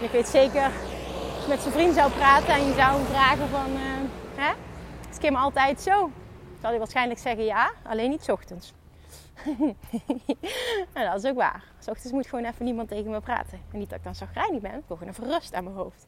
Ik 0.00 0.10
weet 0.10 0.28
zeker 0.28 0.70
met 1.48 1.60
zijn 1.60 1.74
vriend 1.74 1.94
zou 1.94 2.10
praten 2.10 2.54
en 2.54 2.66
je 2.66 2.74
zou 2.74 2.96
hem 2.96 3.06
vragen 3.06 3.48
van... 3.48 3.70
Uh, 3.70 3.80
hè? 4.34 4.52
Is 5.10 5.18
Kim 5.18 5.36
altijd 5.36 5.80
zo? 5.80 6.10
Zal 6.60 6.70
hij 6.70 6.78
waarschijnlijk 6.78 7.20
zeggen 7.20 7.44
ja, 7.44 7.72
alleen 7.82 8.10
niet 8.10 8.30
ochtends. 8.30 8.72
en 10.92 11.04
dat 11.04 11.24
is 11.24 11.30
ook 11.30 11.36
waar. 11.36 11.64
S 11.78 11.88
ochtends 11.88 12.12
moet 12.12 12.26
gewoon 12.26 12.44
even 12.44 12.64
niemand 12.64 12.88
tegen 12.88 13.10
me 13.10 13.20
praten. 13.20 13.60
En 13.72 13.78
niet 13.78 13.88
dat 13.88 13.98
ik 13.98 14.04
dan 14.04 14.14
zagrijnig 14.14 14.60
ben, 14.60 14.82
gewoon 14.86 15.08
even 15.08 15.24
rust 15.24 15.54
aan 15.54 15.64
mijn 15.64 15.76
hoofd. 15.76 16.06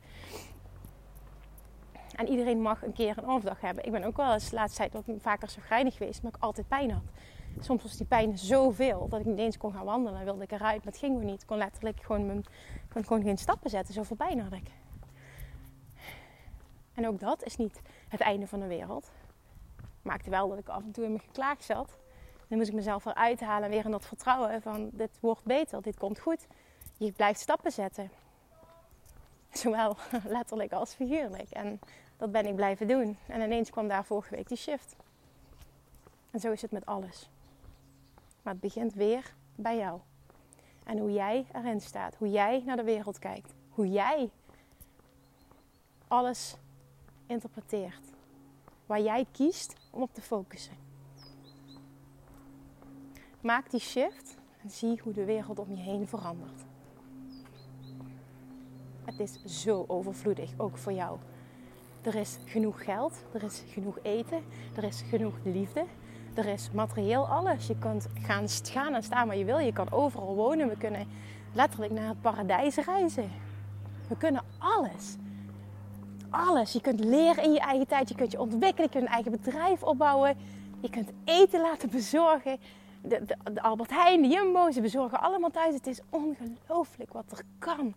En 2.17 2.29
iedereen 2.29 2.63
mag 2.63 2.83
een 2.83 2.93
keer 2.93 3.19
een 3.19 3.29
off-dag 3.29 3.61
hebben. 3.61 3.85
Ik 3.85 3.93
ben 3.93 4.05
ook 4.05 4.17
wel 4.17 4.33
eens 4.33 4.51
de 4.51 4.57
laatste 4.57 4.79
tijd 4.79 4.93
wat 4.93 5.17
vaker 5.21 5.51
zagrijnig 5.51 5.97
geweest, 5.97 6.23
maar 6.23 6.33
ik 6.35 6.43
altijd 6.43 6.69
pijn 6.69 6.91
had. 6.91 7.03
Soms 7.61 7.83
was 7.83 7.97
die 7.97 8.07
pijn 8.07 8.39
zoveel 8.39 9.09
dat 9.09 9.21
ik 9.21 9.27
niet 9.27 9.39
eens 9.39 9.59
kon 9.59 9.73
gaan 9.73 9.85
wandelen. 9.85 10.25
Wilde 10.25 10.43
ik 10.43 10.53
eruit, 10.53 10.85
maar 10.85 10.93
het 10.93 10.99
ging 10.99 11.13
gewoon 11.13 11.31
niet. 11.31 11.43
Ik 11.43 11.47
kon 11.47 11.59
letterlijk 11.59 12.01
gewoon, 12.03 12.27
mijn, 12.27 12.45
kon 12.93 13.05
gewoon 13.05 13.23
geen 13.23 13.39
stappen 13.39 13.71
zetten. 13.71 13.95
Zoveel 13.95 14.17
pijn 14.17 14.41
had 14.41 14.53
ik. 14.53 14.71
En 16.95 17.07
ook 17.07 17.21
dat 17.21 17.45
is 17.45 17.57
niet 17.57 17.81
het 18.09 18.21
einde 18.21 18.47
van 18.47 18.61
de 18.61 18.67
wereld. 18.67 19.11
Maakte 20.03 20.31
wel 20.31 20.49
dat 20.49 20.59
ik 20.59 20.69
af 20.69 20.83
en 20.83 20.93
toe 20.93 21.05
in 21.05 21.13
mijn 21.13 21.23
geklaag 21.23 21.63
zat. 21.63 21.99
Dan 22.49 22.59
moest 22.59 22.71
ik 22.71 22.77
mezelf 22.77 23.05
eruit 23.05 23.41
halen 23.41 23.65
en 23.65 23.71
weer 23.71 23.85
in 23.85 23.91
dat 23.91 24.07
vertrouwen 24.07 24.63
van 24.63 24.91
dit 24.93 25.11
wordt 25.21 25.45
beter, 25.45 25.83
dit 25.83 25.99
komt 25.99 26.19
goed. 26.19 26.47
Je 26.99 27.13
blijft 27.13 27.41
stappen 27.41 27.73
zetten. 27.73 28.11
Zowel 29.53 29.97
letterlijk 30.25 30.73
als 30.73 30.95
figuurlijk. 30.95 31.51
En 31.51 31.81
dat 32.17 32.33
ben 32.33 32.47
ik 32.47 32.55
blijven 32.55 32.89
doen. 32.89 33.19
En 33.27 33.41
ineens 33.41 33.71
kwam 33.71 33.89
daar 33.89 34.05
vorige 34.05 34.35
week 34.35 34.49
die 34.49 34.57
shift. 34.57 34.97
En 36.31 36.41
zo 36.41 36.53
is 36.53 36.63
het 36.63 36.71
met 36.71 36.87
alles. 36.87 37.31
Maar 38.43 38.53
het 38.53 38.63
begint 38.63 38.95
weer 38.95 39.35
bij 39.55 39.77
jou. 39.77 40.01
En 40.85 40.99
hoe 40.99 41.13
jij 41.13 41.47
erin 41.53 41.81
staat. 41.81 42.15
Hoe 42.15 42.31
jij 42.31 42.63
naar 42.67 42.77
de 42.77 42.85
wereld 42.85 43.19
kijkt. 43.19 43.55
Hoe 43.71 43.89
jij 43.89 44.31
alles 46.09 46.57
interpreteert. 47.33 48.13
Waar 48.87 49.01
jij 49.01 49.27
kiest 49.33 49.75
om 49.91 50.03
op 50.03 50.15
te 50.15 50.23
focussen. 50.23 50.75
Maak 53.41 53.71
die 53.71 53.81
shift 53.81 54.37
en 54.63 54.71
zie 54.71 55.01
hoe 55.03 55.13
de 55.13 55.25
wereld 55.25 55.59
om 55.59 55.71
je 55.71 55.83
heen 55.83 56.09
verandert. 56.09 56.65
Het 59.05 59.21
is 59.21 59.63
zo 59.63 59.85
overvloedig, 59.87 60.51
ook 60.57 60.79
voor 60.79 60.93
jou. 60.93 61.19
Er 62.03 62.15
is 62.15 62.39
genoeg 62.45 62.85
geld, 62.85 63.25
er 63.33 63.43
is 63.43 63.63
genoeg 63.67 63.99
eten, 64.03 64.43
er 64.77 64.85
is 64.85 65.03
genoeg 65.09 65.35
liefde, 65.45 65.85
er 66.35 66.47
is 66.47 66.71
materieel 66.71 67.29
alles. 67.29 67.67
Je 67.67 67.79
kunt 67.79 68.07
gaan, 68.15 68.49
gaan 68.49 68.95
en 68.95 69.03
staan 69.03 69.27
waar 69.27 69.37
je 69.37 69.45
wil. 69.45 69.59
Je 69.59 69.73
kan 69.73 69.91
overal 69.91 70.35
wonen. 70.35 70.69
We 70.69 70.77
kunnen 70.77 71.07
letterlijk 71.53 71.93
naar 71.93 72.09
het 72.09 72.21
paradijs 72.21 72.77
reizen. 72.77 73.31
We 74.09 74.17
kunnen 74.17 74.45
alles. 74.59 75.17
Alles. 76.33 76.73
Je 76.73 76.81
kunt 76.81 77.05
leren 77.05 77.45
in 77.45 77.53
je 77.53 77.61
eigen 77.61 77.87
tijd. 77.87 78.09
Je 78.09 78.15
kunt 78.15 78.33
je 78.33 78.41
ontwikkelen. 78.41 78.83
Je 78.83 78.89
kunt 78.89 79.05
een 79.05 79.13
eigen 79.13 79.31
bedrijf 79.31 79.83
opbouwen. 79.83 80.37
Je 80.81 80.91
kunt 80.91 81.11
eten 81.25 81.61
laten 81.61 81.91
bezorgen. 81.91 82.59
De, 83.03 83.37
Albert 83.55 83.91
Heijn, 83.91 84.23
de 84.23 84.29
Jumbo, 84.29 84.71
ze 84.71 84.81
bezorgen 84.81 85.21
allemaal 85.21 85.51
thuis. 85.51 85.75
Het 85.75 85.87
is 85.87 86.01
ongelooflijk 86.11 87.13
wat 87.13 87.33
er 87.33 87.43
kan. 87.59 87.95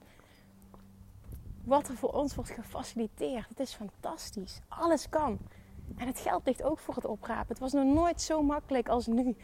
Wat 1.63 1.87
er 1.87 1.95
voor 1.95 2.13
ons 2.13 2.35
wordt 2.35 2.51
gefaciliteerd. 2.51 3.49
Het 3.49 3.59
is 3.59 3.73
fantastisch. 3.73 4.59
Alles 4.67 5.09
kan. 5.09 5.37
En 5.97 6.07
het 6.07 6.19
geld 6.19 6.45
ligt 6.45 6.63
ook 6.63 6.79
voor 6.79 6.95
het 6.95 7.05
oprapen. 7.05 7.47
Het 7.47 7.59
was 7.59 7.73
nog 7.73 7.85
nooit 7.85 8.21
zo 8.21 8.43
makkelijk 8.43 8.89
als 8.89 9.07
nu 9.07 9.35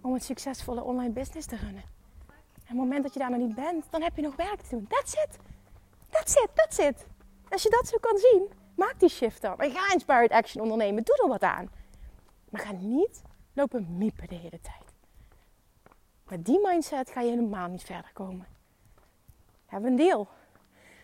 om 0.00 0.14
een 0.14 0.20
succesvolle 0.20 0.82
online 0.82 1.12
business 1.12 1.46
te 1.46 1.56
runnen. 1.56 1.82
En 1.82 2.62
op 2.62 2.66
het 2.66 2.76
moment 2.76 3.02
dat 3.02 3.12
je 3.12 3.18
daar 3.18 3.30
nog 3.30 3.38
niet 3.38 3.54
bent, 3.54 3.84
dan 3.90 4.02
heb 4.02 4.16
je 4.16 4.22
nog 4.22 4.36
werk 4.36 4.60
te 4.60 4.68
doen. 4.70 4.86
That's 4.88 5.12
it. 5.12 5.38
That's 6.10 6.34
it. 6.34 6.48
That's 6.54 6.78
it. 6.78 7.06
Als 7.52 7.62
je 7.62 7.70
dat 7.70 7.88
zo 7.88 7.96
kan 8.00 8.18
zien, 8.18 8.50
maak 8.76 9.00
die 9.00 9.08
shift 9.08 9.42
dan. 9.42 9.58
En 9.58 9.70
ga 9.70 9.92
inspired 9.92 10.30
action 10.30 10.62
ondernemen. 10.62 11.02
Doe 11.04 11.22
er 11.22 11.28
wat 11.28 11.42
aan. 11.42 11.70
Maar 12.48 12.60
ga 12.60 12.72
niet 12.72 13.22
lopen 13.52 13.96
miepen 13.98 14.28
de 14.28 14.34
hele 14.34 14.60
tijd. 14.60 14.94
Met 16.28 16.44
die 16.44 16.60
mindset 16.62 17.10
ga 17.10 17.20
je 17.20 17.30
helemaal 17.30 17.68
niet 17.68 17.82
verder 17.82 18.10
komen. 18.12 18.46
We 19.68 19.76
een 19.76 19.96
deal? 19.96 20.28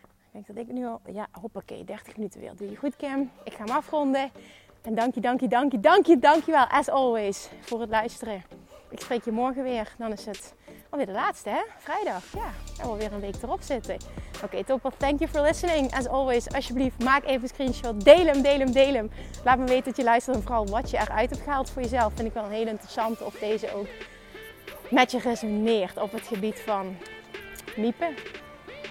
Ik 0.02 0.32
denk 0.32 0.46
dat 0.46 0.56
ik 0.56 0.72
nu 0.72 0.86
al... 0.86 1.00
Ja, 1.06 1.26
hoppakee, 1.32 1.84
30 1.84 2.16
minuten 2.16 2.40
weer. 2.40 2.56
Doe 2.56 2.70
je 2.70 2.76
goed, 2.76 2.96
Kim. 2.96 3.30
Ik 3.44 3.52
ga 3.52 3.64
hem 3.64 3.74
afronden. 3.76 4.30
En 4.82 4.94
dank 4.94 5.14
je, 5.14 5.20
dank 5.20 5.40
je, 5.40 5.48
dank 5.48 5.72
je, 5.72 5.80
dank 5.80 6.06
je, 6.06 6.18
dank 6.18 6.44
je 6.44 6.52
wel, 6.52 6.66
as 6.66 6.88
always, 6.88 7.48
voor 7.60 7.80
het 7.80 7.90
luisteren. 7.90 8.44
Ik 8.88 9.00
spreek 9.00 9.24
je 9.24 9.32
morgen 9.32 9.62
weer. 9.62 9.94
Dan 9.98 10.12
is 10.12 10.24
het 10.26 10.54
alweer 10.98 11.14
de 11.14 11.20
laatste, 11.20 11.48
hè? 11.48 11.60
Vrijdag. 11.78 12.22
Ja, 12.34 12.82
en 12.82 12.92
we 12.92 12.98
weer 12.98 13.12
een 13.12 13.20
week 13.20 13.42
erop 13.42 13.62
zitten. 13.62 13.94
Oké, 13.94 14.44
okay, 14.44 14.64
topper. 14.64 14.92
Thank 14.96 15.18
you 15.18 15.30
for 15.30 15.40
listening. 15.40 15.94
As 15.94 16.06
always, 16.06 16.48
alsjeblieft, 16.48 17.02
maak 17.02 17.24
even 17.24 17.42
een 17.42 17.48
screenshot. 17.48 18.04
Deel 18.04 18.26
hem, 18.26 18.42
deel 18.42 18.58
hem, 18.58 18.72
deel 18.72 18.94
hem. 18.94 19.10
Laat 19.44 19.58
me 19.58 19.64
weten 19.64 19.84
dat 19.84 19.96
je 19.96 20.04
luistert 20.04 20.36
en 20.36 20.42
vooral 20.42 20.66
wat 20.66 20.90
je 20.90 20.96
eruit 20.96 21.30
hebt 21.30 21.42
gehaald 21.42 21.70
voor 21.70 21.82
jezelf. 21.82 22.12
Vind 22.14 22.28
ik 22.28 22.34
wel 22.34 22.44
een 22.44 22.50
hele 22.50 22.70
interessante. 22.70 23.24
Of 23.24 23.34
deze 23.34 23.74
ook 23.74 23.86
met 24.90 25.10
je 25.10 25.18
resoneert 25.18 26.00
op 26.00 26.12
het 26.12 26.26
gebied 26.26 26.60
van 26.60 26.96
miepen. 27.76 28.14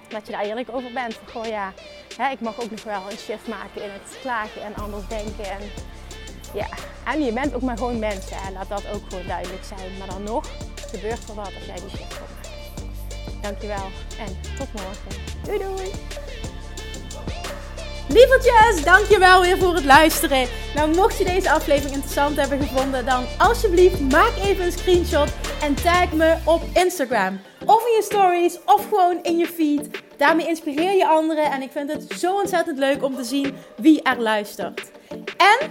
Dat 0.08 0.26
je 0.26 0.32
daar 0.32 0.44
eerlijk 0.44 0.68
over 0.72 0.92
bent. 0.92 1.20
Gewoon 1.24 1.48
ja, 1.48 1.72
hè, 2.16 2.30
ik 2.30 2.40
mag 2.40 2.60
ook 2.60 2.70
nog 2.70 2.84
wel 2.84 3.02
een 3.10 3.18
shift 3.18 3.48
maken 3.48 3.82
in 3.82 3.90
het 3.90 4.18
klagen 4.20 4.62
en 4.62 4.74
anders 4.74 5.08
denken. 5.08 5.44
En, 5.44 5.60
ja. 6.54 6.66
en 7.04 7.24
je 7.24 7.32
bent 7.32 7.54
ook 7.54 7.62
maar 7.62 7.78
gewoon 7.78 7.98
mensen. 7.98 8.52
Laat 8.52 8.68
dat 8.68 8.90
ook 8.92 9.02
gewoon 9.08 9.26
duidelijk 9.26 9.64
zijn. 9.64 9.98
Maar 9.98 10.08
dan 10.08 10.22
nog 10.22 10.44
gebeurt 10.90 11.28
er 11.28 11.34
wat 11.34 11.46
als 11.46 11.66
jij 11.66 11.74
die 11.74 11.88
shift. 11.88 12.16
Dankjewel 13.42 13.86
en 14.18 14.56
tot 14.58 14.72
morgen. 14.72 15.22
Doei 15.44 15.58
doei! 15.58 15.90
Dankjewel 18.84 19.40
weer 19.40 19.58
voor 19.58 19.74
het 19.74 19.84
luisteren. 19.84 20.48
Nou, 20.74 20.94
mocht 20.94 21.18
je 21.18 21.24
deze 21.24 21.50
aflevering 21.50 21.94
interessant 21.94 22.36
hebben 22.36 22.60
gevonden, 22.60 23.06
dan 23.06 23.24
alsjeblieft 23.38 24.00
maak 24.00 24.32
even 24.42 24.64
een 24.64 24.72
screenshot 24.72 25.28
en 25.62 25.74
tag 25.74 26.12
me 26.12 26.36
op 26.44 26.62
Instagram. 26.74 27.40
Of 27.66 27.86
in 27.86 27.94
je 27.94 28.02
stories, 28.02 28.58
of 28.64 28.88
gewoon 28.88 29.22
in 29.22 29.36
je 29.36 29.46
feed. 29.46 29.88
Daarmee 30.16 30.46
inspireer 30.46 30.96
je 30.96 31.08
anderen 31.08 31.50
en 31.50 31.62
ik 31.62 31.70
vind 31.72 31.92
het 31.92 32.18
zo 32.18 32.34
ontzettend 32.34 32.78
leuk 32.78 33.02
om 33.02 33.16
te 33.16 33.24
zien 33.24 33.54
wie 33.76 34.02
er 34.02 34.20
luistert. 34.20 34.90
En 35.36 35.70